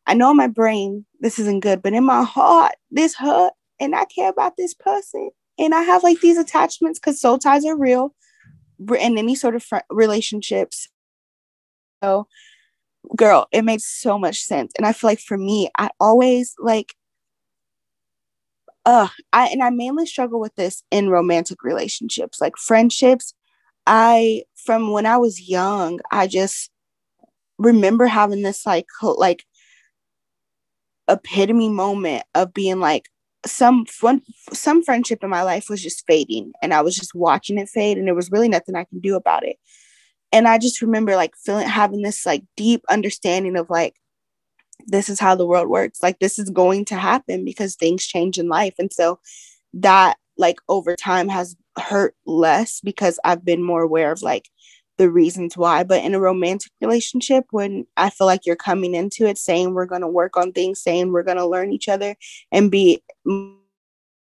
I 0.07 0.15
know 0.15 0.31
in 0.31 0.37
my 0.37 0.49
brain 0.49 1.07
this 1.21 1.39
isn't 1.39 1.61
good, 1.61 1.83
but 1.83 1.95
in 1.95 2.05
my 2.05 2.23
heart, 2.23 2.75
this 2.91 3.15
hurt 3.15 3.53
and 3.81 3.95
I 3.95 4.05
care 4.05 4.29
about 4.29 4.57
this 4.57 4.75
person. 4.75 5.31
And 5.59 5.75
I 5.75 5.83
have 5.83 6.03
like 6.03 6.21
these 6.21 6.39
attachments 6.39 6.99
because 6.99 7.21
soul 7.21 7.39
ties 7.39 7.65
are 7.65 7.77
real 7.77 8.15
in 8.81 9.19
any 9.19 9.35
sort 9.35 9.55
of 9.55 9.63
fr- 9.63 9.79
relationships. 9.91 10.89
So, 12.03 12.27
girl, 13.17 13.47
it 13.53 13.63
made 13.63 13.81
so 13.81 14.19
much 14.19 14.41
sense. 14.41 14.73
And 14.77 14.87
I 14.87 14.93
feel 14.93 15.09
like 15.09 15.21
for 15.21 15.39
me, 15.39 15.71
I 15.79 15.91
always 16.01 16.55
like, 16.59 16.95
uh, 18.85 19.09
I 19.33 19.47
and 19.49 19.63
I 19.63 19.71
mainly 19.71 20.07
struggle 20.07 20.41
with 20.41 20.55
this 20.57 20.83
in 20.91 21.09
romantic 21.09 21.63
relationships, 21.63 22.41
like 22.41 22.57
friendships. 22.59 23.33
I 23.87 24.45
from 24.57 24.91
when 24.91 25.07
I 25.07 25.17
was 25.19 25.49
young, 25.49 26.01
I 26.11 26.27
just 26.27 26.71
remember 27.59 28.07
having 28.07 28.43
this 28.43 28.67
like 28.67 28.87
like 29.03 29.45
epitome 31.09 31.69
moment 31.69 32.25
of 32.35 32.55
being 32.55 32.81
like 32.81 33.09
some 33.47 33.85
fun 33.87 34.23
some 34.53 34.83
friendship 34.83 35.23
in 35.23 35.29
my 35.29 35.43
life 35.43 35.69
was 35.69 35.83
just 35.83 36.05
fading 36.07 36.53
and 36.63 36.73
I 36.73 36.81
was 36.81 36.97
just 36.97 37.15
watching 37.15 37.59
it 37.59 37.69
fade 37.69 37.99
and 37.99 38.07
there 38.07 38.15
was 38.15 38.31
really 38.31 38.49
nothing 38.49 38.75
I 38.75 38.85
can 38.85 39.01
do 39.01 39.17
about 39.17 39.47
it. 39.47 39.57
And 40.33 40.49
I 40.49 40.59
just 40.59 40.83
remember 40.83 41.15
like 41.17 41.35
feeling 41.37 41.69
having 41.69 42.03
this 42.03 42.27
like 42.27 42.43
deep 42.57 42.83
understanding 42.89 43.57
of 43.57 43.71
like 43.71 43.97
this 44.87 45.09
is 45.09 45.21
how 45.21 45.35
the 45.35 45.47
world 45.47 45.69
works. 45.69 46.03
Like 46.03 46.19
this 46.19 46.39
is 46.39 46.51
going 46.51 46.85
to 46.87 46.97
happen 46.97 47.45
because 47.45 47.77
things 47.77 48.07
change 48.07 48.39
in 48.39 48.49
life. 48.49 48.75
And 48.79 48.93
so 48.93 49.21
that 49.75 50.17
like 50.37 50.57
over 50.69 50.97
time 50.97 51.29
has 51.29 51.57
hurt 51.79 52.15
less 52.27 52.81
because 52.81 53.19
I've 53.25 53.45
been 53.45 53.63
more 53.63 53.83
aware 53.83 54.13
of 54.13 54.23
like 54.23 54.49
the 54.97 55.11
reasons 55.11 55.57
why. 55.57 55.83
But 55.85 56.05
in 56.05 56.15
a 56.15 56.21
romantic 56.21 56.73
relationship, 56.81 57.45
when 57.51 57.87
I 57.97 58.11
feel 58.11 58.27
like 58.27 58.47
you're 58.47 58.57
coming 58.57 58.95
into 58.95 59.27
it 59.27 59.39
saying 59.39 59.75
we're 59.75 59.87
going 59.87 60.03
to 60.03 60.09
work 60.09 60.37
on 60.37 60.53
things, 60.53 60.81
saying 60.81 61.13
we're 61.13 61.23
going 61.23 61.37
to 61.37 61.47
learn 61.47 61.73
each 61.73 61.89
other 61.89 62.17
and 62.53 62.71
be 62.71 63.03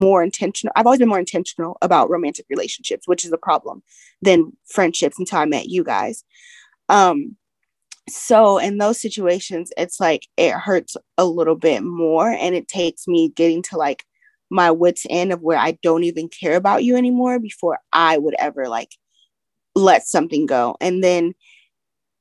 more 0.02 0.24
intentional. 0.24 0.74
I've 0.76 0.86
always 0.86 1.00
been 1.00 1.10
more 1.10 1.20
intentional 1.20 1.78
about 1.82 2.10
romantic 2.10 2.46
relationships, 2.50 3.08
which 3.08 3.26
is 3.26 3.32
a 3.32 3.38
problem 3.38 3.84
than 4.22 4.54
friendships 4.66 5.20
until 5.20 5.40
I 5.40 5.46
met 5.46 5.68
you 5.68 5.84
guys. 5.84 6.24
Um, 6.90 7.38
so 8.08 8.60
in 8.60 8.78
those 8.78 9.02
situations, 9.02 9.72
it's 9.78 10.00
like 10.00 10.28
it 10.38 10.54
hurts 10.54 10.96
a 11.18 11.26
little 11.26 11.56
bit 11.56 11.82
more 11.82 12.30
and 12.30 12.54
it 12.54 12.68
takes 12.68 13.08
me 13.08 13.30
getting 13.30 13.64
to 13.64 13.78
like 13.78 14.04
my 14.50 14.72
wits 14.72 15.06
end 15.10 15.32
of 15.32 15.42
where 15.42 15.58
I 15.58 15.78
don't 15.82 16.04
even 16.04 16.30
care 16.30 16.56
about 16.56 16.84
you 16.84 16.96
anymore 16.96 17.40
before 17.40 17.80
I 17.92 18.18
would 18.18 18.36
ever 18.40 18.68
like 18.68 18.92
let 19.76 20.08
something 20.08 20.46
go. 20.46 20.78
And 20.80 21.04
then 21.04 21.34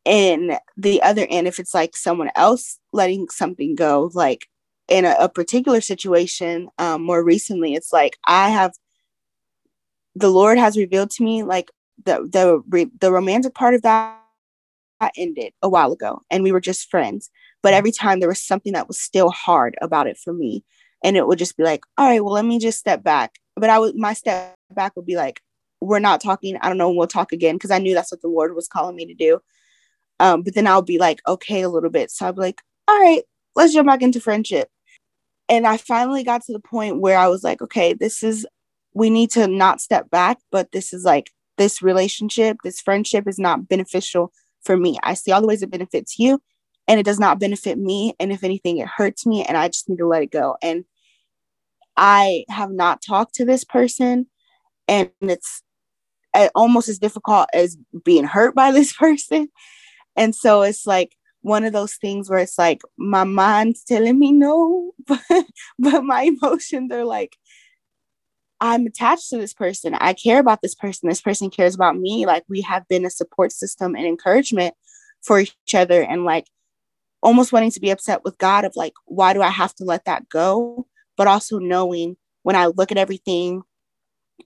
in 0.04 0.56
the 0.76 1.02
other 1.02 1.26
end, 1.30 1.46
if 1.46 1.58
it's 1.58 1.74
like 1.74 1.96
someone 1.96 2.30
else 2.36 2.78
letting 2.92 3.28
something 3.30 3.74
go, 3.74 4.10
like 4.14 4.46
in 4.88 5.04
a, 5.04 5.14
a 5.18 5.28
particular 5.28 5.80
situation, 5.80 6.68
um, 6.78 7.02
more 7.02 7.24
recently, 7.24 7.74
it's 7.74 7.92
like 7.92 8.18
I 8.26 8.50
have 8.50 8.72
the 10.14 10.30
Lord 10.30 10.58
has 10.58 10.76
revealed 10.76 11.10
to 11.12 11.24
me 11.24 11.42
like 11.42 11.70
the 12.04 12.28
the 12.30 12.90
the 13.00 13.12
romantic 13.12 13.54
part 13.54 13.74
of 13.74 13.82
that 13.82 14.18
ended 15.16 15.52
a 15.62 15.68
while 15.68 15.92
ago 15.92 16.22
and 16.30 16.42
we 16.42 16.52
were 16.52 16.60
just 16.60 16.90
friends. 16.90 17.30
But 17.62 17.74
every 17.74 17.92
time 17.92 18.20
there 18.20 18.28
was 18.28 18.42
something 18.42 18.74
that 18.74 18.88
was 18.88 19.00
still 19.00 19.30
hard 19.30 19.76
about 19.80 20.06
it 20.06 20.18
for 20.18 20.32
me 20.32 20.64
and 21.04 21.16
it 21.16 21.28
would 21.28 21.38
just 21.38 21.56
be 21.56 21.62
like 21.62 21.82
all 21.96 22.08
right 22.08 22.24
well 22.24 22.34
let 22.34 22.44
me 22.44 22.58
just 22.58 22.78
step 22.78 23.04
back. 23.04 23.36
But 23.54 23.70
i 23.70 23.78
would 23.78 23.94
my 23.94 24.14
step 24.14 24.56
back 24.74 24.96
would 24.96 25.06
be 25.06 25.16
like 25.16 25.40
we're 25.80 25.98
not 25.98 26.22
talking. 26.22 26.56
I 26.62 26.68
don't 26.68 26.78
know 26.78 26.90
we'll 26.90 27.06
talk 27.06 27.30
again 27.32 27.56
because 27.56 27.70
i 27.70 27.78
knew 27.78 27.94
that's 27.94 28.10
what 28.10 28.22
the 28.22 28.28
lord 28.28 28.54
was 28.56 28.66
calling 28.66 28.96
me 28.96 29.06
to 29.06 29.14
do. 29.14 29.40
Um 30.18 30.42
but 30.42 30.54
then 30.54 30.66
i'll 30.66 30.82
be 30.82 30.98
like 30.98 31.20
okay 31.28 31.62
a 31.62 31.68
little 31.68 31.90
bit. 31.90 32.10
So 32.10 32.26
i'll 32.26 32.32
be 32.32 32.40
like 32.40 32.60
all 32.88 33.00
right 33.00 33.22
let's 33.54 33.72
jump 33.72 33.86
back 33.86 34.02
into 34.02 34.20
friendship. 34.20 34.68
And 35.48 35.66
i 35.66 35.76
finally 35.76 36.24
got 36.24 36.42
to 36.44 36.52
the 36.52 36.60
point 36.60 37.00
where 37.00 37.18
i 37.18 37.28
was 37.28 37.44
like 37.44 37.62
okay 37.62 37.92
this 37.92 38.22
is 38.22 38.46
we 38.94 39.10
need 39.10 39.30
to 39.32 39.46
not 39.46 39.80
step 39.80 40.10
back 40.10 40.38
but 40.50 40.72
this 40.72 40.92
is 40.92 41.04
like 41.04 41.30
this 41.58 41.82
relationship 41.82 42.56
this 42.64 42.80
friendship 42.80 43.28
is 43.28 43.38
not 43.38 43.68
beneficial 43.68 44.32
for 44.64 44.76
me. 44.76 44.98
I 45.02 45.14
see 45.14 45.30
all 45.30 45.40
the 45.40 45.46
ways 45.46 45.62
it 45.62 45.70
benefits 45.70 46.18
you 46.18 46.40
and 46.88 46.98
it 46.98 47.04
does 47.04 47.20
not 47.20 47.38
benefit 47.38 47.78
me. 47.78 48.14
And 48.18 48.32
if 48.32 48.42
anything 48.42 48.78
it 48.78 48.88
hurts 48.88 49.26
me 49.26 49.44
and 49.44 49.56
i 49.56 49.68
just 49.68 49.88
need 49.88 49.98
to 49.98 50.06
let 50.06 50.22
it 50.22 50.30
go. 50.30 50.56
And 50.62 50.84
I 51.96 52.44
have 52.48 52.70
not 52.70 53.02
talked 53.02 53.34
to 53.36 53.44
this 53.44 53.64
person 53.64 54.26
and 54.88 55.10
it's 55.20 55.62
almost 56.54 56.88
as 56.88 56.98
difficult 56.98 57.48
as 57.54 57.76
being 58.04 58.24
hurt 58.24 58.54
by 58.54 58.72
this 58.72 58.92
person. 58.96 59.48
And 60.16 60.34
so 60.34 60.62
it's 60.62 60.86
like 60.86 61.16
one 61.42 61.64
of 61.64 61.72
those 61.72 61.94
things 61.96 62.30
where 62.30 62.38
it's 62.38 62.58
like 62.58 62.80
my 62.96 63.24
mind's 63.24 63.84
telling 63.84 64.18
me 64.18 64.32
no, 64.32 64.92
but, 65.06 65.20
but 65.78 66.04
my 66.04 66.22
emotions 66.22 66.90
are 66.92 67.04
like, 67.04 67.36
I'm 68.60 68.86
attached 68.86 69.28
to 69.30 69.36
this 69.36 69.52
person. 69.52 69.94
I 69.94 70.14
care 70.14 70.38
about 70.38 70.62
this 70.62 70.74
person. 70.74 71.08
This 71.08 71.20
person 71.20 71.50
cares 71.50 71.74
about 71.74 71.96
me. 71.96 72.24
Like 72.24 72.44
we 72.48 72.62
have 72.62 72.88
been 72.88 73.04
a 73.04 73.10
support 73.10 73.52
system 73.52 73.94
and 73.94 74.06
encouragement 74.06 74.74
for 75.22 75.40
each 75.40 75.74
other 75.74 76.02
and 76.02 76.24
like 76.24 76.46
almost 77.22 77.52
wanting 77.52 77.72
to 77.72 77.80
be 77.80 77.90
upset 77.90 78.24
with 78.24 78.38
God 78.38 78.64
of 78.64 78.72
like, 78.76 78.92
why 79.06 79.32
do 79.32 79.42
I 79.42 79.50
have 79.50 79.74
to 79.76 79.84
let 79.84 80.04
that 80.06 80.28
go? 80.28 80.86
But 81.16 81.26
also 81.26 81.58
knowing 81.58 82.16
when 82.42 82.56
I 82.56 82.66
look 82.66 82.92
at 82.92 82.98
everything 82.98 83.62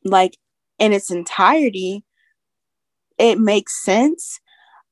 like 0.04 0.36
in 0.78 0.92
its 0.92 1.10
entirety, 1.10 2.04
it 3.18 3.38
makes 3.38 3.82
sense. 3.84 4.40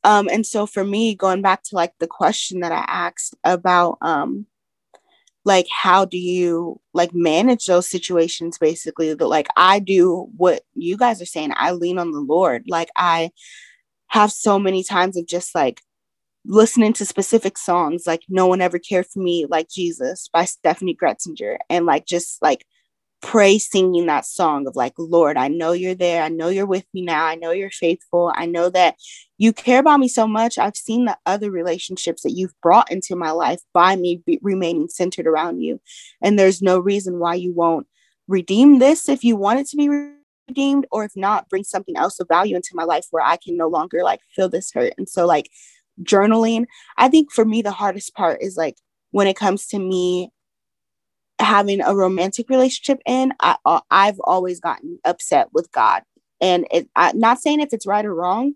Um, 0.04 0.28
and 0.30 0.46
so 0.46 0.66
for 0.66 0.84
me, 0.84 1.14
going 1.14 1.42
back 1.42 1.62
to 1.64 1.76
like 1.76 1.92
the 1.98 2.06
question 2.06 2.60
that 2.60 2.72
I 2.72 2.84
asked 2.86 3.34
about 3.44 3.98
um 4.02 4.46
like 5.44 5.66
how 5.70 6.04
do 6.04 6.18
you 6.18 6.80
like 6.92 7.14
manage 7.14 7.66
those 7.66 7.88
situations 7.88 8.58
basically 8.58 9.14
that 9.14 9.26
like 9.26 9.46
I 9.56 9.78
do 9.78 10.26
what 10.36 10.62
you 10.74 10.96
guys 10.96 11.22
are 11.22 11.26
saying, 11.26 11.52
I 11.54 11.70
lean 11.70 11.98
on 11.98 12.10
the 12.10 12.20
Lord. 12.20 12.64
Like 12.66 12.88
I 12.96 13.30
have 14.08 14.32
so 14.32 14.58
many 14.58 14.82
times 14.82 15.16
of 15.16 15.26
just 15.26 15.54
like 15.54 15.80
listening 16.48 16.92
to 16.92 17.04
specific 17.04 17.59
songs 17.59 18.04
like 18.06 18.22
no 18.28 18.46
one 18.46 18.61
ever 18.61 18.78
cared 18.78 19.06
for 19.06 19.20
me 19.20 19.46
like 19.48 19.68
jesus 19.68 20.28
by 20.32 20.44
Steffany 20.44 20.96
Gretzinger 20.96 21.59
and 21.68 21.87
like 21.87 22.06
just 22.06 22.40
like 22.42 22.64
pray 23.22 23.59
singing 23.59 24.06
that 24.06 24.26
song 24.26 24.66
of 24.66 24.76
like 24.76 24.92
lord 24.98 25.37
i 25.37 25.48
know 25.48 25.72
you're 25.72 25.94
there 25.94 26.22
i 26.22 26.28
know 26.28 26.48
you're 26.48 26.66
with 26.66 26.85
me 26.92 27.02
now 27.02 27.24
i 27.24 27.35
know 27.35 27.50
you're 27.50 27.70
faithful 27.70 28.32
i 28.37 28.44
know 28.44 28.68
that 28.68 28.94
you 29.38 29.52
care 29.52 29.80
about 29.80 29.98
me 29.98 30.06
so 30.06 30.26
much 30.26 30.59
i've 30.59 30.76
seen 30.76 31.06
the 31.06 31.16
other 31.24 31.50
relationships 31.50 32.22
that 32.22 32.32
you've 32.32 32.54
brought 32.62 32.90
into 32.90 33.16
my 33.16 33.30
life 33.30 33.61
by 33.72 33.96
me 33.96 34.22
be- 34.26 34.38
remaining 34.42 34.87
centered 34.87 35.26
around 35.26 35.61
you 35.61 35.80
and 36.22 36.38
there's 36.38 36.61
no 36.61 36.78
reason 36.78 37.18
why 37.18 37.35
you 37.35 37.52
won't 37.52 37.87
redeem 38.28 38.78
this 38.78 39.09
if 39.09 39.24
you 39.24 39.35
want 39.35 39.59
it 39.59 39.66
to 39.66 39.76
be 39.76 39.88
redeemed 40.48 40.87
or 40.92 41.04
if 41.04 41.12
not 41.16 41.48
bring 41.48 41.64
something 41.64 41.96
else 41.96 42.20
of 42.20 42.28
value 42.28 42.54
into 42.54 42.70
my 42.74 42.85
life 42.85 43.06
where 43.11 43.24
i 43.24 43.37
can 43.37 43.56
no 43.56 43.66
longer 43.66 44.04
like 44.04 44.20
feel 44.35 44.48
this 44.48 44.70
hurt 44.72 44.92
and 44.98 45.09
so 45.09 45.26
like 45.26 45.50
journaling. 46.02 46.66
I 46.96 47.09
think 47.09 47.32
for 47.32 47.44
me, 47.44 47.62
the 47.62 47.70
hardest 47.72 48.14
part 48.14 48.42
is 48.42 48.56
like 48.56 48.76
when 49.11 49.26
it 49.26 49.37
comes 49.37 49.66
to 49.68 49.78
me 49.78 50.30
having 51.38 51.80
a 51.80 51.94
romantic 51.94 52.48
relationship 52.48 53.00
in, 53.06 53.32
I, 53.40 53.56
I've 53.90 54.20
always 54.24 54.61
gotten 54.61 54.98
upset 55.04 55.48
with 55.52 55.70
God. 55.72 56.02
And 56.40 56.66
it, 56.70 56.88
I, 56.96 57.12
not 57.12 57.40
saying 57.40 57.61
if 57.61 57.72
it's 57.72 57.87
right 57.87 58.04
or 58.04 58.14
wrong, 58.14 58.54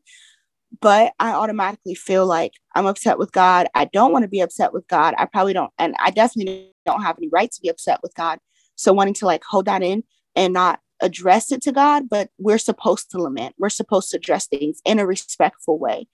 but 0.80 1.12
I 1.18 1.32
automatically 1.32 1.94
feel 1.94 2.26
like 2.26 2.52
I'm 2.74 2.86
upset 2.86 3.18
with 3.18 3.32
God. 3.32 3.68
I 3.74 3.86
don't 3.86 4.12
want 4.12 4.22
to 4.22 4.28
be 4.28 4.40
upset 4.40 4.72
with 4.72 4.86
God. 4.88 5.14
I 5.18 5.26
probably 5.26 5.52
don't, 5.52 5.72
and 5.78 5.94
I 5.98 6.10
definitely 6.10 6.72
don't 6.86 7.02
have 7.02 7.16
any 7.18 7.28
right 7.28 7.50
to 7.50 7.60
be 7.60 7.68
upset 7.68 8.00
with 8.02 8.14
God. 8.14 8.38
So 8.76 8.92
wanting 8.92 9.14
to 9.14 9.26
like 9.26 9.42
hold 9.48 9.66
that 9.66 9.82
in 9.82 10.04
and 10.36 10.52
not 10.52 10.80
address 11.02 11.50
it 11.50 11.62
to 11.62 11.72
God, 11.72 12.08
but 12.08 12.30
we're 12.38 12.58
supposed 12.58 13.10
to 13.10 13.18
lament. 13.18 13.54
We're 13.58 13.68
supposed 13.68 14.10
to 14.10 14.16
address 14.16 14.46
things 14.46 14.80
in 14.84 14.98
a 14.98 15.06
respectful 15.06 15.78
way. 15.78 16.06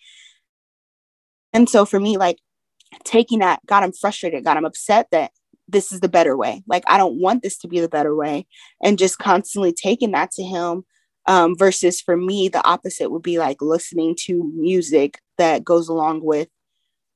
And 1.56 1.70
so 1.70 1.86
for 1.86 1.98
me, 1.98 2.18
like 2.18 2.38
taking 3.04 3.38
that, 3.38 3.60
God, 3.64 3.82
I'm 3.82 3.92
frustrated. 3.92 4.44
God, 4.44 4.58
I'm 4.58 4.66
upset 4.66 5.08
that 5.10 5.30
this 5.66 5.90
is 5.90 6.00
the 6.00 6.08
better 6.08 6.36
way. 6.36 6.62
Like, 6.66 6.84
I 6.86 6.98
don't 6.98 7.18
want 7.18 7.42
this 7.42 7.56
to 7.58 7.68
be 7.68 7.80
the 7.80 7.88
better 7.88 8.14
way. 8.14 8.46
And 8.84 8.98
just 8.98 9.18
constantly 9.18 9.72
taking 9.72 10.10
that 10.10 10.30
to 10.32 10.42
him. 10.42 10.84
Um, 11.28 11.56
versus 11.58 12.00
for 12.00 12.14
me, 12.14 12.48
the 12.48 12.64
opposite 12.64 13.10
would 13.10 13.22
be 13.22 13.38
like 13.38 13.62
listening 13.62 14.14
to 14.26 14.52
music 14.54 15.18
that 15.38 15.64
goes 15.64 15.88
along 15.88 16.22
with 16.22 16.48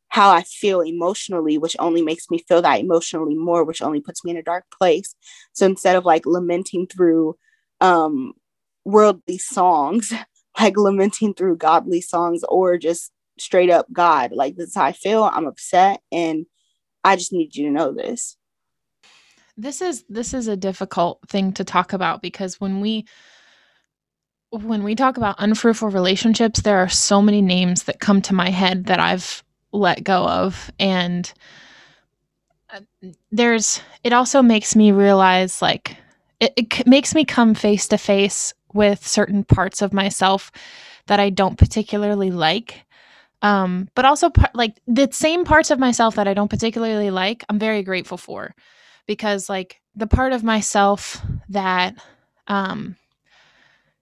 how 0.08 0.30
I 0.30 0.42
feel 0.42 0.80
emotionally, 0.80 1.58
which 1.58 1.76
only 1.78 2.00
makes 2.02 2.30
me 2.30 2.42
feel 2.48 2.62
that 2.62 2.80
emotionally 2.80 3.36
more, 3.36 3.62
which 3.62 3.82
only 3.82 4.00
puts 4.00 4.24
me 4.24 4.30
in 4.30 4.38
a 4.38 4.42
dark 4.42 4.64
place. 4.76 5.14
So 5.52 5.66
instead 5.66 5.96
of 5.96 6.06
like 6.06 6.24
lamenting 6.24 6.86
through 6.86 7.36
um, 7.82 8.32
worldly 8.86 9.36
songs, 9.36 10.14
like 10.58 10.78
lamenting 10.78 11.34
through 11.34 11.58
godly 11.58 12.00
songs 12.00 12.42
or 12.48 12.78
just 12.78 13.12
straight 13.40 13.70
up 13.70 13.86
God, 13.92 14.32
like 14.32 14.56
this 14.56 14.68
is 14.70 14.74
how 14.74 14.84
I 14.84 14.92
feel. 14.92 15.24
I'm 15.24 15.46
upset 15.46 16.00
and 16.12 16.46
I 17.04 17.16
just 17.16 17.32
need 17.32 17.54
you 17.56 17.66
to 17.66 17.72
know 17.72 17.92
this. 17.92 18.36
This 19.56 19.82
is 19.82 20.04
this 20.08 20.32
is 20.32 20.48
a 20.48 20.56
difficult 20.56 21.20
thing 21.28 21.52
to 21.54 21.64
talk 21.64 21.92
about 21.92 22.22
because 22.22 22.60
when 22.60 22.80
we 22.80 23.06
when 24.50 24.82
we 24.82 24.94
talk 24.94 25.16
about 25.16 25.36
unfruitful 25.38 25.90
relationships, 25.90 26.62
there 26.62 26.78
are 26.78 26.88
so 26.88 27.22
many 27.22 27.40
names 27.40 27.84
that 27.84 28.00
come 28.00 28.20
to 28.22 28.34
my 28.34 28.50
head 28.50 28.86
that 28.86 28.98
I've 28.98 29.44
let 29.72 30.02
go 30.02 30.26
of 30.26 30.72
and 30.80 31.32
uh, 32.72 32.80
there's 33.30 33.80
it 34.02 34.12
also 34.12 34.42
makes 34.42 34.74
me 34.74 34.90
realize 34.92 35.62
like 35.62 35.96
it, 36.40 36.52
it 36.56 36.86
makes 36.86 37.14
me 37.14 37.24
come 37.24 37.54
face 37.54 37.86
to 37.88 37.98
face 37.98 38.52
with 38.72 39.06
certain 39.06 39.44
parts 39.44 39.82
of 39.82 39.92
myself 39.92 40.50
that 41.06 41.20
I 41.20 41.30
don't 41.30 41.58
particularly 41.58 42.30
like 42.30 42.84
um 43.42 43.88
but 43.94 44.04
also 44.04 44.30
like 44.54 44.78
the 44.86 45.08
same 45.12 45.44
parts 45.44 45.70
of 45.70 45.78
myself 45.78 46.16
that 46.16 46.28
I 46.28 46.34
don't 46.34 46.50
particularly 46.50 47.10
like 47.10 47.44
I'm 47.48 47.58
very 47.58 47.82
grateful 47.82 48.18
for 48.18 48.54
because 49.06 49.48
like 49.48 49.80
the 49.94 50.06
part 50.06 50.32
of 50.32 50.44
myself 50.44 51.20
that 51.48 51.94
um 52.48 52.96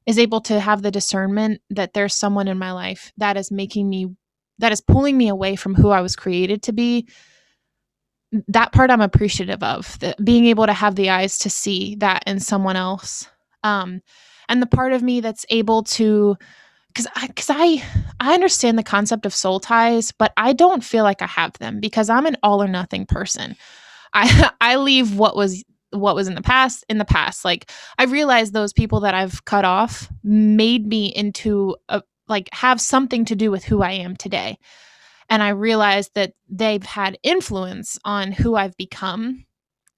is 0.06 0.18
able 0.18 0.40
to 0.40 0.58
have 0.58 0.82
the 0.82 0.90
discernment 0.90 1.60
that 1.70 1.92
there's 1.92 2.14
someone 2.14 2.48
in 2.48 2.58
my 2.58 2.72
life 2.72 3.12
that 3.18 3.36
is 3.36 3.50
making 3.50 3.88
me 3.88 4.08
that 4.58 4.72
is 4.72 4.80
pulling 4.80 5.16
me 5.16 5.28
away 5.28 5.54
from 5.54 5.74
who 5.74 5.90
I 5.90 6.00
was 6.00 6.16
created 6.16 6.62
to 6.64 6.72
be 6.72 7.06
that 8.48 8.72
part 8.72 8.90
I'm 8.90 9.00
appreciative 9.00 9.62
of 9.62 9.98
that 10.00 10.22
being 10.24 10.46
able 10.46 10.66
to 10.66 10.72
have 10.72 10.96
the 10.96 11.10
eyes 11.10 11.38
to 11.38 11.50
see 11.50 11.94
that 11.96 12.24
in 12.26 12.40
someone 12.40 12.76
else. 12.76 13.28
Um 13.62 14.00
and 14.48 14.62
the 14.62 14.66
part 14.66 14.92
of 14.92 15.02
me 15.02 15.20
that's 15.20 15.46
able 15.50 15.82
to 15.84 16.36
because 16.98 17.12
I 17.14 17.26
because 17.28 17.50
I 17.50 17.82
I 18.20 18.34
understand 18.34 18.78
the 18.78 18.82
concept 18.82 19.24
of 19.24 19.34
soul 19.34 19.60
ties 19.60 20.12
but 20.12 20.32
I 20.36 20.52
don't 20.52 20.82
feel 20.82 21.04
like 21.04 21.22
I 21.22 21.26
have 21.26 21.52
them 21.54 21.80
because 21.80 22.10
I'm 22.10 22.26
an 22.26 22.36
all 22.42 22.62
or 22.62 22.68
nothing 22.68 23.06
person 23.06 23.56
I 24.12 24.50
I 24.60 24.76
leave 24.76 25.16
what 25.16 25.36
was 25.36 25.64
what 25.90 26.14
was 26.14 26.28
in 26.28 26.34
the 26.34 26.42
past 26.42 26.84
in 26.88 26.98
the 26.98 27.04
past 27.04 27.44
like 27.44 27.70
I 27.98 28.04
realized 28.04 28.52
those 28.52 28.72
people 28.72 29.00
that 29.00 29.14
I've 29.14 29.44
cut 29.44 29.64
off 29.64 30.10
made 30.22 30.86
me 30.86 31.06
into 31.06 31.76
a 31.88 32.02
like 32.28 32.48
have 32.52 32.80
something 32.80 33.24
to 33.26 33.36
do 33.36 33.50
with 33.50 33.64
who 33.64 33.82
I 33.82 33.92
am 33.92 34.16
today. 34.16 34.58
And 35.30 35.42
I 35.42 35.50
realized 35.50 36.12
that 36.14 36.32
they've 36.48 36.82
had 36.82 37.18
influence 37.22 37.98
on 38.04 38.32
who 38.32 38.54
I've 38.54 38.76
become, 38.76 39.44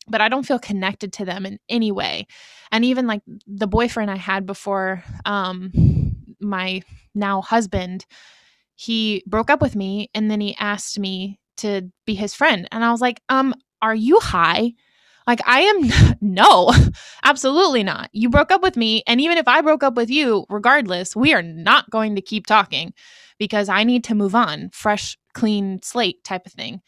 but 0.09 0.21
I 0.21 0.29
don't 0.29 0.47
feel 0.47 0.59
connected 0.59 1.13
to 1.15 1.25
them 1.25 1.47
in 1.47 1.59
any 1.69 1.93
way. 1.93 2.27
And 2.73 2.85
even 2.85 3.07
like 3.07 3.23
the 3.47 3.69
boyfriend 3.69 4.11
I 4.11 4.17
had 4.17 4.47
before 4.47 5.05
um, 5.25 6.10
my 6.41 6.83
now 7.15 7.43
husband, 7.43 8.07
he 8.75 9.23
broke 9.27 9.51
up 9.51 9.61
with 9.61 9.77
me 9.77 10.11
and 10.15 10.31
then 10.31 10.41
he 10.41 10.57
asked 10.59 10.99
me 10.99 11.39
to 11.59 11.91
be 12.07 12.15
his 12.15 12.35
friend. 12.35 12.69
And 12.73 12.85
I 12.85 12.91
was 12.91 13.01
like, 13.01 13.21
um, 13.29 13.55
are 13.83 13.95
you 13.95 14.19
high? 14.21 14.73
Like, 15.27 15.41
I 15.47 15.61
am, 15.61 16.17
no, 16.21 16.73
absolutely 17.23 17.83
not. 17.83 18.11
You 18.13 18.31
broke 18.31 18.51
up 18.51 18.63
with 18.63 18.77
me. 18.77 19.03
And 19.07 19.21
even 19.21 19.39
if 19.39 19.47
I 19.47 19.61
broke 19.61 19.83
up 19.83 19.95
with 19.95 20.11
you, 20.11 20.45
regardless, 20.49 21.15
we 21.15 21.33
are 21.35 21.43
not 21.43 21.91
going 21.91 22.17
to 22.17 22.23
keep 22.23 22.47
talking 22.47 22.93
because 23.39 23.69
I 23.69 23.85
need 23.85 24.05
to 24.05 24.15
move 24.15 24.35
on, 24.35 24.71
fresh, 24.73 25.17
clean 25.35 25.81
slate 25.83 26.25
type 26.25 26.47
of 26.47 26.53
thing. 26.53 26.81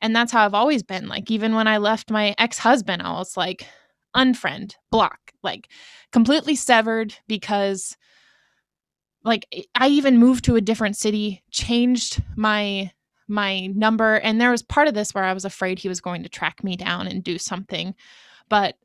And 0.00 0.14
that's 0.14 0.30
how 0.30 0.44
I've 0.44 0.54
always 0.54 0.82
been. 0.82 1.08
Like, 1.08 1.30
even 1.30 1.54
when 1.54 1.66
I 1.66 1.78
left 1.78 2.10
my 2.10 2.34
ex 2.38 2.58
husband, 2.58 3.02
I 3.02 3.12
was 3.12 3.36
like, 3.36 3.66
unfriend, 4.14 4.74
block, 4.90 5.18
like 5.42 5.68
completely 6.12 6.54
severed 6.54 7.14
because, 7.28 7.96
like, 9.26 9.46
I 9.74 9.88
even 9.88 10.18
moved 10.18 10.44
to 10.44 10.56
a 10.56 10.60
different 10.60 10.96
city, 10.96 11.42
changed 11.50 12.22
my 12.36 12.92
my 13.28 13.66
number. 13.66 14.14
And 14.14 14.40
there 14.40 14.52
was 14.52 14.62
part 14.62 14.86
of 14.86 14.94
this 14.94 15.12
where 15.12 15.24
I 15.24 15.32
was 15.32 15.44
afraid 15.44 15.80
he 15.80 15.88
was 15.88 16.00
going 16.00 16.22
to 16.22 16.28
track 16.28 16.62
me 16.62 16.76
down 16.76 17.08
and 17.08 17.24
do 17.24 17.38
something. 17.38 17.96
But 18.48 18.76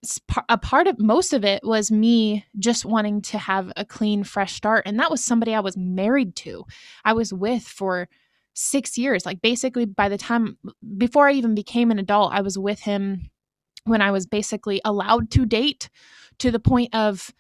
a 0.50 0.58
part 0.58 0.88
of 0.88 1.00
most 1.00 1.34
of 1.34 1.46
it 1.46 1.62
was 1.64 1.92
me 1.92 2.44
just 2.58 2.84
wanting 2.84 3.22
to 3.22 3.38
have 3.38 3.72
a 3.78 3.86
clean, 3.86 4.24
fresh 4.24 4.54
start. 4.54 4.88
And 4.88 5.00
that 5.00 5.12
was 5.12 5.24
somebody 5.24 5.54
I 5.54 5.60
was 5.60 5.78
married 5.78 6.36
to, 6.38 6.66
I 7.06 7.14
was 7.14 7.32
with 7.32 7.62
for 7.62 8.10
six 8.56 8.98
years. 8.98 9.24
Like 9.28 9.44
basically, 9.44 9.86
by 9.86 10.10
the 10.10 10.18
time 10.18 10.58
before 10.98 11.28
I 11.28 11.34
even 11.34 11.54
became 11.54 11.92
an 11.92 12.00
adult, 12.00 12.34
I 12.34 12.42
was 12.42 12.58
with 12.58 12.80
him 12.80 13.30
when 13.84 14.02
I 14.02 14.10
was 14.10 14.26
basically 14.26 14.82
allowed 14.84 15.30
to 15.32 15.46
date 15.46 15.90
to 16.40 16.50
the 16.50 16.60
point 16.60 16.96
of 16.96 17.32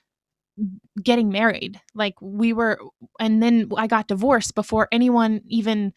getting 1.01 1.29
married. 1.29 1.79
Like 1.95 2.15
we 2.21 2.53
were, 2.53 2.79
and 3.19 3.41
then 3.41 3.69
I 3.77 3.87
got 3.87 4.07
divorced 4.07 4.55
before 4.55 4.87
anyone 4.91 5.41
even 5.47 5.93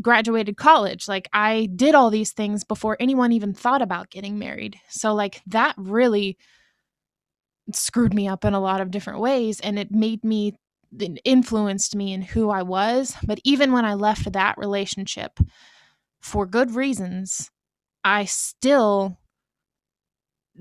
graduated 0.00 0.56
college. 0.56 1.08
Like 1.08 1.28
I 1.32 1.68
did 1.74 1.94
all 1.94 2.10
these 2.10 2.32
things 2.32 2.64
before 2.64 2.96
anyone 3.00 3.32
even 3.32 3.52
thought 3.52 3.82
about 3.82 4.10
getting 4.10 4.38
married. 4.38 4.76
So 4.88 5.14
like 5.14 5.42
that 5.46 5.74
really 5.76 6.38
screwed 7.72 8.14
me 8.14 8.26
up 8.26 8.44
in 8.44 8.54
a 8.54 8.60
lot 8.60 8.80
of 8.80 8.90
different 8.90 9.20
ways 9.20 9.60
and 9.60 9.78
it 9.78 9.92
made 9.92 10.24
me 10.24 10.54
it 10.98 11.20
influenced 11.24 11.94
me 11.94 12.12
in 12.12 12.22
who 12.22 12.50
I 12.50 12.62
was. 12.62 13.16
But 13.24 13.38
even 13.44 13.72
when 13.72 13.84
I 13.84 13.94
left 13.94 14.32
that 14.32 14.58
relationship 14.58 15.38
for 16.20 16.46
good 16.46 16.74
reasons, 16.74 17.50
I 18.02 18.24
still 18.24 19.19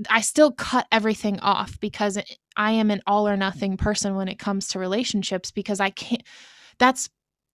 I 0.09 0.21
still 0.21 0.51
cut 0.51 0.87
everything 0.91 1.39
off 1.39 1.79
because 1.79 2.17
I 2.55 2.71
am 2.71 2.91
an 2.91 3.01
all 3.07 3.27
or 3.27 3.37
nothing 3.37 3.77
person 3.77 4.15
when 4.15 4.27
it 4.27 4.39
comes 4.39 4.69
to 4.69 4.79
relationships 4.79 5.51
because 5.51 5.79
I 5.79 5.89
can't 5.89 6.23
that's 6.77 7.09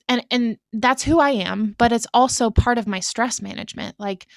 and 0.08 0.24
and 0.30 0.58
that's 0.74 1.04
who 1.04 1.20
I 1.20 1.32
am, 1.32 1.76
but 1.78 1.92
it's 1.92 2.08
also 2.14 2.50
part 2.52 2.78
of 2.78 2.88
my 2.88 3.00
stress 3.00 3.42
management. 3.42 3.96
Like 4.00 4.28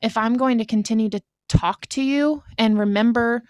if 0.00 0.16
I'm 0.16 0.34
going 0.34 0.58
to 0.58 0.64
continue 0.64 1.08
to 1.10 1.20
talk 1.48 1.86
to 1.86 2.02
you 2.02 2.42
and 2.58 2.78
remember 2.78 3.42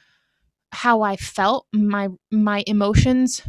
how 0.72 1.02
I 1.02 1.16
felt, 1.16 1.66
my 1.72 2.08
my 2.30 2.64
emotions 2.66 3.42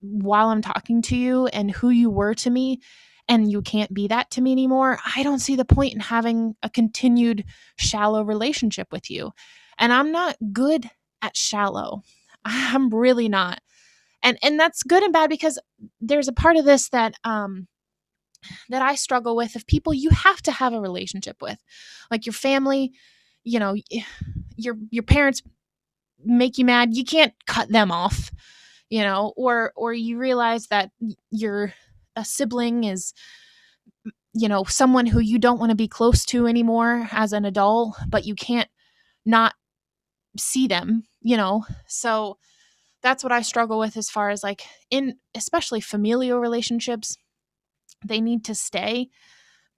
while 0.00 0.48
I'm 0.48 0.62
talking 0.62 1.02
to 1.02 1.16
you 1.16 1.46
and 1.48 1.70
who 1.70 1.90
you 1.90 2.10
were 2.10 2.34
to 2.34 2.50
me 2.50 2.80
and 3.28 3.50
you 3.50 3.62
can't 3.62 3.92
be 3.92 4.06
that 4.08 4.30
to 4.32 4.40
me 4.40 4.52
anymore, 4.52 4.98
I 5.16 5.22
don't 5.24 5.40
see 5.40 5.56
the 5.56 5.64
point 5.64 5.94
in 5.94 6.00
having 6.00 6.54
a 6.62 6.70
continued 6.70 7.44
shallow 7.76 8.22
relationship 8.22 8.88
with 8.92 9.10
you. 9.10 9.32
And 9.78 9.92
I'm 9.92 10.12
not 10.12 10.36
good 10.52 10.90
at 11.22 11.36
shallow. 11.36 12.02
I'm 12.44 12.90
really 12.90 13.28
not 13.28 13.60
and 14.26 14.38
and 14.42 14.58
that's 14.58 14.82
good 14.82 15.02
and 15.02 15.12
bad 15.12 15.30
because 15.30 15.58
there's 16.00 16.28
a 16.28 16.32
part 16.32 16.56
of 16.56 16.64
this 16.64 16.88
that 16.90 17.14
um 17.24 17.68
that 18.68 18.82
I 18.82 18.94
struggle 18.96 19.36
with 19.36 19.56
of 19.56 19.66
people 19.66 19.94
you 19.94 20.10
have 20.10 20.42
to 20.42 20.52
have 20.52 20.72
a 20.72 20.80
relationship 20.80 21.40
with 21.40 21.58
like 22.10 22.26
your 22.26 22.32
family 22.32 22.92
you 23.44 23.58
know 23.58 23.76
your 24.56 24.76
your 24.90 25.04
parents 25.04 25.42
make 26.24 26.58
you 26.58 26.64
mad 26.64 26.96
you 26.96 27.04
can't 27.04 27.34
cut 27.46 27.68
them 27.68 27.90
off 27.90 28.30
you 28.90 29.02
know 29.02 29.32
or 29.36 29.72
or 29.76 29.94
you 29.94 30.18
realize 30.18 30.66
that 30.68 30.90
your 31.30 31.72
a 32.16 32.24
sibling 32.24 32.84
is 32.84 33.12
you 34.32 34.48
know 34.48 34.64
someone 34.64 35.06
who 35.06 35.20
you 35.20 35.38
don't 35.38 35.60
want 35.60 35.70
to 35.70 35.76
be 35.76 35.88
close 35.88 36.24
to 36.24 36.46
anymore 36.46 37.08
as 37.12 37.32
an 37.32 37.44
adult 37.44 37.96
but 38.08 38.24
you 38.24 38.34
can't 38.34 38.68
not 39.24 39.54
see 40.40 40.66
them 40.66 41.04
you 41.22 41.36
know 41.36 41.64
so 41.86 42.36
that's 43.06 43.22
what 43.22 43.32
I 43.32 43.42
struggle 43.42 43.78
with 43.78 43.96
as 43.96 44.10
far 44.10 44.30
as 44.30 44.42
like 44.42 44.62
in 44.90 45.16
especially 45.34 45.80
familial 45.80 46.40
relationships. 46.40 47.16
They 48.04 48.20
need 48.20 48.44
to 48.46 48.54
stay, 48.54 49.10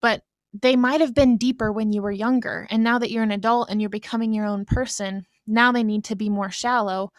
but 0.00 0.22
they 0.54 0.76
might 0.76 1.02
have 1.02 1.14
been 1.14 1.36
deeper 1.36 1.70
when 1.70 1.92
you 1.92 2.00
were 2.00 2.10
younger. 2.10 2.66
And 2.70 2.82
now 2.82 2.98
that 2.98 3.10
you're 3.10 3.22
an 3.22 3.30
adult 3.30 3.68
and 3.68 3.82
you're 3.82 3.90
becoming 3.90 4.32
your 4.32 4.46
own 4.46 4.64
person, 4.64 5.26
now 5.46 5.72
they 5.72 5.82
need 5.82 6.04
to 6.04 6.16
be 6.16 6.30
more 6.30 6.50
shallow 6.50 7.12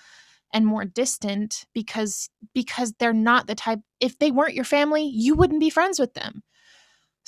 and 0.52 0.66
more 0.66 0.84
distant 0.84 1.66
because 1.76 2.28
because 2.56 2.94
they're 2.94 3.14
not 3.14 3.46
the 3.46 3.54
type 3.54 3.80
if 4.00 4.18
they 4.18 4.32
weren't 4.32 4.56
your 4.56 4.66
family, 4.66 5.04
you 5.04 5.36
wouldn't 5.36 5.60
be 5.60 5.70
friends 5.70 6.00
with 6.00 6.16
them. 6.16 6.42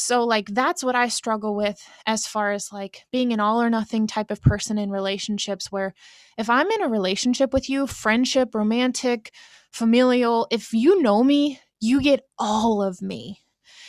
So, 0.02 0.24
like, 0.24 0.48
that's 0.50 0.84
what 0.84 0.96
I 0.96 1.08
struggle 1.10 1.56
with 1.56 1.82
as 2.06 2.26
far 2.26 2.52
as 2.52 2.72
like 2.72 3.06
being 3.12 3.32
an 3.34 3.40
all 3.40 3.62
or 3.62 3.70
nothing 3.70 4.08
type 4.08 4.32
of 4.32 4.42
person 4.42 4.78
in 4.78 4.90
relationships. 4.90 5.72
Where 5.72 5.94
if 6.38 6.50
I'm 6.50 6.70
in 6.72 6.82
a 6.82 6.90
relationship 6.90 7.54
with 7.54 7.70
you, 7.70 7.88
friendship, 7.88 8.56
romantic, 8.56 9.32
familial, 9.72 10.48
if 10.50 10.74
you 10.74 11.02
know 11.02 11.24
me, 11.24 11.60
you 11.80 12.02
get 12.02 12.22
all 12.40 12.82
of 12.82 13.02
me. 13.02 13.40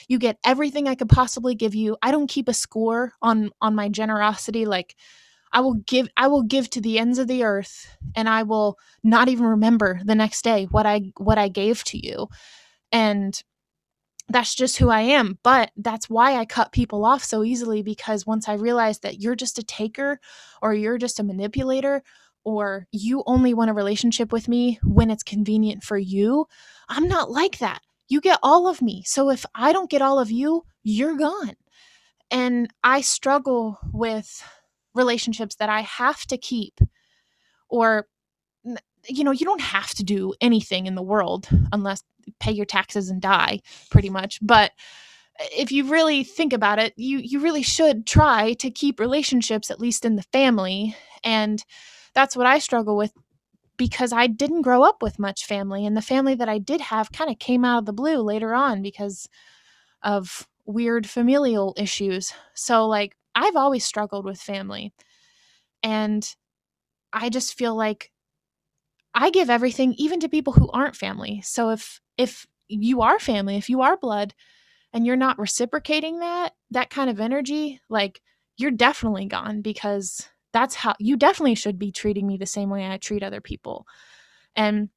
You 0.08 0.18
get 0.18 0.38
everything 0.44 0.86
I 0.86 0.94
could 0.94 1.08
possibly 1.08 1.54
give 1.54 1.74
you. 1.74 1.96
I 2.02 2.10
don't 2.10 2.28
keep 2.28 2.48
a 2.48 2.54
score 2.54 3.14
on 3.22 3.50
on 3.60 3.74
my 3.74 3.88
generosity 3.88 4.66
like 4.66 4.96
I 5.52 5.60
will 5.60 5.74
give 5.74 6.08
I 6.16 6.28
will 6.28 6.42
give 6.42 6.68
to 6.70 6.80
the 6.80 6.98
ends 6.98 7.18
of 7.18 7.28
the 7.28 7.44
earth 7.44 7.86
and 8.14 8.28
I 8.28 8.42
will 8.42 8.78
not 9.02 9.28
even 9.28 9.46
remember 9.46 10.00
the 10.04 10.14
next 10.14 10.42
day 10.42 10.66
what 10.70 10.86
I 10.86 11.12
what 11.18 11.38
I 11.38 11.48
gave 11.48 11.84
to 11.84 11.98
you. 12.04 12.28
And 12.90 13.40
that's 14.28 14.54
just 14.54 14.78
who 14.78 14.88
I 14.88 15.00
am. 15.02 15.38
But 15.42 15.70
that's 15.76 16.08
why 16.08 16.36
I 16.36 16.44
cut 16.44 16.72
people 16.72 17.04
off 17.04 17.22
so 17.24 17.42
easily 17.42 17.82
because 17.82 18.26
once 18.26 18.48
I 18.48 18.54
realized 18.54 19.02
that 19.02 19.20
you're 19.20 19.36
just 19.36 19.58
a 19.58 19.62
taker 19.62 20.20
or 20.60 20.74
you're 20.74 20.98
just 20.98 21.20
a 21.20 21.24
manipulator 21.24 22.02
or 22.44 22.86
you 22.90 23.22
only 23.26 23.54
want 23.54 23.70
a 23.70 23.74
relationship 23.74 24.32
with 24.32 24.48
me 24.48 24.78
when 24.82 25.10
it's 25.10 25.22
convenient 25.22 25.82
for 25.82 25.98
you, 25.98 26.46
I'm 26.88 27.08
not 27.08 27.30
like 27.30 27.58
that. 27.58 27.82
You 28.08 28.20
get 28.20 28.38
all 28.42 28.68
of 28.68 28.82
me. 28.82 29.02
So 29.06 29.30
if 29.30 29.44
I 29.54 29.72
don't 29.72 29.90
get 29.90 30.02
all 30.02 30.18
of 30.18 30.30
you, 30.30 30.62
you're 30.82 31.16
gone. 31.16 31.54
And 32.30 32.68
I 32.82 33.02
struggle 33.02 33.78
with 33.92 34.42
relationships 34.94 35.56
that 35.56 35.68
I 35.68 35.82
have 35.82 36.26
to 36.26 36.38
keep 36.38 36.80
or 37.68 38.06
you 39.08 39.24
know, 39.24 39.32
you 39.32 39.44
don't 39.44 39.60
have 39.60 39.90
to 39.94 40.04
do 40.04 40.32
anything 40.40 40.86
in 40.86 40.94
the 40.94 41.02
world 41.02 41.48
unless 41.72 42.04
pay 42.40 42.52
your 42.52 42.66
taxes 42.66 43.10
and 43.10 43.20
die 43.20 43.60
pretty 43.90 44.10
much. 44.10 44.38
But 44.42 44.72
uh, 45.40 45.44
if 45.56 45.72
you 45.72 45.84
really 45.84 46.24
think 46.24 46.52
about 46.52 46.78
it, 46.78 46.94
you 46.96 47.18
you 47.18 47.40
really 47.40 47.62
should 47.62 48.06
try 48.06 48.54
to 48.54 48.70
keep 48.70 49.00
relationships 49.00 49.70
at 49.70 49.80
least 49.80 50.04
in 50.04 50.16
the 50.16 50.22
family 50.22 50.96
and 51.24 51.64
that's 52.14 52.36
what 52.36 52.46
I 52.46 52.58
struggle 52.58 52.96
with 52.96 53.12
because 53.76 54.12
I 54.12 54.26
didn't 54.26 54.62
grow 54.62 54.82
up 54.82 55.02
with 55.02 55.18
much 55.18 55.46
family 55.46 55.86
and 55.86 55.96
the 55.96 56.02
family 56.02 56.34
that 56.34 56.48
I 56.48 56.58
did 56.58 56.80
have 56.80 57.12
kind 57.12 57.30
of 57.30 57.38
came 57.38 57.64
out 57.64 57.78
of 57.80 57.86
the 57.86 57.92
blue 57.92 58.18
later 58.18 58.54
on 58.54 58.82
because 58.82 59.28
of 60.02 60.46
weird 60.66 61.08
familial 61.08 61.74
issues. 61.76 62.32
So 62.54 62.86
like 62.86 63.16
I've 63.34 63.56
always 63.56 63.84
struggled 63.84 64.24
with 64.24 64.40
family. 64.40 64.92
And 65.82 66.28
I 67.12 67.28
just 67.28 67.54
feel 67.54 67.74
like 67.74 68.10
I 69.14 69.30
give 69.30 69.50
everything 69.50 69.94
even 69.98 70.20
to 70.20 70.28
people 70.28 70.52
who 70.54 70.70
aren't 70.70 70.96
family. 70.96 71.42
So 71.44 71.70
if 71.70 72.00
if 72.16 72.46
you 72.68 73.02
are 73.02 73.18
family, 73.18 73.56
if 73.56 73.68
you 73.68 73.82
are 73.82 73.96
blood 73.96 74.34
and 74.92 75.06
you're 75.06 75.16
not 75.16 75.38
reciprocating 75.38 76.20
that 76.20 76.54
that 76.70 76.90
kind 76.90 77.10
of 77.10 77.20
energy, 77.20 77.80
like 77.88 78.22
you're 78.56 78.70
definitely 78.70 79.26
gone 79.26 79.62
because 79.62 80.28
that's 80.52 80.74
how 80.74 80.94
you 80.98 81.16
definitely 81.16 81.54
should 81.54 81.78
be 81.78 81.92
treating 81.92 82.26
me 82.26 82.36
the 82.36 82.46
same 82.46 82.70
way 82.70 82.86
I 82.86 82.96
treat 82.98 83.22
other 83.22 83.40
people. 83.40 83.86
And 84.56 84.90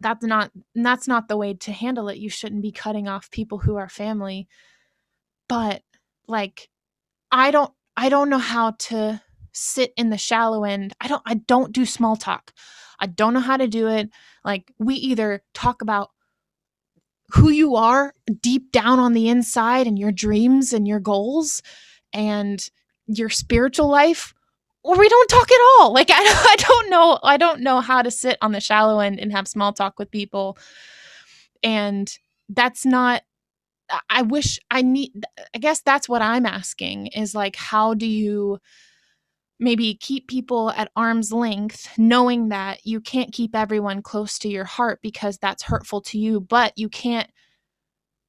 that's 0.00 0.24
not 0.24 0.50
that's 0.74 1.08
not 1.08 1.28
the 1.28 1.36
way 1.36 1.54
to 1.54 1.72
handle 1.72 2.08
it. 2.08 2.18
You 2.18 2.30
shouldn't 2.30 2.62
be 2.62 2.72
cutting 2.72 3.08
off 3.08 3.30
people 3.30 3.58
who 3.58 3.76
are 3.76 3.88
family. 3.88 4.48
But 5.48 5.82
like 6.26 6.68
I 7.30 7.50
don't 7.50 7.72
I 7.96 8.08
don't 8.08 8.30
know 8.30 8.38
how 8.38 8.72
to 8.72 9.22
sit 9.52 9.92
in 9.96 10.10
the 10.10 10.18
shallow 10.18 10.64
end. 10.64 10.94
I 11.00 11.08
don't 11.08 11.22
I 11.26 11.34
don't 11.34 11.72
do 11.72 11.86
small 11.86 12.16
talk. 12.16 12.52
I 13.02 13.06
don't 13.06 13.34
know 13.34 13.40
how 13.40 13.56
to 13.58 13.66
do 13.66 13.88
it. 13.88 14.08
Like 14.44 14.72
we 14.78 14.94
either 14.94 15.42
talk 15.52 15.82
about 15.82 16.10
who 17.32 17.50
you 17.50 17.76
are 17.76 18.14
deep 18.40 18.70
down 18.72 18.98
on 18.98 19.12
the 19.12 19.28
inside 19.28 19.86
and 19.86 19.98
your 19.98 20.12
dreams 20.12 20.72
and 20.72 20.86
your 20.86 21.00
goals 21.00 21.62
and 22.12 22.64
your 23.06 23.28
spiritual 23.28 23.88
life 23.88 24.32
or 24.84 24.98
we 24.98 25.08
don't 25.08 25.28
talk 25.28 25.50
at 25.50 25.60
all. 25.78 25.92
Like 25.92 26.10
I, 26.10 26.14
I 26.50 26.56
don't 26.56 26.90
know 26.90 27.18
I 27.22 27.36
don't 27.36 27.60
know 27.60 27.80
how 27.80 28.02
to 28.02 28.10
sit 28.10 28.38
on 28.40 28.52
the 28.52 28.60
shallow 28.60 29.00
end 29.00 29.18
and 29.18 29.32
have 29.32 29.48
small 29.48 29.72
talk 29.72 29.98
with 29.98 30.10
people. 30.10 30.56
And 31.62 32.12
that's 32.48 32.86
not 32.86 33.22
I 34.08 34.22
wish 34.22 34.58
I 34.70 34.82
need 34.82 35.24
I 35.54 35.58
guess 35.58 35.80
that's 35.80 36.08
what 36.08 36.22
I'm 36.22 36.46
asking 36.46 37.08
is 37.08 37.34
like 37.34 37.56
how 37.56 37.94
do 37.94 38.06
you 38.06 38.58
maybe 39.58 39.94
keep 39.94 40.26
people 40.28 40.70
at 40.70 40.90
arm's 40.96 41.32
length 41.32 41.88
knowing 41.98 42.48
that 42.48 42.84
you 42.84 43.00
can't 43.00 43.32
keep 43.32 43.54
everyone 43.54 44.02
close 44.02 44.38
to 44.38 44.48
your 44.48 44.64
heart 44.64 44.98
because 45.02 45.38
that's 45.38 45.62
hurtful 45.62 46.00
to 46.00 46.18
you 46.18 46.40
but 46.40 46.72
you 46.76 46.88
can't 46.88 47.30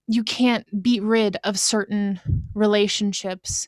you 0.08 0.24
can't 0.24 0.84
be 0.84 1.00
rid 1.00 1.38
of 1.44 1.58
certain 1.58 2.20
relationships 2.54 3.68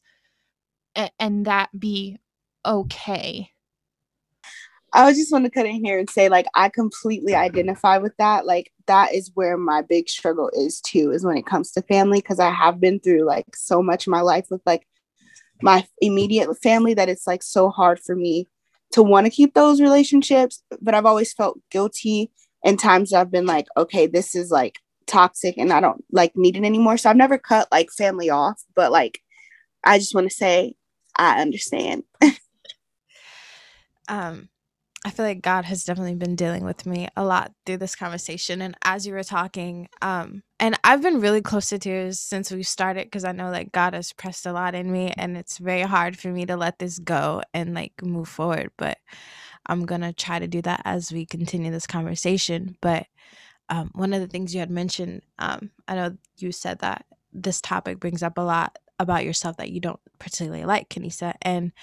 and, 1.19 1.45
that 1.45 1.69
be 1.77 2.17
okay 2.65 3.49
I 4.93 5.11
just 5.11 5.29
want 5.29 5.43
to 5.43 5.51
cut 5.51 5.65
in 5.65 5.83
here 5.83 5.99
and 5.99 6.09
say, 6.09 6.29
like, 6.29 6.45
I 6.55 6.69
completely 6.69 7.35
identify 7.35 7.97
with 7.97 8.15
that. 8.15 8.45
Like, 8.45 8.71
that 8.87 9.13
is 9.13 9.29
where 9.33 9.57
my 9.57 9.81
big 9.81 10.07
struggle 10.07 10.49
is 10.53 10.79
too, 10.79 11.11
is 11.11 11.25
when 11.25 11.35
it 11.35 11.45
comes 11.45 11.71
to 11.71 11.81
family, 11.81 12.19
because 12.19 12.39
I 12.39 12.49
have 12.49 12.79
been 12.79 13.01
through 13.01 13.25
like 13.25 13.55
so 13.55 13.83
much 13.83 14.07
in 14.07 14.11
my 14.11 14.21
life 14.21 14.45
with 14.49 14.61
like 14.65 14.87
my 15.61 15.85
immediate 16.01 16.49
family 16.61 16.93
that 16.93 17.09
it's 17.09 17.27
like 17.27 17.43
so 17.43 17.69
hard 17.69 17.99
for 17.99 18.15
me 18.15 18.47
to 18.91 19.03
want 19.03 19.25
to 19.25 19.31
keep 19.31 19.53
those 19.53 19.81
relationships. 19.81 20.61
But 20.81 20.93
I've 20.93 21.05
always 21.05 21.33
felt 21.33 21.59
guilty 21.69 22.31
in 22.63 22.77
times 22.77 23.13
I've 23.13 23.31
been 23.31 23.45
like, 23.45 23.67
okay, 23.77 24.07
this 24.07 24.35
is 24.35 24.51
like 24.51 24.79
toxic 25.07 25.57
and 25.57 25.71
I 25.71 25.79
don't 25.79 26.03
like 26.11 26.35
need 26.35 26.57
it 26.57 26.63
anymore. 26.63 26.97
So 26.97 27.09
I've 27.09 27.15
never 27.15 27.37
cut 27.37 27.67
like 27.71 27.91
family 27.91 28.29
off, 28.29 28.61
but 28.75 28.91
like, 28.91 29.19
I 29.83 29.99
just 29.99 30.15
want 30.15 30.29
to 30.29 30.35
say, 30.35 30.75
I 31.15 31.41
understand. 31.41 32.03
um 34.07 34.49
I 35.05 35.11
feel 35.11 35.25
like 35.25 35.43
God 35.43 35.65
has 35.65 35.83
definitely 35.83 36.15
been 36.15 36.35
dealing 36.35 36.65
with 36.65 36.87
me 36.87 37.07
a 37.15 37.23
lot 37.23 37.51
through 37.63 37.77
this 37.77 37.95
conversation. 37.95 38.59
And 38.59 38.75
as 38.83 39.05
you 39.05 39.13
were 39.13 39.23
talking, 39.23 39.87
um, 40.01 40.41
and 40.59 40.79
I've 40.83 41.01
been 41.01 41.19
really 41.19 41.41
close 41.41 41.69
to 41.69 41.79
tears 41.79 42.19
since 42.19 42.51
we 42.51 42.63
started 42.63 43.05
because 43.05 43.25
I 43.25 43.31
know 43.31 43.49
like 43.49 43.71
God 43.71 43.93
has 43.93 44.13
pressed 44.13 44.45
a 44.45 44.53
lot 44.53 44.75
in 44.75 44.91
me, 44.91 45.13
and 45.17 45.37
it's 45.37 45.57
very 45.57 45.81
hard 45.81 46.17
for 46.17 46.29
me 46.29 46.45
to 46.45 46.55
let 46.55 46.79
this 46.79 46.99
go 46.99 47.41
and 47.53 47.73
like 47.73 47.93
move 48.01 48.27
forward. 48.29 48.71
But 48.77 48.97
I'm 49.65 49.85
gonna 49.85 50.13
try 50.13 50.39
to 50.39 50.47
do 50.47 50.61
that 50.63 50.81
as 50.85 51.11
we 51.11 51.25
continue 51.25 51.71
this 51.71 51.87
conversation. 51.87 52.77
But 52.81 53.07
um, 53.69 53.91
one 53.93 54.13
of 54.13 54.21
the 54.21 54.27
things 54.27 54.53
you 54.53 54.59
had 54.59 54.69
mentioned, 54.69 55.23
um, 55.39 55.71
I 55.87 55.95
know 55.95 56.17
you 56.37 56.51
said 56.51 56.79
that 56.79 57.05
this 57.33 57.61
topic 57.61 57.99
brings 57.99 58.23
up 58.23 58.37
a 58.37 58.41
lot 58.41 58.77
about 58.99 59.25
yourself 59.25 59.57
that 59.57 59.71
you 59.71 59.81
don't 59.81 59.99
particularly 60.19 60.65
like, 60.65 60.89
Kanisa. 60.89 61.33
And 61.41 61.73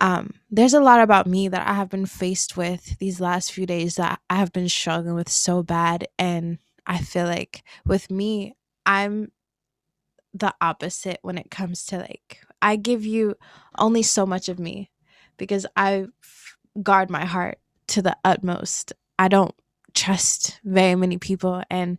um, 0.00 0.34
there's 0.50 0.74
a 0.74 0.80
lot 0.80 1.00
about 1.00 1.26
me 1.26 1.48
that 1.48 1.66
I 1.66 1.74
have 1.74 1.88
been 1.88 2.06
faced 2.06 2.56
with 2.56 2.98
these 2.98 3.20
last 3.20 3.52
few 3.52 3.66
days 3.66 3.96
that 3.96 4.20
I 4.28 4.36
have 4.36 4.52
been 4.52 4.68
struggling 4.68 5.14
with 5.14 5.28
so 5.28 5.62
bad. 5.62 6.08
And 6.18 6.58
I 6.88 6.98
feel 6.98 7.26
like 7.26 7.62
with 7.86 8.10
me, 8.10 8.56
I'm 8.86 9.30
the 10.34 10.54
opposite 10.60 11.18
when 11.22 11.38
it 11.38 11.50
comes 11.50 11.84
to 11.86 11.98
like, 11.98 12.40
I 12.60 12.76
give 12.76 13.04
you 13.04 13.36
only 13.78 14.02
so 14.02 14.26
much 14.26 14.48
of 14.48 14.58
me 14.58 14.90
because 15.36 15.66
I 15.76 16.06
guard 16.82 17.10
my 17.10 17.24
heart 17.24 17.58
to 17.88 18.02
the 18.02 18.16
utmost. 18.24 18.92
I 19.18 19.28
don't 19.28 19.54
trust 19.94 20.60
very 20.64 20.94
many 20.94 21.18
people. 21.18 21.62
And 21.70 21.98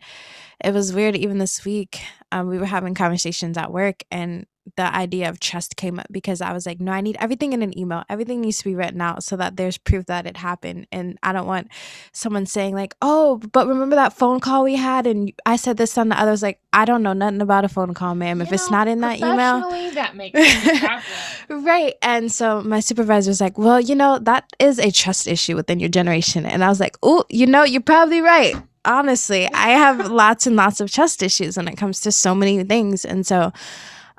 it 0.64 0.74
was 0.74 0.94
weird, 0.94 1.16
even 1.16 1.38
this 1.38 1.64
week, 1.66 2.02
um, 2.32 2.48
we 2.48 2.58
were 2.58 2.66
having 2.66 2.96
conversations 2.96 3.58
at 3.58 3.72
work, 3.72 4.04
and 4.12 4.46
the 4.76 4.94
idea 4.96 5.30
of 5.30 5.40
trust 5.40 5.76
came 5.76 6.00
up 6.00 6.08
because 6.12 6.42
I 6.42 6.54
was 6.54 6.66
like, 6.66 6.80
no, 6.80 6.92
I 6.92 7.02
need 7.02 7.18
everything 7.20 7.54
in 7.54 7.62
an 7.62 7.78
email. 7.78 8.04
Everything 8.10 8.42
needs 8.42 8.60
to 8.60 8.64
be 8.64 8.76
written 8.76 9.02
out 9.02 9.24
so 9.24 9.36
that 9.38 9.58
there's 9.58 9.78
proof 9.78 10.06
that 10.08 10.26
it 10.26 10.38
happened. 10.38 10.88
And 10.92 11.18
I 11.24 11.34
don't 11.34 11.48
want 11.48 11.70
someone 12.12 12.46
saying, 12.46 12.76
like, 12.76 12.96
oh, 13.02 13.38
but 13.52 13.68
remember 13.68 13.96
that 13.96 14.14
phone 14.14 14.40
call 14.40 14.64
we 14.64 14.76
had? 14.76 15.08
And 15.08 15.32
I 15.46 15.56
said 15.56 15.78
this 15.78 15.98
on 15.98 16.10
the 16.10 16.20
other. 16.20 16.32
was 16.32 16.44
like, 16.44 16.60
I 16.74 16.86
don't 16.86 17.04
know 17.04 17.14
nothing 17.14 17.42
about 17.42 17.66
a 17.66 17.70
phone 17.70 17.94
call, 17.94 18.16
ma'am. 18.16 18.38
You 18.38 18.44
if 18.44 18.52
know, 18.52 18.56
it's 18.56 18.72
not 18.72 18.88
in 18.88 19.02
that 19.02 19.20
email. 19.20 19.70
That 19.94 20.16
makes 20.16 20.40
sense. 20.40 21.04
right. 21.50 21.96
And 22.02 22.32
so 22.32 22.62
my 22.62 22.80
supervisor 22.80 23.30
was 23.30 23.42
like, 23.42 23.58
well, 23.58 23.80
you 23.80 23.96
know, 23.96 24.20
that 24.20 24.52
is 24.60 24.80
a 24.80 24.92
trust 24.92 25.28
issue 25.28 25.56
within 25.56 25.80
your 25.80 25.90
generation. 25.90 26.46
And 26.46 26.64
I 26.64 26.70
was 26.70 26.80
like, 26.80 26.98
oh, 27.04 27.26
you 27.30 27.46
know, 27.46 27.64
you're 27.64 27.82
probably 27.82 28.22
right 28.22 28.56
honestly 28.86 29.48
i 29.54 29.70
have 29.70 30.10
lots 30.12 30.48
and 30.48 30.56
lots 30.56 30.80
of 30.80 30.92
trust 30.92 31.22
issues 31.22 31.58
when 31.58 31.68
it 31.68 31.76
comes 31.76 32.00
to 32.02 32.12
so 32.12 32.34
many 32.34 32.64
things 32.64 33.06
and 33.06 33.26
so 33.26 33.52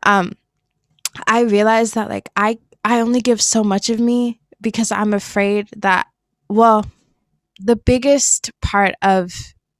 um 0.04 0.32
I 1.26 1.42
realized 1.42 1.94
that 1.94 2.08
like 2.08 2.28
I 2.36 2.58
I 2.84 3.00
only 3.00 3.20
give 3.20 3.40
so 3.40 3.62
much 3.64 3.90
of 3.90 4.00
me 4.00 4.40
because 4.60 4.90
I'm 4.92 5.12
afraid 5.14 5.68
that 5.76 6.06
well 6.48 6.86
the 7.60 7.76
biggest 7.76 8.50
part 8.62 8.94
of 9.02 9.32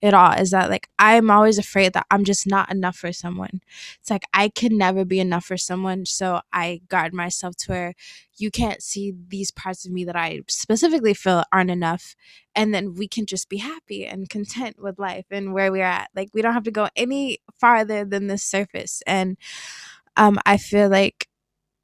it 0.03 0.15
all 0.15 0.33
is 0.33 0.51
that 0.51 0.71
like 0.71 0.89
I'm 0.99 1.31
always 1.31 1.59
afraid 1.59 1.93
that 1.93 2.07
I'm 2.11 2.25
just 2.25 2.47
not 2.47 2.73
enough 2.73 2.97
for 2.97 3.13
someone. 3.13 3.61
It's 4.01 4.11
like 4.11 4.25
I 4.33 4.49
can 4.49 4.79
never 4.79 5.05
be 5.05 5.21
enough 5.21 5.45
for 5.45 5.59
someone, 5.59 6.07
so 6.07 6.41
I 6.53 6.81
guard 6.89 7.13
myself 7.13 7.57
to 7.59 7.73
where 7.73 7.95
you 8.39 8.51
can't 8.51 8.83
see 8.83 9.13
these 9.29 9.51
parts 9.51 9.85
of 9.85 9.93
me 9.93 10.05
that 10.05 10.17
I 10.17 10.41
specifically 10.49 11.13
feel 11.13 11.45
aren't 11.53 11.71
enough 11.71 12.17
and 12.57 12.73
then 12.75 12.95
we 12.95 13.09
can 13.09 13.27
just 13.27 13.51
be 13.51 13.59
happy 13.59 14.07
and 14.07 14.31
content 14.31 14.77
with 14.83 14.99
life 14.99 15.27
and 15.31 15.53
where 15.53 15.71
we're 15.71 15.85
at. 15.85 16.09
Like 16.17 16.31
we 16.33 16.43
don't 16.43 16.55
have 16.55 16.65
to 16.65 16.71
go 16.71 16.89
any 16.97 17.39
farther 17.61 18.05
than 18.05 18.29
the 18.29 18.39
surface 18.39 19.03
and 19.07 19.37
um, 20.17 20.39
I 20.47 20.57
feel 20.57 20.89
like 20.89 21.29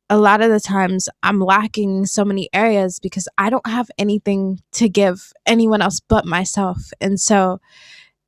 a 0.09 0.17
lot 0.17 0.41
of 0.41 0.51
the 0.51 0.61
times 0.61 1.09
I'm 1.23 1.41
lacking 1.41 2.07
so 2.07 2.25
many 2.25 2.49
areas 2.53 3.01
because 3.01 3.29
I 3.39 3.51
don't 3.51 3.67
have 3.67 3.91
anything 3.99 4.61
to 4.73 4.89
give 4.89 5.33
anyone 5.47 5.83
else 5.83 6.01
but 6.01 6.25
myself. 6.25 6.79
And 7.01 7.19
so 7.19 7.61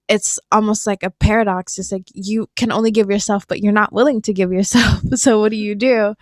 it's 0.08 0.38
almost 0.50 0.86
like 0.86 1.02
a 1.02 1.10
paradox. 1.10 1.78
It's 1.78 1.92
like 1.92 2.08
you 2.12 2.48
can 2.56 2.72
only 2.72 2.90
give 2.90 3.10
yourself, 3.10 3.46
but 3.46 3.60
you're 3.60 3.72
not 3.72 3.92
willing 3.92 4.22
to 4.22 4.32
give 4.32 4.52
yourself. 4.52 5.02
so 5.14 5.40
what 5.40 5.50
do 5.50 5.56
you 5.56 5.74
do? 5.74 6.14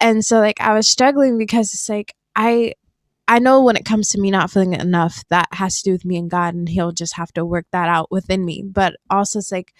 And 0.00 0.24
so 0.24 0.38
like 0.38 0.60
I 0.60 0.74
was 0.74 0.88
struggling 0.88 1.38
because 1.38 1.72
it's 1.74 1.88
like 1.88 2.14
I 2.36 2.74
I 3.26 3.38
know 3.38 3.62
when 3.62 3.76
it 3.76 3.86
comes 3.86 4.10
to 4.10 4.20
me 4.20 4.30
not 4.30 4.50
feeling 4.50 4.74
enough, 4.74 5.24
that 5.30 5.48
has 5.52 5.76
to 5.78 5.84
do 5.84 5.92
with 5.92 6.04
me 6.04 6.18
and 6.18 6.30
God, 6.30 6.54
and 6.54 6.68
He'll 6.68 6.92
just 6.92 7.16
have 7.16 7.32
to 7.32 7.44
work 7.44 7.66
that 7.72 7.88
out 7.88 8.10
within 8.10 8.44
me. 8.44 8.62
But 8.66 8.96
also, 9.08 9.38
it's 9.38 9.50
like 9.50 9.72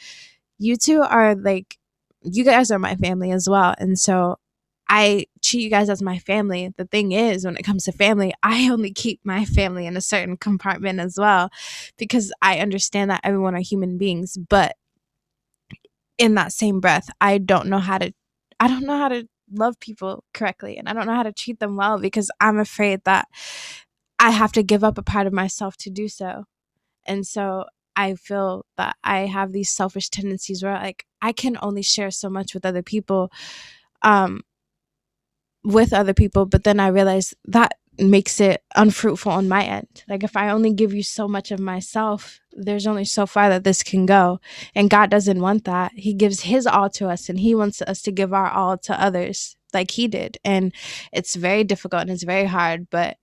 you 0.58 0.76
two 0.76 1.02
are 1.02 1.34
like, 1.34 1.78
you 2.24 2.44
guys 2.44 2.70
are 2.70 2.78
my 2.78 2.96
family 2.96 3.30
as 3.30 3.48
well. 3.48 3.74
And 3.78 3.98
so 3.98 4.38
I 4.88 5.26
treat 5.42 5.62
you 5.62 5.70
guys 5.70 5.88
as 5.88 6.02
my 6.02 6.18
family. 6.18 6.72
The 6.76 6.84
thing 6.84 7.12
is, 7.12 7.44
when 7.44 7.56
it 7.56 7.62
comes 7.62 7.84
to 7.84 7.92
family, 7.92 8.32
I 8.42 8.68
only 8.68 8.92
keep 8.92 9.20
my 9.24 9.44
family 9.44 9.86
in 9.86 9.96
a 9.96 10.00
certain 10.00 10.36
compartment 10.36 11.00
as 11.00 11.16
well 11.18 11.50
because 11.96 12.32
I 12.42 12.58
understand 12.58 13.10
that 13.10 13.20
everyone 13.24 13.54
are 13.54 13.60
human 13.60 13.96
beings. 13.98 14.36
But 14.36 14.76
in 16.18 16.34
that 16.34 16.52
same 16.52 16.80
breath, 16.80 17.08
I 17.20 17.38
don't 17.38 17.68
know 17.68 17.78
how 17.78 17.98
to, 17.98 18.12
I 18.60 18.68
don't 18.68 18.84
know 18.84 18.98
how 18.98 19.08
to 19.08 19.26
love 19.52 19.78
people 19.80 20.24
correctly 20.32 20.76
and 20.76 20.88
I 20.88 20.92
don't 20.92 21.06
know 21.06 21.14
how 21.14 21.22
to 21.22 21.32
treat 21.32 21.60
them 21.60 21.76
well 21.76 21.98
because 21.98 22.30
I'm 22.40 22.58
afraid 22.58 23.00
that 23.04 23.28
I 24.18 24.30
have 24.30 24.52
to 24.52 24.62
give 24.62 24.84
up 24.84 24.98
a 24.98 25.02
part 25.02 25.26
of 25.26 25.32
myself 25.32 25.76
to 25.78 25.90
do 25.90 26.08
so. 26.08 26.44
And 27.06 27.26
so 27.26 27.64
I 27.96 28.14
feel 28.14 28.64
that 28.76 28.96
I 29.04 29.20
have 29.26 29.52
these 29.52 29.70
selfish 29.70 30.08
tendencies 30.08 30.62
where 30.62 30.74
like 30.74 31.04
I 31.28 31.32
can 31.32 31.56
only 31.62 31.82
share 31.82 32.10
so 32.10 32.28
much 32.30 32.54
with 32.54 32.64
other 32.66 32.82
people 32.82 33.22
um 34.02 34.42
with 35.64 35.92
other 35.92 36.14
people 36.14 36.44
but 36.46 36.64
then 36.64 36.78
I 36.80 36.88
realize 36.88 37.34
that 37.46 37.72
makes 37.98 38.40
it 38.40 38.62
unfruitful 38.74 39.30
on 39.32 39.48
my 39.48 39.64
end. 39.64 40.04
Like 40.08 40.24
if 40.24 40.36
I 40.36 40.50
only 40.50 40.72
give 40.72 40.92
you 40.92 41.02
so 41.02 41.28
much 41.28 41.50
of 41.50 41.60
myself, 41.60 42.40
there's 42.52 42.86
only 42.86 43.04
so 43.04 43.26
far 43.26 43.48
that 43.48 43.64
this 43.64 43.82
can 43.82 44.06
go. 44.06 44.40
And 44.74 44.90
God 44.90 45.10
doesn't 45.10 45.40
want 45.40 45.64
that. 45.64 45.92
He 45.94 46.12
gives 46.14 46.42
his 46.42 46.66
all 46.66 46.90
to 46.90 47.08
us 47.08 47.28
and 47.28 47.38
he 47.40 47.54
wants 47.54 47.82
us 47.82 48.02
to 48.02 48.12
give 48.12 48.32
our 48.32 48.50
all 48.50 48.78
to 48.78 49.00
others 49.00 49.56
like 49.72 49.92
he 49.92 50.08
did. 50.08 50.38
And 50.44 50.72
it's 51.12 51.34
very 51.34 51.64
difficult 51.64 52.02
and 52.02 52.10
it's 52.10 52.24
very 52.24 52.46
hard, 52.46 52.88
but 52.90 53.16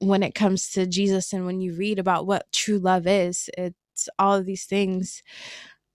when 0.00 0.22
it 0.22 0.34
comes 0.34 0.70
to 0.70 0.86
Jesus 0.86 1.32
and 1.32 1.44
when 1.46 1.60
you 1.60 1.74
read 1.74 1.98
about 1.98 2.26
what 2.26 2.52
true 2.52 2.78
love 2.78 3.06
is, 3.06 3.50
it's 3.58 4.08
all 4.18 4.34
of 4.36 4.46
these 4.46 4.64
things. 4.64 5.22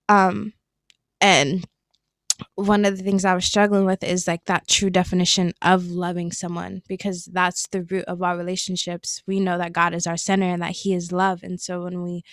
Um 0.10 0.54
and 1.24 1.66
one 2.56 2.84
of 2.84 2.98
the 2.98 3.04
things 3.04 3.24
I 3.24 3.34
was 3.34 3.46
struggling 3.46 3.86
with 3.86 4.04
is 4.04 4.28
like 4.28 4.44
that 4.46 4.68
true 4.68 4.90
definition 4.90 5.54
of 5.62 5.88
loving 5.88 6.34
someone 6.34 6.82
because 6.88 7.26
that's 7.32 7.68
the 7.68 7.84
root 7.84 8.04
of 8.06 8.22
our 8.22 8.38
relationships. 8.38 9.24
We 9.26 9.40
know 9.40 9.58
that 9.58 9.72
God 9.72 9.94
is 9.94 10.06
our 10.06 10.18
center 10.18 10.48
and 10.48 10.62
that 10.62 10.72
He 10.72 10.94
is 10.94 11.14
love. 11.14 11.42
And 11.44 11.62
so 11.62 11.84
when 11.84 12.02
we 12.02 12.24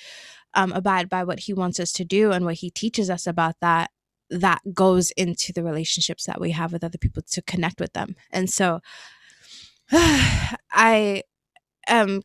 um, 0.55 0.73
abide 0.73 1.09
by 1.09 1.23
what 1.23 1.41
He 1.41 1.55
wants 1.55 1.79
us 1.79 1.93
to 1.93 2.05
do 2.05 2.33
and 2.33 2.45
what 2.45 2.57
He 2.57 2.71
teaches 2.71 3.09
us 3.09 3.29
about 3.29 3.55
that, 3.61 3.93
that 4.29 4.61
goes 4.75 5.13
into 5.13 5.53
the 5.53 5.63
relationships 5.63 6.25
that 6.25 6.41
we 6.41 6.51
have 6.51 6.73
with 6.73 6.83
other 6.83 6.99
people 6.99 7.23
to 7.31 7.43
connect 7.43 7.81
with 7.81 7.93
them. 7.93 8.17
And 8.33 8.51
so 8.51 8.81
I 9.93 11.23
am 11.87 12.23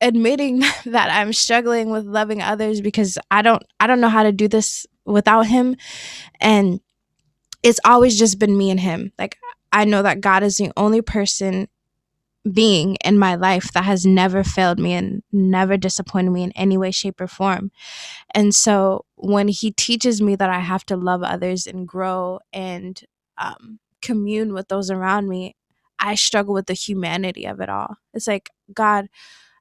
admitting 0.00 0.60
that 0.86 1.10
I'm 1.12 1.32
struggling 1.32 1.90
with 1.90 2.04
loving 2.04 2.42
others 2.42 2.80
because 2.80 3.18
I 3.30 3.42
don't 3.42 3.62
I 3.78 3.86
don't 3.86 4.00
know 4.00 4.08
how 4.08 4.24
to 4.24 4.32
do 4.32 4.48
this 4.48 4.86
without 5.10 5.46
him 5.46 5.76
and 6.40 6.80
it's 7.62 7.80
always 7.84 8.18
just 8.18 8.38
been 8.38 8.56
me 8.56 8.70
and 8.70 8.80
him. 8.80 9.12
Like 9.18 9.38
I 9.72 9.84
know 9.84 10.02
that 10.02 10.20
God 10.20 10.42
is 10.42 10.56
the 10.56 10.72
only 10.76 11.02
person 11.02 11.68
being 12.50 12.96
in 13.04 13.18
my 13.18 13.34
life 13.34 13.72
that 13.72 13.84
has 13.84 14.06
never 14.06 14.42
failed 14.42 14.78
me 14.78 14.94
and 14.94 15.22
never 15.30 15.76
disappointed 15.76 16.30
me 16.30 16.42
in 16.42 16.52
any 16.52 16.78
way 16.78 16.90
shape 16.90 17.20
or 17.20 17.26
form. 17.26 17.70
And 18.34 18.54
so 18.54 19.04
when 19.16 19.48
he 19.48 19.72
teaches 19.72 20.22
me 20.22 20.36
that 20.36 20.50
I 20.50 20.60
have 20.60 20.84
to 20.86 20.96
love 20.96 21.22
others 21.22 21.66
and 21.66 21.86
grow 21.86 22.40
and 22.52 23.00
um, 23.36 23.78
commune 24.00 24.54
with 24.54 24.68
those 24.68 24.90
around 24.90 25.28
me, 25.28 25.54
I 25.98 26.14
struggle 26.14 26.54
with 26.54 26.66
the 26.66 26.74
humanity 26.74 27.44
of 27.44 27.60
it 27.60 27.68
all. 27.68 27.96
It's 28.14 28.26
like, 28.26 28.48
God, 28.72 29.08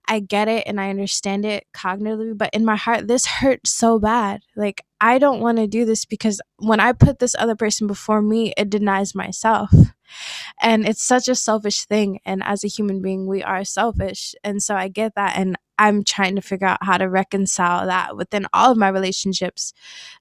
I 0.09 0.19
get 0.19 0.47
it 0.47 0.63
and 0.65 0.81
I 0.81 0.89
understand 0.89 1.45
it 1.45 1.65
cognitively, 1.73 2.37
but 2.37 2.49
in 2.51 2.65
my 2.65 2.75
heart, 2.75 3.07
this 3.07 3.25
hurt 3.27 3.67
so 3.67 3.99
bad. 3.99 4.41
Like, 4.55 4.83
I 4.99 5.19
don't 5.19 5.39
want 5.39 5.59
to 5.59 5.67
do 5.67 5.85
this 5.85 6.03
because 6.03 6.41
when 6.57 6.79
I 6.79 6.93
put 6.93 7.19
this 7.19 7.35
other 7.37 7.55
person 7.55 7.87
before 7.87 8.21
me, 8.21 8.53
it 8.57 8.69
denies 8.69 9.13
myself. 9.15 9.71
And 10.59 10.87
it's 10.87 11.03
such 11.03 11.27
a 11.29 11.35
selfish 11.35 11.85
thing. 11.85 12.19
And 12.25 12.43
as 12.43 12.63
a 12.63 12.67
human 12.67 12.99
being, 13.01 13.27
we 13.27 13.43
are 13.43 13.63
selfish. 13.63 14.33
And 14.43 14.61
so 14.61 14.75
I 14.75 14.87
get 14.87 15.13
that. 15.15 15.37
And 15.37 15.55
I'm 15.79 16.03
trying 16.03 16.35
to 16.35 16.41
figure 16.41 16.67
out 16.67 16.83
how 16.83 16.97
to 16.97 17.09
reconcile 17.09 17.87
that 17.87 18.17
within 18.17 18.45
all 18.53 18.71
of 18.71 18.77
my 18.77 18.89
relationships, 18.89 19.73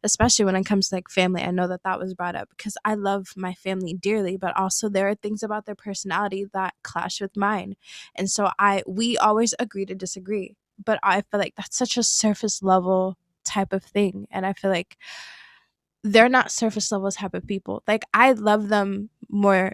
especially 0.03 0.45
when 0.47 0.57
it 0.57 0.65
comes 0.65 0.89
to 0.89 0.95
like 0.95 1.11
family. 1.11 1.43
I 1.43 1.51
know 1.51 1.69
that 1.69 1.83
that 1.83 1.99
was 1.99 2.15
brought 2.15 2.37
up 2.37 2.49
because 2.51 2.79
I 2.85 2.95
love 2.95 3.35
my 3.37 3.55
family 3.55 3.93
dearly, 3.95 4.37
but 4.37 4.57
also 4.57 4.89
there 4.89 5.09
are 5.09 5.17
things 5.17 5.43
about 5.43 5.67
their 5.67 5.75
personality 5.75 6.47
that 6.55 6.75
clash 6.83 7.21
with 7.21 7.37
mine. 7.37 7.75
And 8.15 8.31
so 8.31 8.51
I, 8.59 8.83
we 8.87 9.19
always 9.19 9.55
agree 9.59 9.85
to 9.87 9.95
disagree. 9.95 10.57
But 10.83 11.01
I 11.03 11.23
feel 11.23 11.41
like 11.41 11.55
that's 11.57 11.77
such 11.77 11.97
a 11.97 12.05
surface 12.05 12.63
level 12.63 13.17
type 13.45 13.73
of 13.73 13.83
thing. 13.83 14.29
And 14.31 14.47
I 14.47 14.53
feel 14.53 14.71
like 14.71 14.97
they're 16.05 16.29
not 16.29 16.51
surface 16.51 16.91
level 16.93 17.11
type 17.11 17.35
of 17.35 17.47
people. 17.47 17.83
Like 17.87 18.05
I 18.15 18.33
love 18.33 18.69
them 18.69 19.11
more 19.29 19.73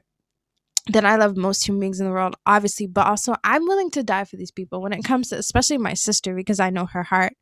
than 0.87 1.07
I 1.07 1.16
love 1.16 1.37
most 1.37 1.66
human 1.66 1.80
beings 1.80 2.01
in 2.01 2.07
the 2.07 2.12
world, 2.12 2.37
obviously, 2.47 2.87
but 2.87 3.07
also 3.07 3.35
I'm 3.43 3.66
willing 3.66 3.91
to 3.93 4.03
die 4.03 4.24
for 4.24 4.37
these 4.37 4.51
people 4.51 4.82
when 4.82 4.93
it 4.93 5.05
comes 5.05 5.28
to 5.30 5.39
especially 5.39 5.78
my 5.78 5.95
sister 5.95 6.35
because 6.35 6.61
I 6.61 6.70
know 6.70 6.87
her 6.87 7.03
heart. 7.03 7.35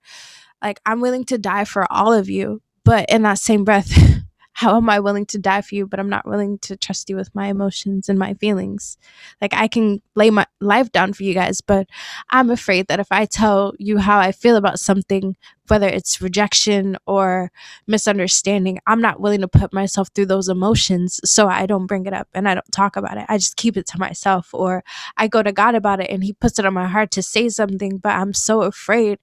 Like 0.62 0.80
I'm 0.86 1.01
willing 1.01 1.24
to 1.24 1.38
die 1.38 1.64
for 1.64 1.90
all 1.90 2.12
of 2.12 2.28
you, 2.28 2.62
but 2.84 3.07
in 3.09 3.22
that 3.22 3.38
same 3.38 3.64
breath, 3.64 3.90
how 4.55 4.76
am 4.76 4.88
I 4.88 5.01
willing 5.01 5.26
to 5.26 5.38
die 5.38 5.62
for 5.62 5.74
you, 5.74 5.86
but 5.86 5.99
I'm 5.99 6.09
not 6.09 6.26
willing 6.26 6.59
to 6.61 6.76
trust 6.76 7.09
you 7.09 7.16
with 7.16 7.34
my 7.34 7.49
emotions 7.49 8.09
and 8.09 8.18
my 8.18 8.34
feelings? 8.34 8.99
Like, 9.40 9.55
I 9.55 9.66
can 9.66 10.03
lay 10.14 10.30
my 10.30 10.47
life 10.61 10.93
down 10.93 11.14
for 11.14 11.22
you 11.24 11.34
guys, 11.34 11.61
but 11.61 11.88
I'm 12.30 12.51
afraid 12.51 12.86
that 12.88 13.01
if 13.01 13.09
I 13.11 13.24
tell 13.24 13.72
you 13.78 13.99
how 13.99 14.18
I 14.18 14.30
feel 14.30 14.57
about 14.57 14.78
something, 14.78 15.36
whether 15.68 15.88
it's 15.88 16.20
rejection 16.20 16.96
or 17.06 17.50
misunderstanding, 17.86 18.78
I'm 18.86 19.00
not 19.00 19.20
willing 19.20 19.40
to 19.42 19.48
put 19.48 19.72
myself 19.72 20.08
through 20.14 20.26
those 20.26 20.48
emotions. 20.48 21.20
So 21.24 21.48
I 21.48 21.66
don't 21.66 21.86
bring 21.86 22.06
it 22.06 22.12
up 22.12 22.28
and 22.34 22.48
I 22.48 22.54
don't 22.54 22.72
talk 22.72 22.96
about 22.96 23.16
it. 23.16 23.26
I 23.28 23.38
just 23.38 23.56
keep 23.56 23.76
it 23.76 23.86
to 23.88 23.98
myself 23.98 24.52
or 24.52 24.82
I 25.16 25.28
go 25.28 25.42
to 25.42 25.52
God 25.52 25.74
about 25.74 26.00
it 26.00 26.10
and 26.10 26.24
He 26.24 26.32
puts 26.32 26.58
it 26.58 26.66
on 26.66 26.74
my 26.74 26.86
heart 26.86 27.10
to 27.12 27.22
say 27.22 27.48
something, 27.48 27.98
but 27.98 28.10
I'm 28.10 28.34
so 28.34 28.62
afraid 28.62 29.18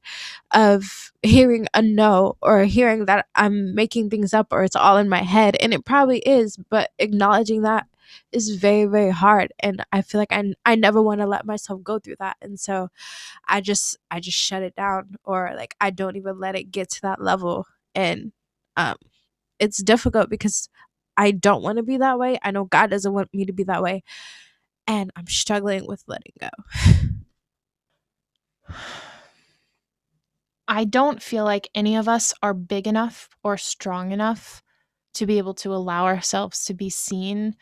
of 0.52 1.12
hearing 1.22 1.68
a 1.74 1.82
no 1.82 2.38
or 2.42 2.64
hearing 2.64 3.06
that 3.06 3.28
I'm 3.36 3.76
making 3.76 4.10
things 4.10 4.34
up 4.34 4.48
or 4.52 4.64
it's 4.64 4.76
all 4.76 4.98
in 4.98 5.10
my 5.10 5.24
head. 5.24 5.58
And 5.60 5.74
it 5.74 5.86
probably 5.86 6.20
is, 6.20 6.58
but 6.70 6.92
acknowledging 7.00 7.64
that 7.64 7.88
is 8.32 8.50
very 8.56 8.86
very 8.86 9.12
hard 9.12 9.52
and 9.60 9.84
i 9.92 10.02
feel 10.02 10.20
like 10.20 10.32
i, 10.32 10.54
I 10.66 10.76
never 10.76 11.02
want 11.02 11.22
to 11.22 11.28
let 11.28 11.46
myself 11.46 11.84
go 11.84 12.00
through 12.00 12.18
that 12.20 12.38
and 12.42 12.60
so 12.60 12.90
i 13.48 13.62
just 13.62 13.98
i 14.12 14.20
just 14.20 14.38
shut 14.38 14.64
it 14.64 14.76
down 14.76 15.16
or 15.24 15.52
like 15.56 15.76
i 15.82 15.90
don't 15.90 16.16
even 16.16 16.40
let 16.40 16.56
it 16.56 16.72
get 16.72 16.90
to 16.92 17.02
that 17.04 17.22
level 17.22 17.68
and 17.96 18.32
um 18.78 18.96
it's 19.60 19.84
difficult 19.84 20.30
because 20.30 20.70
i 21.18 21.32
don't 21.32 21.64
want 21.64 21.78
to 21.78 21.84
be 21.84 21.98
that 21.98 22.20
way 22.20 22.38
i 22.44 22.52
know 22.52 22.66
god 22.66 22.90
doesn't 22.90 23.14
want 23.14 23.34
me 23.34 23.46
to 23.46 23.54
be 23.54 23.64
that 23.64 23.84
way 23.84 24.04
and 24.88 25.12
i'm 25.16 25.28
struggling 25.28 25.86
with 25.88 26.04
letting 26.08 26.34
go. 26.40 26.50
I 30.68 30.84
don't 30.84 31.22
feel 31.22 31.46
like 31.46 31.68
any 31.74 31.96
of 31.96 32.08
us 32.08 32.32
are 32.44 32.54
big 32.54 32.86
enough 32.86 33.28
or 33.44 33.58
strong 33.58 34.12
enough 34.12 34.62
to 35.16 35.26
be 35.26 35.40
able 35.40 35.56
to 35.56 35.74
allow 35.74 36.06
ourselves 36.06 36.64
to 36.66 36.76
be 36.76 36.92
seen 36.92 37.56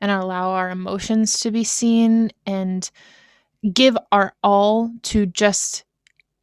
and 0.00 0.10
allow 0.10 0.50
our 0.50 0.70
emotions 0.70 1.40
to 1.40 1.50
be 1.50 1.64
seen 1.64 2.30
and 2.46 2.90
give 3.72 3.96
our 4.12 4.34
all 4.42 4.92
to 5.02 5.26
just 5.26 5.84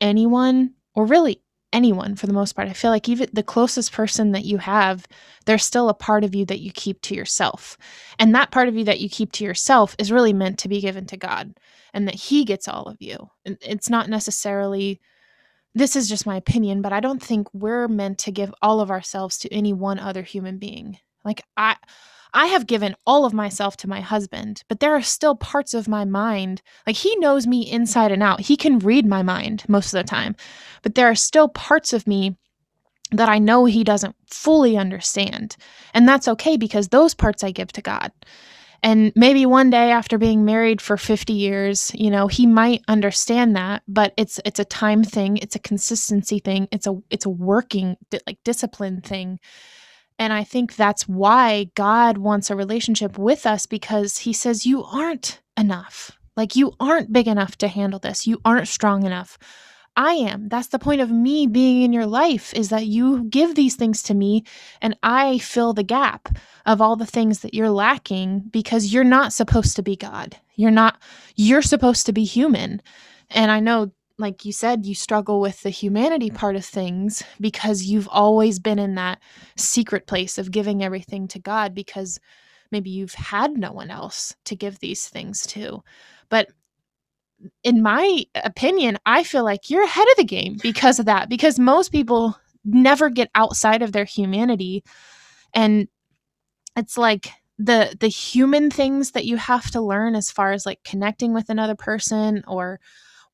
anyone 0.02 0.74
or 0.94 1.06
really 1.06 1.42
anyone 1.76 2.16
for 2.16 2.26
the 2.26 2.34
most 2.34 2.54
part. 2.54 2.70
I 2.70 2.74
feel 2.74 2.92
like 2.92 3.10
even 3.10 3.30
the 3.34 3.44
closest 3.44 3.92
person 3.92 4.32
that 4.32 4.46
you 4.46 4.58
have, 4.58 5.06
there's 5.46 5.66
still 5.66 5.90
a 5.90 5.94
part 5.94 6.24
of 6.24 6.34
you 6.34 6.46
that 6.46 6.62
you 6.62 6.72
keep 6.72 7.02
to 7.02 7.16
yourself. 7.16 7.78
And 8.18 8.34
that 8.34 8.52
part 8.52 8.70
of 8.70 8.78
you 8.78 8.86
that 8.86 9.02
you 9.02 9.10
keep 9.10 9.34
to 9.34 9.44
yourself 9.44 9.96
is 10.00 10.12
really 10.12 10.34
meant 10.34 10.58
to 10.60 10.70
be 10.70 10.80
given 10.80 11.06
to 11.08 11.18
God 11.18 11.54
and 11.94 12.08
that 12.08 12.16
He 12.16 12.46
gets 12.46 12.68
all 12.68 12.84
of 12.84 12.98
you. 13.02 13.30
And 13.46 13.58
it's 13.62 13.90
not 13.90 14.10
necessarily, 14.10 15.02
this 15.74 15.98
is 15.98 16.08
just 16.08 16.26
my 16.26 16.38
opinion, 16.38 16.82
but 16.82 16.94
I 16.94 17.02
don't 17.02 17.22
think 17.22 17.54
we're 17.54 17.90
meant 17.90 18.20
to 18.20 18.32
give 18.32 18.54
all 18.62 18.80
of 18.80 18.90
ourselves 18.90 19.38
to 19.40 19.54
any 19.54 19.74
one 19.74 20.00
other 20.00 20.24
human 20.24 20.58
being. 20.58 20.98
Like, 21.26 21.44
I, 21.58 21.76
I 22.36 22.48
have 22.48 22.68
given 22.68 22.96
all 23.08 23.26
of 23.26 23.34
myself 23.34 23.78
to 23.78 23.90
my 23.90 24.02
husband, 24.02 24.64
but 24.68 24.82
there 24.82 24.94
are 24.94 25.02
still 25.02 25.36
parts 25.36 25.74
of 25.74 25.88
my 25.88 26.04
mind. 26.04 26.62
Like 26.86 26.98
he 26.98 27.16
knows 27.16 27.48
me 27.48 27.62
inside 27.62 28.12
and 28.12 28.22
out. 28.22 28.42
He 28.42 28.58
can 28.58 28.78
read 28.78 29.06
my 29.06 29.24
mind 29.24 29.64
most 29.70 29.94
of 29.94 29.98
the 29.98 30.04
time, 30.04 30.36
but 30.84 30.96
there 30.96 31.08
are 31.08 31.16
still 31.16 31.48
parts 31.48 31.94
of 31.94 32.06
me 32.06 32.36
that 33.12 33.30
I 33.30 33.40
know 33.40 33.64
he 33.64 33.86
doesn't 33.86 34.16
fully 34.28 34.76
understand. 34.76 35.56
And 35.94 36.08
that's 36.08 36.28
okay 36.28 36.58
because 36.58 36.90
those 36.90 37.14
parts 37.14 37.42
I 37.42 37.52
give 37.52 37.72
to 37.72 37.82
God. 37.82 38.12
And 38.84 39.14
maybe 39.16 39.46
one 39.46 39.70
day 39.70 39.92
after 39.92 40.18
being 40.18 40.44
married 40.44 40.82
for 40.82 40.98
50 40.98 41.32
years, 41.32 41.92
you 41.96 42.12
know, 42.12 42.28
he 42.28 42.46
might 42.46 42.84
understand 42.90 43.56
that, 43.56 43.82
but 43.88 44.14
it's 44.18 44.40
it's 44.46 44.60
a 44.60 44.66
time 44.66 45.04
thing, 45.04 45.38
it's 45.38 45.56
a 45.56 45.60
consistency 45.60 46.40
thing, 46.40 46.68
it's 46.72 46.86
a 46.86 47.02
it's 47.10 47.26
a 47.26 47.30
working 47.30 47.96
like 48.28 48.44
discipline 48.44 49.00
thing 49.00 49.40
and 50.18 50.32
I 50.32 50.44
think 50.44 50.76
that's 50.76 51.08
why 51.08 51.70
God 51.76 52.18
wants 52.18 52.50
a 52.50 52.56
relationship 52.56 53.18
with 53.18 53.46
us 53.46 53.66
because 53.66 54.20
he 54.20 54.34
says, 54.34 54.66
You 54.66 54.84
aren't 54.84 55.42
enough. 55.58 56.12
Like, 56.38 56.56
you 56.56 56.74
aren't 56.80 57.14
big 57.14 57.28
enough 57.28 57.58
to 57.58 57.68
handle 57.68 58.00
this. 58.00 58.28
You 58.28 58.42
aren't 58.44 58.68
strong 58.68 59.06
enough. 59.06 59.38
I 59.98 60.14
am. 60.14 60.50
That's 60.50 60.68
the 60.68 60.80
point 60.80 61.00
of 61.00 61.10
me 61.10 61.48
being 61.48 61.82
in 61.82 61.94
your 61.94 62.06
life 62.06 62.54
is 62.54 62.70
that 62.70 62.86
you 62.86 63.24
give 63.26 63.56
these 63.56 63.76
things 63.76 64.04
to 64.04 64.14
me 64.14 64.44
and 64.82 64.98
I 65.02 65.38
fill 65.38 65.74
the 65.74 65.84
gap 65.84 66.38
of 66.66 66.82
all 66.82 66.98
the 66.98 67.06
things 67.06 67.40
that 67.40 67.54
you're 67.54 67.70
lacking 67.70 68.50
because 68.52 68.94
you're 68.94 69.06
not 69.06 69.32
supposed 69.32 69.78
to 69.78 69.84
be 69.84 69.96
God. 69.96 70.36
You're 70.56 70.72
not, 70.72 71.02
you're 71.38 71.62
supposed 71.62 72.06
to 72.08 72.14
be 72.14 72.26
human. 72.26 72.82
And 73.30 73.52
I 73.52 73.62
know, 73.62 73.92
like 74.18 74.46
you 74.46 74.54
said, 74.54 74.86
you 74.86 74.96
struggle 74.96 75.42
with 75.42 75.62
the 75.62 75.70
humanity 75.70 76.30
mm. 76.30 76.36
part 76.36 76.56
of 76.56 76.66
things 76.66 77.24
because 77.40 77.84
you've 77.84 78.08
always 78.10 78.60
been 78.60 78.80
in 78.80 78.96
that 78.96 79.20
secret 79.58 80.08
place 80.08 80.38
of 80.38 80.52
giving 80.52 80.84
everything 80.84 81.28
to 81.30 81.40
God 81.40 81.74
because 81.74 82.20
maybe 82.72 82.90
you've 82.90 83.14
had 83.14 83.58
no 83.58 83.72
one 83.72 83.90
else 83.90 84.36
to 84.46 84.56
give 84.56 84.80
these 84.80 85.08
things 85.08 85.46
to. 85.48 85.84
But 86.30 86.50
in 87.64 87.84
my 87.84 88.24
opinion, 88.36 88.98
I 89.06 89.24
feel 89.24 89.44
like 89.44 89.70
you're 89.70 89.84
ahead 89.84 90.08
of 90.12 90.18
the 90.18 90.24
game 90.24 90.58
because 90.62 91.00
of 91.00 91.06
that, 91.06 91.30
because 91.30 91.60
most 91.60 91.92
people 91.92 92.38
never 92.64 93.10
get 93.10 93.30
outside 93.36 93.82
of 93.82 93.92
their 93.92 94.06
humanity. 94.06 94.84
And 95.54 95.88
it's 96.76 96.98
like 96.98 97.30
the 97.58 97.96
the 98.00 98.08
human 98.08 98.70
things 98.70 99.12
that 99.12 99.26
you 99.26 99.38
have 99.38 99.72
to 99.72 99.82
learn 99.82 100.16
as 100.16 100.32
far 100.32 100.52
as 100.52 100.66
like 100.66 100.84
connecting 100.84 101.34
with 101.34 101.50
another 101.50 101.76
person 101.76 102.44
or 102.48 102.80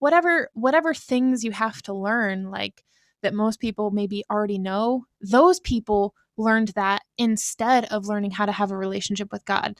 whatever 0.01 0.49
whatever 0.53 0.93
things 0.93 1.43
you 1.43 1.51
have 1.51 1.81
to 1.83 1.93
learn 1.93 2.49
like 2.49 2.83
that 3.21 3.33
most 3.33 3.59
people 3.59 3.91
maybe 3.91 4.23
already 4.31 4.57
know 4.57 5.05
those 5.21 5.59
people 5.59 6.15
learned 6.37 6.69
that 6.69 7.03
instead 7.17 7.85
of 7.85 8.07
learning 8.07 8.31
how 8.31 8.45
to 8.45 8.51
have 8.51 8.71
a 8.71 8.77
relationship 8.77 9.31
with 9.31 9.45
God 9.45 9.75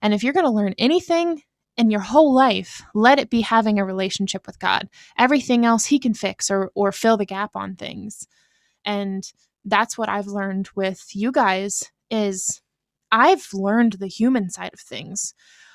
and 0.00 0.14
if 0.14 0.22
you're 0.22 0.32
going 0.32 0.46
to 0.46 0.50
learn 0.50 0.74
anything 0.78 1.42
in 1.76 1.90
your 1.90 2.00
whole 2.00 2.34
life, 2.34 2.82
let 2.94 3.18
it 3.18 3.28
be 3.28 3.42
having 3.42 3.78
a 3.78 3.84
relationship 3.84 4.46
with 4.46 4.58
God. 4.58 4.88
Everything 5.18 5.66
else 5.66 5.86
he 5.86 5.98
can 5.98 6.14
fix 6.14 6.50
or 6.50 6.70
or 6.74 6.92
fill 6.92 7.16
the 7.16 7.26
gap 7.26 7.54
on 7.54 7.76
things. 7.76 8.26
And 8.84 9.30
that's 9.64 9.98
what 9.98 10.08
I've 10.08 10.26
learned 10.26 10.70
with 10.74 11.14
you 11.14 11.32
guys 11.32 11.90
is 12.10 12.62
I've 13.10 13.48
learned 13.52 13.94
the 13.94 14.06
human 14.06 14.48
side 14.48 14.72
of 14.72 14.80
things. 14.80 15.34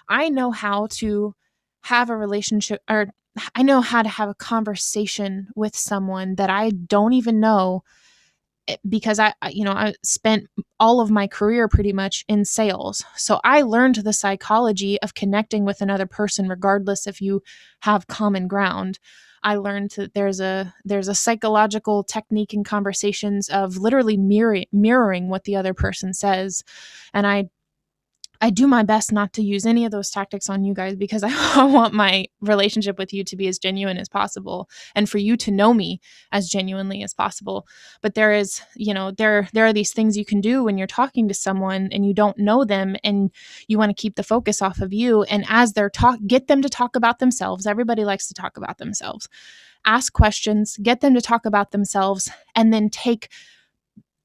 I 0.10 0.30
know 0.30 0.52
how 0.52 0.88
to 0.92 1.36
have 1.84 2.10
a 2.10 2.18
relationship 2.18 2.82
or 2.90 3.08
I 3.56 3.64
know 3.64 3.82
how 3.82 4.02
to 4.04 4.10
have 4.10 4.30
a 4.30 4.36
conversation 4.36 5.48
with 5.56 5.76
someone 5.76 6.36
that 6.36 6.50
I 6.50 6.72
don't 6.72 7.14
even 7.14 7.40
know 7.40 7.84
Eh, 8.68 8.78
because 8.88 9.20
I, 9.20 9.34
you 9.50 9.64
know, 9.66 9.72
I 9.72 9.94
spent 10.04 10.48
all 10.80 11.02
of 11.02 11.10
my 11.12 11.28
career 11.28 11.68
pretty 11.68 11.94
much 11.94 12.24
in 12.28 12.46
sales. 12.46 13.04
So 13.16 13.40
I 13.44 13.62
learned 13.64 13.96
the 13.96 14.14
psychology 14.14 15.02
of 15.02 15.16
connecting 15.16 15.66
with 15.66 15.82
another 15.82 16.06
person, 16.06 16.48
regardless 16.48 17.08
if 17.08 17.22
you 17.22 17.42
have 17.82 18.08
common 18.08 18.48
ground. 18.48 19.00
I 19.44 19.56
learned 19.56 19.92
that 19.98 20.14
there's 20.14 20.40
a 20.40 20.74
there's 20.86 21.08
a 21.08 21.16
psychological 21.16 22.04
technique 22.04 22.54
in 22.54 22.64
conversations 22.64 23.50
of 23.50 23.78
literally 23.78 24.16
mirroring 24.18 24.68
mirroring 24.72 25.30
what 25.30 25.46
the 25.46 25.56
other 25.56 25.74
person 25.74 26.14
says, 26.14 26.64
and 27.14 27.26
I 27.26 27.50
I 28.42 28.50
do 28.50 28.66
my 28.66 28.82
best 28.82 29.12
not 29.12 29.34
to 29.34 29.44
use 29.44 29.68
any 29.68 29.86
of 29.86 29.92
those 29.92 30.10
tactics 30.10 30.50
on 30.50 30.64
you 30.64 30.74
guys 30.74 30.96
because 30.96 31.24
I 31.26 31.64
want 31.64 31.94
my 31.94 32.26
relationship 32.42 32.98
with 32.98 33.14
you 33.14 33.24
to 33.24 33.36
be 33.36 33.48
as 33.48 33.60
genuine 33.60 33.98
as 33.98 34.10
possible 34.10 34.68
and 34.96 35.08
for 35.08 35.20
you 35.20 35.38
to 35.38 35.52
know 35.52 35.74
me 35.74 36.02
as 36.32 36.50
genuinely 36.50 37.04
as 37.04 37.14
possible. 37.14 37.68
But 38.02 38.16
there 38.16 38.34
is, 38.34 38.62
you 38.76 38.94
know, 38.94 39.12
there 39.12 39.48
there 39.54 39.66
are 39.66 39.74
these 39.74 39.94
things 39.94 40.18
you 40.18 40.26
can 40.26 40.42
do 40.42 40.64
when 40.64 40.78
you're 40.78 40.88
talking 40.88 41.28
to 41.28 41.34
someone 41.34 41.90
and 41.92 42.06
you 42.06 42.14
don't 42.14 42.38
know 42.40 42.66
them 42.66 42.96
and 43.04 43.32
you 43.68 43.78
want 43.78 43.96
to 43.96 44.02
keep 44.02 44.16
the 44.16 44.24
focus 44.24 44.62
off 44.62 44.82
of 44.82 44.92
you 44.92 45.24
and 45.24 45.46
as 45.48 45.74
they're 45.74 45.90
talk 45.90 46.20
get 46.26 46.48
them 46.48 46.62
to 46.64 46.70
talk 46.70 46.96
about 46.96 47.20
themselves. 47.20 47.68
Everybody 47.68 48.04
likes 48.04 48.28
to 48.28 48.34
talk 48.34 48.58
about 48.58 48.80
themselves. 48.80 49.30
Ask 49.86 50.14
questions, 50.14 50.78
get 50.82 51.02
them 51.02 51.14
to 51.14 51.22
talk 51.22 51.46
about 51.46 51.72
themselves 51.72 52.30
and 52.56 52.74
then 52.74 52.90
take 52.90 53.30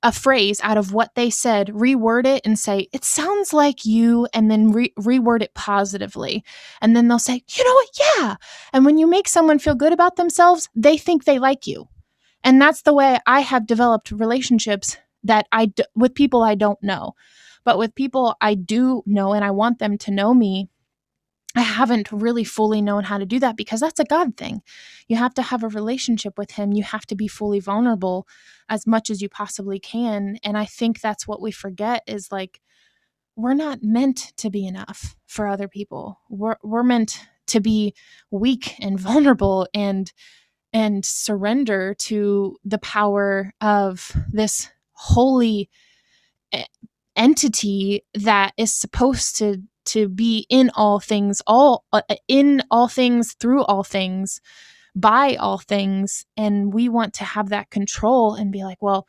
a 0.02 0.12
phrase 0.12 0.60
out 0.62 0.78
of 0.78 0.92
what 0.92 1.14
they 1.14 1.30
said, 1.30 1.68
reword 1.68 2.26
it 2.26 2.42
and 2.44 2.58
say, 2.58 2.88
it 2.92 3.04
sounds 3.04 3.52
like 3.52 3.84
you, 3.84 4.28
and 4.32 4.50
then 4.50 4.70
re- 4.70 4.92
reword 4.98 5.42
it 5.42 5.54
positively. 5.54 6.44
And 6.80 6.94
then 6.94 7.08
they'll 7.08 7.18
say, 7.18 7.42
you 7.48 7.64
know 7.64 7.74
what? 7.74 7.88
Yeah. 7.98 8.36
And 8.72 8.84
when 8.84 8.98
you 8.98 9.06
make 9.06 9.26
someone 9.26 9.58
feel 9.58 9.74
good 9.74 9.92
about 9.92 10.16
themselves, 10.16 10.68
they 10.74 10.96
think 10.96 11.24
they 11.24 11.38
like 11.38 11.66
you. 11.66 11.88
And 12.44 12.60
that's 12.60 12.82
the 12.82 12.94
way 12.94 13.18
I 13.26 13.40
have 13.40 13.66
developed 13.66 14.12
relationships 14.12 14.96
that 15.24 15.48
I 15.50 15.66
d- 15.66 15.84
with 15.96 16.14
people 16.14 16.42
I 16.42 16.54
don't 16.54 16.80
know. 16.82 17.14
But 17.64 17.78
with 17.78 17.94
people 17.94 18.36
I 18.40 18.54
do 18.54 19.02
know 19.06 19.32
and 19.32 19.44
I 19.44 19.50
want 19.50 19.80
them 19.80 19.98
to 19.98 20.12
know 20.12 20.32
me, 20.32 20.68
I 21.56 21.62
haven't 21.62 22.12
really 22.12 22.44
fully 22.44 22.82
known 22.82 23.04
how 23.04 23.16
to 23.16 23.24
do 23.24 23.38
that 23.40 23.56
because 23.56 23.80
that's 23.80 23.98
a 23.98 24.04
God 24.04 24.36
thing. 24.36 24.62
You 25.08 25.16
have 25.16 25.32
to 25.34 25.42
have 25.42 25.62
a 25.62 25.68
relationship 25.68 26.36
with 26.36 26.52
Him. 26.52 26.72
You 26.72 26.82
have 26.82 27.06
to 27.06 27.16
be 27.16 27.28
fully 27.28 27.60
vulnerable 27.60 28.28
as 28.68 28.86
much 28.86 29.08
as 29.08 29.22
you 29.22 29.30
possibly 29.30 29.78
can. 29.80 30.38
And 30.44 30.58
I 30.58 30.66
think 30.66 31.00
that's 31.00 31.26
what 31.26 31.40
we 31.40 31.50
forget 31.50 32.02
is 32.06 32.30
like, 32.30 32.60
we're 33.36 33.54
not 33.54 33.82
meant 33.82 34.32
to 34.38 34.50
be 34.50 34.66
enough 34.66 35.16
for 35.26 35.46
other 35.46 35.68
people. 35.68 36.20
We're, 36.28 36.56
we're 36.62 36.82
meant 36.82 37.20
to 37.48 37.60
be 37.60 37.94
weak 38.30 38.74
and 38.80 39.00
vulnerable 39.00 39.66
and 39.74 40.12
and 40.72 41.06
surrender 41.06 41.94
to 41.94 42.56
the 42.62 42.78
power 42.78 43.54
of 43.62 44.14
this 44.30 44.68
holy 44.92 45.70
eh, 46.52 46.64
entity 47.14 48.04
that 48.12 48.52
is 48.58 48.74
supposed 48.74 49.38
to 49.38 49.62
to 49.86 50.08
be 50.08 50.46
in 50.50 50.70
all 50.74 51.00
things 51.00 51.42
all 51.46 51.84
uh, 51.92 52.02
in 52.28 52.62
all 52.70 52.88
things 52.88 53.34
through 53.40 53.64
all 53.64 53.84
things 53.84 54.40
by 54.94 55.36
all 55.36 55.58
things 55.58 56.24
and 56.36 56.72
we 56.72 56.88
want 56.88 57.14
to 57.14 57.24
have 57.24 57.50
that 57.50 57.70
control 57.70 58.34
and 58.34 58.52
be 58.52 58.64
like 58.64 58.80
well 58.80 59.06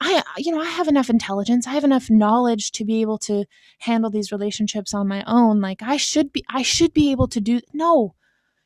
I 0.00 0.22
you 0.36 0.52
know 0.52 0.60
I 0.60 0.66
have 0.66 0.88
enough 0.88 1.10
intelligence 1.10 1.66
I 1.66 1.72
have 1.72 1.84
enough 1.84 2.10
knowledge 2.10 2.72
to 2.72 2.84
be 2.84 3.00
able 3.00 3.18
to 3.18 3.44
handle 3.80 4.10
these 4.10 4.32
relationships 4.32 4.94
on 4.94 5.08
my 5.08 5.24
own 5.26 5.60
like 5.60 5.82
I 5.82 5.96
should 5.96 6.32
be 6.32 6.44
I 6.48 6.62
should 6.62 6.92
be 6.94 7.10
able 7.10 7.28
to 7.28 7.40
do 7.40 7.60
no. 7.72 8.14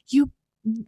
You 0.09 0.31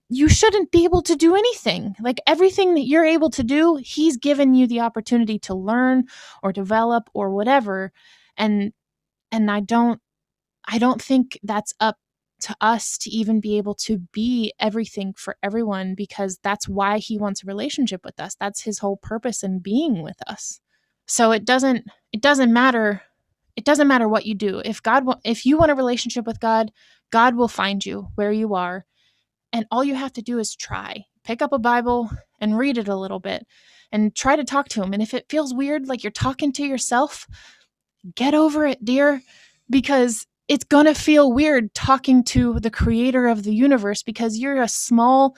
you 0.09 0.29
shouldn't 0.29 0.71
be 0.71 0.85
able 0.85 1.03
to 1.03 1.17
do 1.17 1.35
anything. 1.35 1.97
Like 2.01 2.21
everything 2.27 2.75
that 2.75 2.87
you're 2.87 3.05
able 3.05 3.31
to 3.31 3.43
do 3.43 3.77
he's 3.83 4.17
given 4.19 4.55
you 4.55 4.67
the 4.67 4.81
opportunity 4.81 5.39
to 5.41 5.55
learn 5.55 6.05
or 6.43 6.53
develop 6.53 7.09
or 7.15 7.31
whatever 7.31 7.93
and 8.37 8.73
and 9.33 9.51
I 9.51 9.61
don't 9.61 10.01
I 10.67 10.79
don't 10.79 11.01
think 11.01 11.39
that's 11.43 11.75
up 11.81 11.99
to 12.41 12.57
us 12.61 12.99
to 12.99 13.11
even 13.11 13.41
be 13.41 13.57
able 13.57 13.75
to 13.75 13.99
be 14.13 14.53
everything 14.59 15.15
for 15.17 15.37
everyone 15.43 15.95
because 15.95 16.39
that's 16.43 16.69
why 16.69 16.99
he 16.99 17.17
wants 17.17 17.43
a 17.43 17.47
relationship 17.47 18.05
with 18.05 18.21
us. 18.21 18.37
That's 18.39 18.63
his 18.63 18.79
whole 18.79 18.97
purpose 18.97 19.43
in 19.43 19.61
being 19.61 20.03
with 20.03 20.19
us. 20.27 20.61
So 21.07 21.33
it 21.33 21.45
doesn't 21.45 21.87
it 22.13 22.21
doesn't 22.21 22.53
matter 22.53 23.03
it 23.57 23.65
doesn't 23.65 23.89
matter 23.89 24.09
what 24.09 24.27
you 24.27 24.35
do. 24.35 24.61
If 24.65 24.83
God 24.83 25.05
if 25.25 25.47
you 25.47 25.57
want 25.57 25.71
a 25.71 25.75
relationship 25.77 26.27
with 26.27 26.41
God, 26.41 26.71
God 27.11 27.37
will 27.37 27.49
find 27.49 27.85
you 27.85 28.09
where 28.15 28.33
you 28.33 28.55
are. 28.55 28.85
And 29.53 29.67
all 29.71 29.85
you 29.85 29.95
have 29.95 30.13
to 30.15 30.23
do 30.23 30.39
is 30.39 30.57
try. 30.57 31.05
Pick 31.23 31.41
up 31.41 31.53
a 31.53 31.59
Bible 31.59 32.11
and 32.41 32.59
read 32.59 32.77
it 32.77 32.89
a 32.89 32.97
little 32.97 33.21
bit 33.21 33.47
and 33.93 34.15
try 34.15 34.35
to 34.37 34.45
talk 34.45 34.69
to 34.71 34.83
him. 34.83 34.93
And 34.93 35.03
if 35.03 35.15
it 35.15 35.31
feels 35.31 35.55
weird 35.55 35.87
like 35.87 36.03
you're 36.03 36.11
talking 36.11 36.53
to 36.55 36.67
yourself, 36.67 37.27
get 38.17 38.35
over 38.35 38.67
it, 38.67 38.85
dear, 38.85 39.23
because 39.71 40.27
it's 40.49 40.65
going 40.65 40.87
to 40.87 40.95
feel 40.95 41.33
weird 41.33 41.75
talking 41.75 42.23
to 42.25 42.61
the 42.61 42.71
creator 42.71 43.27
of 43.29 43.43
the 43.43 43.55
universe 43.55 44.03
because 44.03 44.39
you're 44.39 44.63
a 44.63 44.69
small 44.69 45.37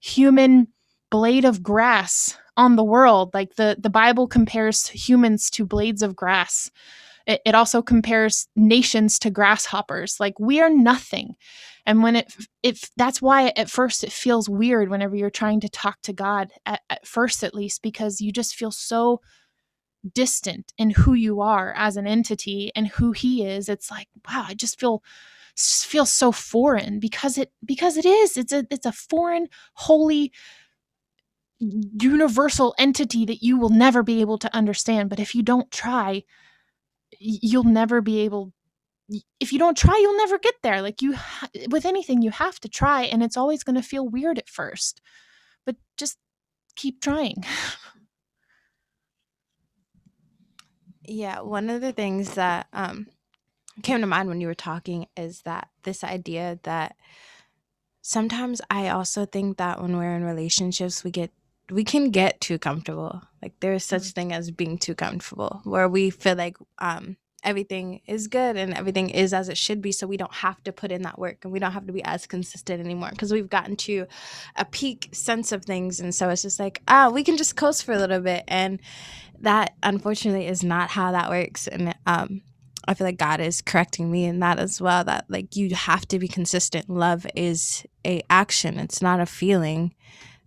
human 0.00 0.68
blade 1.10 1.44
of 1.44 1.62
grass 1.62 2.36
on 2.56 2.76
the 2.76 2.84
world. 2.84 3.32
Like 3.34 3.54
the 3.54 3.76
the 3.78 3.90
bible 3.90 4.26
compares 4.26 4.88
humans 4.88 5.50
to 5.50 5.64
blades 5.64 6.02
of 6.02 6.16
grass. 6.16 6.70
It, 7.26 7.40
it 7.46 7.54
also 7.54 7.82
compares 7.82 8.48
nations 8.56 9.18
to 9.20 9.30
grasshoppers. 9.30 10.18
Like 10.18 10.38
we 10.40 10.60
are 10.60 10.70
nothing. 10.70 11.36
And 11.86 12.02
when 12.02 12.16
it 12.16 12.34
if 12.62 12.90
that's 12.96 13.22
why 13.22 13.52
at 13.56 13.70
first 13.70 14.04
it 14.04 14.12
feels 14.12 14.48
weird 14.48 14.88
whenever 14.88 15.16
you're 15.16 15.30
trying 15.30 15.60
to 15.60 15.68
talk 15.68 16.00
to 16.02 16.12
god 16.12 16.52
at, 16.66 16.80
at 16.90 17.06
first 17.06 17.44
at 17.44 17.54
least 17.54 17.82
because 17.82 18.20
you 18.20 18.32
just 18.32 18.54
feel 18.54 18.70
so 18.70 19.20
distant 20.14 20.72
in 20.78 20.90
who 20.90 21.14
you 21.14 21.40
are 21.40 21.72
as 21.76 21.96
an 21.96 22.06
entity 22.06 22.72
and 22.74 22.88
who 22.88 23.12
he 23.12 23.44
is 23.44 23.68
it's 23.68 23.90
like 23.90 24.08
wow 24.26 24.44
i 24.48 24.54
just 24.54 24.78
feel 24.80 25.02
feel 25.56 26.06
so 26.06 26.32
foreign 26.32 26.98
because 26.98 27.36
it 27.36 27.52
because 27.64 27.96
it 27.96 28.06
is 28.06 28.36
it's 28.36 28.52
a 28.52 28.66
it's 28.70 28.86
a 28.86 28.92
foreign 28.92 29.46
holy 29.74 30.32
universal 32.00 32.74
entity 32.78 33.24
that 33.24 33.42
you 33.42 33.56
will 33.56 33.68
never 33.68 34.02
be 34.02 34.20
able 34.20 34.38
to 34.38 34.54
understand. 34.54 35.08
But 35.10 35.20
if 35.20 35.34
you 35.34 35.42
don't 35.42 35.70
try 35.70 36.24
you'll 37.18 37.64
never 37.64 38.00
be 38.00 38.20
able 38.20 38.52
if 39.38 39.52
you 39.52 39.58
don't 39.58 39.76
try 39.76 39.96
you'll 40.00 40.16
never 40.16 40.38
get 40.38 40.54
there. 40.62 40.82
Like 40.82 41.02
you 41.02 41.14
with 41.70 41.84
anything 41.84 42.22
you 42.22 42.30
have 42.30 42.58
to 42.60 42.68
try 42.68 43.02
and 43.02 43.22
it's 43.22 43.36
always 43.36 43.62
going 43.62 43.76
to 43.76 43.82
feel 43.82 44.08
weird 44.08 44.38
at 44.38 44.48
first. 44.48 45.00
But 45.64 45.76
just 45.96 46.18
keep 46.74 47.00
trying 47.00 47.44
Yeah, 51.04 51.40
one 51.40 51.70
of 51.70 51.80
the 51.80 51.92
things 51.92 52.34
that 52.34 52.66
um, 52.72 53.08
came 53.82 54.00
to 54.00 54.06
mind 54.06 54.28
when 54.28 54.40
you 54.40 54.46
were 54.46 54.54
talking 54.54 55.06
is 55.16 55.42
that 55.42 55.68
this 55.82 56.04
idea 56.04 56.58
that 56.62 56.96
sometimes 58.02 58.60
I 58.70 58.88
also 58.88 59.24
think 59.26 59.56
that 59.58 59.80
when 59.82 59.96
we're 59.96 60.14
in 60.16 60.24
relationships, 60.24 61.04
we 61.04 61.10
get 61.10 61.30
we 61.70 61.84
can 61.84 62.10
get 62.10 62.40
too 62.40 62.58
comfortable. 62.58 63.22
Like 63.40 63.54
there's 63.60 63.84
such 63.84 64.02
Mm. 64.02 64.14
thing 64.14 64.32
as 64.32 64.50
being 64.50 64.78
too 64.78 64.94
comfortable, 64.94 65.60
where 65.64 65.88
we 65.88 66.10
feel 66.10 66.36
like 66.36 66.56
um, 66.78 67.16
everything 67.42 68.00
is 68.06 68.28
good 68.28 68.56
and 68.56 68.74
everything 68.74 69.10
is 69.10 69.32
as 69.32 69.48
it 69.48 69.58
should 69.58 69.82
be, 69.82 69.92
so 69.92 70.06
we 70.06 70.16
don't 70.16 70.34
have 70.34 70.62
to 70.64 70.72
put 70.72 70.92
in 70.92 71.02
that 71.02 71.18
work 71.18 71.44
and 71.44 71.52
we 71.52 71.58
don't 71.58 71.72
have 71.72 71.86
to 71.86 71.92
be 71.92 72.04
as 72.04 72.26
consistent 72.26 72.80
anymore 72.80 73.10
because 73.10 73.32
we've 73.32 73.50
gotten 73.50 73.76
to 73.76 74.06
a 74.56 74.64
peak 74.64 75.08
sense 75.12 75.52
of 75.52 75.64
things, 75.64 76.00
and 76.00 76.14
so 76.14 76.28
it's 76.28 76.42
just 76.42 76.60
like 76.60 76.82
ah, 76.88 77.10
we 77.10 77.24
can 77.24 77.36
just 77.36 77.56
coast 77.56 77.84
for 77.84 77.92
a 77.92 77.98
little 77.98 78.20
bit, 78.20 78.44
and 78.48 78.80
that 79.40 79.74
unfortunately 79.82 80.46
is 80.46 80.62
not 80.62 80.90
how 80.90 81.12
that 81.12 81.30
works, 81.30 81.66
and 81.68 81.94
um, 82.06 82.42
I 82.86 82.94
feel 82.94 83.06
like 83.06 83.18
God 83.18 83.40
is 83.40 83.62
correcting 83.62 84.10
me 84.10 84.24
in 84.24 84.40
that 84.40 84.58
as 84.58 84.80
well. 84.80 85.04
That 85.04 85.26
like 85.28 85.56
you 85.56 85.74
have 85.74 86.06
to 86.08 86.18
be 86.18 86.28
consistent. 86.28 86.88
Love 86.90 87.26
is 87.34 87.84
a 88.04 88.22
action. 88.28 88.78
It's 88.78 89.02
not 89.02 89.20
a 89.20 89.26
feeling. 89.26 89.94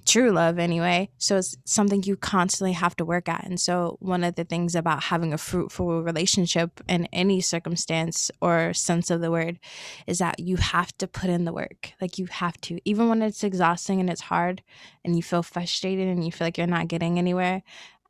True 0.06 0.30
love, 0.30 0.60
anyway. 0.60 1.10
So 1.18 1.38
it's 1.38 1.58
something 1.66 2.03
you 2.03 2.16
constantly 2.16 2.74
have 2.74 2.95
to 2.97 3.06
work 3.06 3.28
at. 3.28 3.43
And 3.43 3.60
so 3.60 3.97
one 3.99 4.24
of 4.24 4.36
the 4.36 4.43
things 4.43 4.76
about 4.76 5.06
having 5.06 5.34
a 5.34 5.38
fruitful 5.38 6.03
relationship 6.03 6.80
in 6.88 7.08
any 7.12 7.41
circumstance 7.41 8.30
or 8.39 8.72
sense 8.74 9.10
of 9.10 9.22
the 9.22 9.32
word 9.32 9.58
is 10.06 10.20
that 10.20 10.39
you 10.39 10.58
have 10.58 10.95
to 10.99 11.08
put 11.08 11.32
in 11.32 11.45
the 11.45 11.53
work. 11.53 11.93
Like 11.99 12.20
you 12.20 12.28
have 12.28 12.62
to, 12.62 12.80
even 12.86 13.10
when 13.10 13.24
it's 13.24 13.43
exhausting 13.43 13.99
and 13.99 14.10
it's 14.10 14.22
hard, 14.22 14.62
and 15.03 15.16
you 15.16 15.24
feel 15.24 15.41
frustrated 15.41 16.08
and 16.08 16.24
you 16.24 16.32
feel 16.32 16.45
like 16.45 16.58
you're 16.60 16.68
not 16.68 16.88
getting 16.88 17.18
anywhere. 17.18 17.64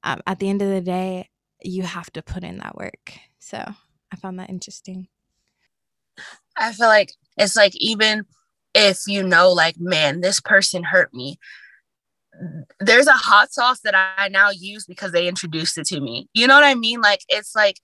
Um, 0.04 0.22
at 0.28 0.40
the 0.40 0.50
end 0.50 0.62
of 0.62 0.70
the 0.70 0.82
day, 0.82 1.30
you 1.64 1.84
have 1.84 2.12
to 2.12 2.22
put 2.22 2.44
in 2.44 2.58
that 2.58 2.76
work. 2.76 3.14
So 3.40 3.58
I 4.12 4.16
found 4.18 4.38
that 4.40 4.50
interesting. 4.50 5.08
I 6.58 6.74
feel 6.74 6.88
like 6.88 7.14
it's 7.38 7.56
like 7.56 7.76
even 7.78 8.26
if 8.74 9.08
you 9.08 9.24
know, 9.24 9.52
like, 9.52 9.80
man, 9.80 10.20
this 10.20 10.42
person 10.42 10.84
hurt 10.84 11.14
me, 11.14 11.40
there's 12.80 13.08
a 13.08 13.14
hot 13.14 13.52
sauce 13.54 13.80
that 13.82 13.96
I 13.96 14.28
now 14.30 14.50
use 14.50 14.86
because 14.86 15.12
they 15.12 15.28
introduced 15.28 15.78
it 15.78 15.86
to 15.88 16.00
me. 16.00 16.28
You 16.34 16.48
know 16.48 16.56
what 16.56 16.64
I 16.64 16.76
mean? 16.76 17.02
Like, 17.02 17.22
it's 17.30 17.56
like 17.56 17.80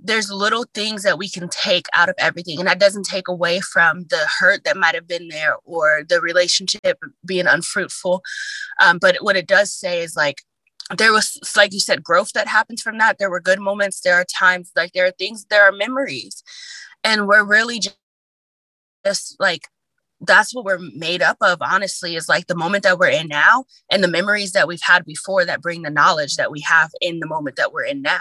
there's 0.00 0.30
little 0.30 0.66
things 0.74 1.02
that 1.04 1.18
we 1.18 1.28
can 1.28 1.48
take 1.48 1.86
out 1.94 2.08
of 2.08 2.14
everything, 2.18 2.58
and 2.58 2.68
that 2.68 2.80
doesn't 2.80 3.06
take 3.06 3.28
away 3.28 3.60
from 3.60 4.04
the 4.04 4.26
hurt 4.38 4.64
that 4.64 4.76
might 4.76 4.94
have 4.94 5.08
been 5.08 5.28
there 5.28 5.56
or 5.64 6.02
the 6.08 6.20
relationship 6.20 6.98
being 7.24 7.46
unfruitful. 7.46 8.22
Um, 8.80 8.98
but 8.98 9.16
what 9.20 9.36
it 9.36 9.46
does 9.46 9.72
say 9.72 10.02
is 10.02 10.16
like, 10.16 10.42
there 10.98 11.12
was 11.12 11.38
like 11.56 11.72
you 11.72 11.80
said 11.80 12.02
growth 12.02 12.32
that 12.34 12.46
happens 12.46 12.82
from 12.82 12.98
that 12.98 13.18
there 13.18 13.30
were 13.30 13.40
good 13.40 13.58
moments 13.58 14.00
there 14.00 14.16
are 14.16 14.24
times 14.24 14.70
like 14.76 14.92
there 14.92 15.06
are 15.06 15.12
things 15.12 15.46
there 15.48 15.66
are 15.66 15.72
memories 15.72 16.42
and 17.02 17.26
we're 17.26 17.44
really 17.44 17.78
just, 17.78 17.96
just 19.04 19.36
like 19.40 19.68
that's 20.26 20.54
what 20.54 20.64
we're 20.64 20.78
made 20.78 21.22
up 21.22 21.36
of 21.40 21.58
honestly 21.60 22.16
is 22.16 22.28
like 22.28 22.46
the 22.46 22.54
moment 22.54 22.82
that 22.84 22.98
we're 22.98 23.08
in 23.08 23.28
now 23.28 23.64
and 23.90 24.02
the 24.02 24.08
memories 24.08 24.52
that 24.52 24.68
we've 24.68 24.82
had 24.82 25.04
before 25.04 25.44
that 25.44 25.62
bring 25.62 25.82
the 25.82 25.90
knowledge 25.90 26.36
that 26.36 26.50
we 26.50 26.60
have 26.60 26.90
in 27.00 27.20
the 27.20 27.26
moment 27.26 27.56
that 27.56 27.72
we're 27.72 27.84
in 27.84 28.02
now. 28.02 28.20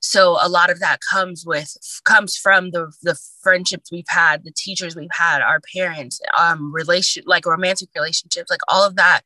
So 0.00 0.38
a 0.40 0.48
lot 0.48 0.70
of 0.70 0.80
that 0.80 1.00
comes 1.10 1.44
with 1.46 1.76
comes 2.04 2.36
from 2.36 2.70
the 2.70 2.92
the 3.02 3.18
friendships 3.42 3.90
we've 3.90 4.04
had 4.08 4.44
the 4.44 4.52
teachers 4.52 4.96
we've 4.96 5.08
had 5.12 5.42
our 5.42 5.60
parents 5.74 6.20
um 6.36 6.72
relation 6.72 7.22
like 7.26 7.46
romantic 7.46 7.88
relationships 7.94 8.50
like 8.50 8.60
all 8.68 8.86
of 8.86 8.96
that 8.96 9.22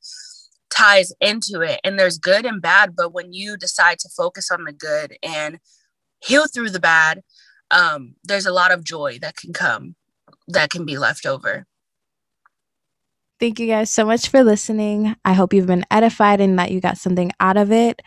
ties 0.70 1.12
into 1.20 1.60
it. 1.60 1.80
And 1.84 1.98
there's 1.98 2.18
good 2.18 2.46
and 2.46 2.62
bad 2.62 2.94
but 2.96 3.12
when 3.12 3.32
you 3.32 3.56
decide 3.56 3.98
to 4.00 4.08
focus 4.08 4.50
on 4.50 4.64
the 4.64 4.72
good 4.72 5.16
and 5.22 5.58
heal 6.20 6.46
through 6.46 6.70
the 6.70 6.80
bad 6.80 7.22
um, 7.72 8.16
there's 8.22 8.46
a 8.46 8.52
lot 8.52 8.70
of 8.70 8.84
joy 8.84 9.18
that 9.22 9.36
can 9.36 9.52
come 9.52 9.96
that 10.48 10.70
can 10.70 10.84
be 10.84 10.98
left 10.98 11.26
over 11.26 11.66
Thank 13.43 13.59
you 13.59 13.66
guys 13.66 13.90
so 13.90 14.07
much 14.07 14.28
for 14.28 14.45
listening. 14.45 15.16
I 15.24 15.32
hope 15.32 15.53
you've 15.53 15.66
been 15.66 15.84
edified 15.90 16.40
and 16.40 16.57
that 16.61 16.70
you 16.70 16.80
got 16.80 16.97
something 16.97 17.32
out 17.40 17.57
of 17.57 17.72
it. 17.72 18.01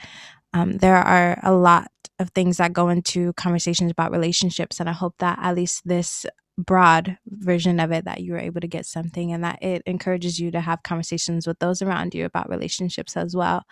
Um, 0.53 0.77
there 0.77 0.95
are 0.95 1.37
a 1.43 1.51
lot 1.51 1.91
of 2.19 2.29
things 2.29 2.55
that 2.55 2.71
go 2.71 2.87
into 2.87 3.33
conversations 3.33 3.91
about 3.91 4.13
relationships, 4.13 4.79
and 4.79 4.87
I 4.87 4.93
hope 4.93 5.15
that 5.19 5.37
at 5.41 5.53
least 5.53 5.81
this 5.85 6.25
broad 6.57 7.17
version 7.27 7.81
of 7.81 7.91
it 7.91 8.05
that 8.05 8.21
you 8.21 8.31
were 8.31 8.39
able 8.39 8.61
to 8.61 8.67
get 8.69 8.85
something 8.85 9.33
and 9.33 9.43
that 9.43 9.61
it 9.61 9.81
encourages 9.85 10.39
you 10.39 10.51
to 10.51 10.61
have 10.61 10.83
conversations 10.83 11.45
with 11.45 11.59
those 11.59 11.81
around 11.81 12.15
you 12.15 12.23
about 12.23 12.49
relationships 12.49 13.17
as 13.17 13.35
well. 13.35 13.63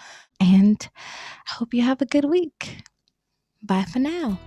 And 0.42 0.86
I 1.48 1.54
hope 1.54 1.74
you 1.74 1.84
have 1.84 2.02
a 2.02 2.06
good 2.06 2.26
week. 2.26 2.84
Bye 3.62 3.86
for 3.86 4.00
now. 4.00 4.38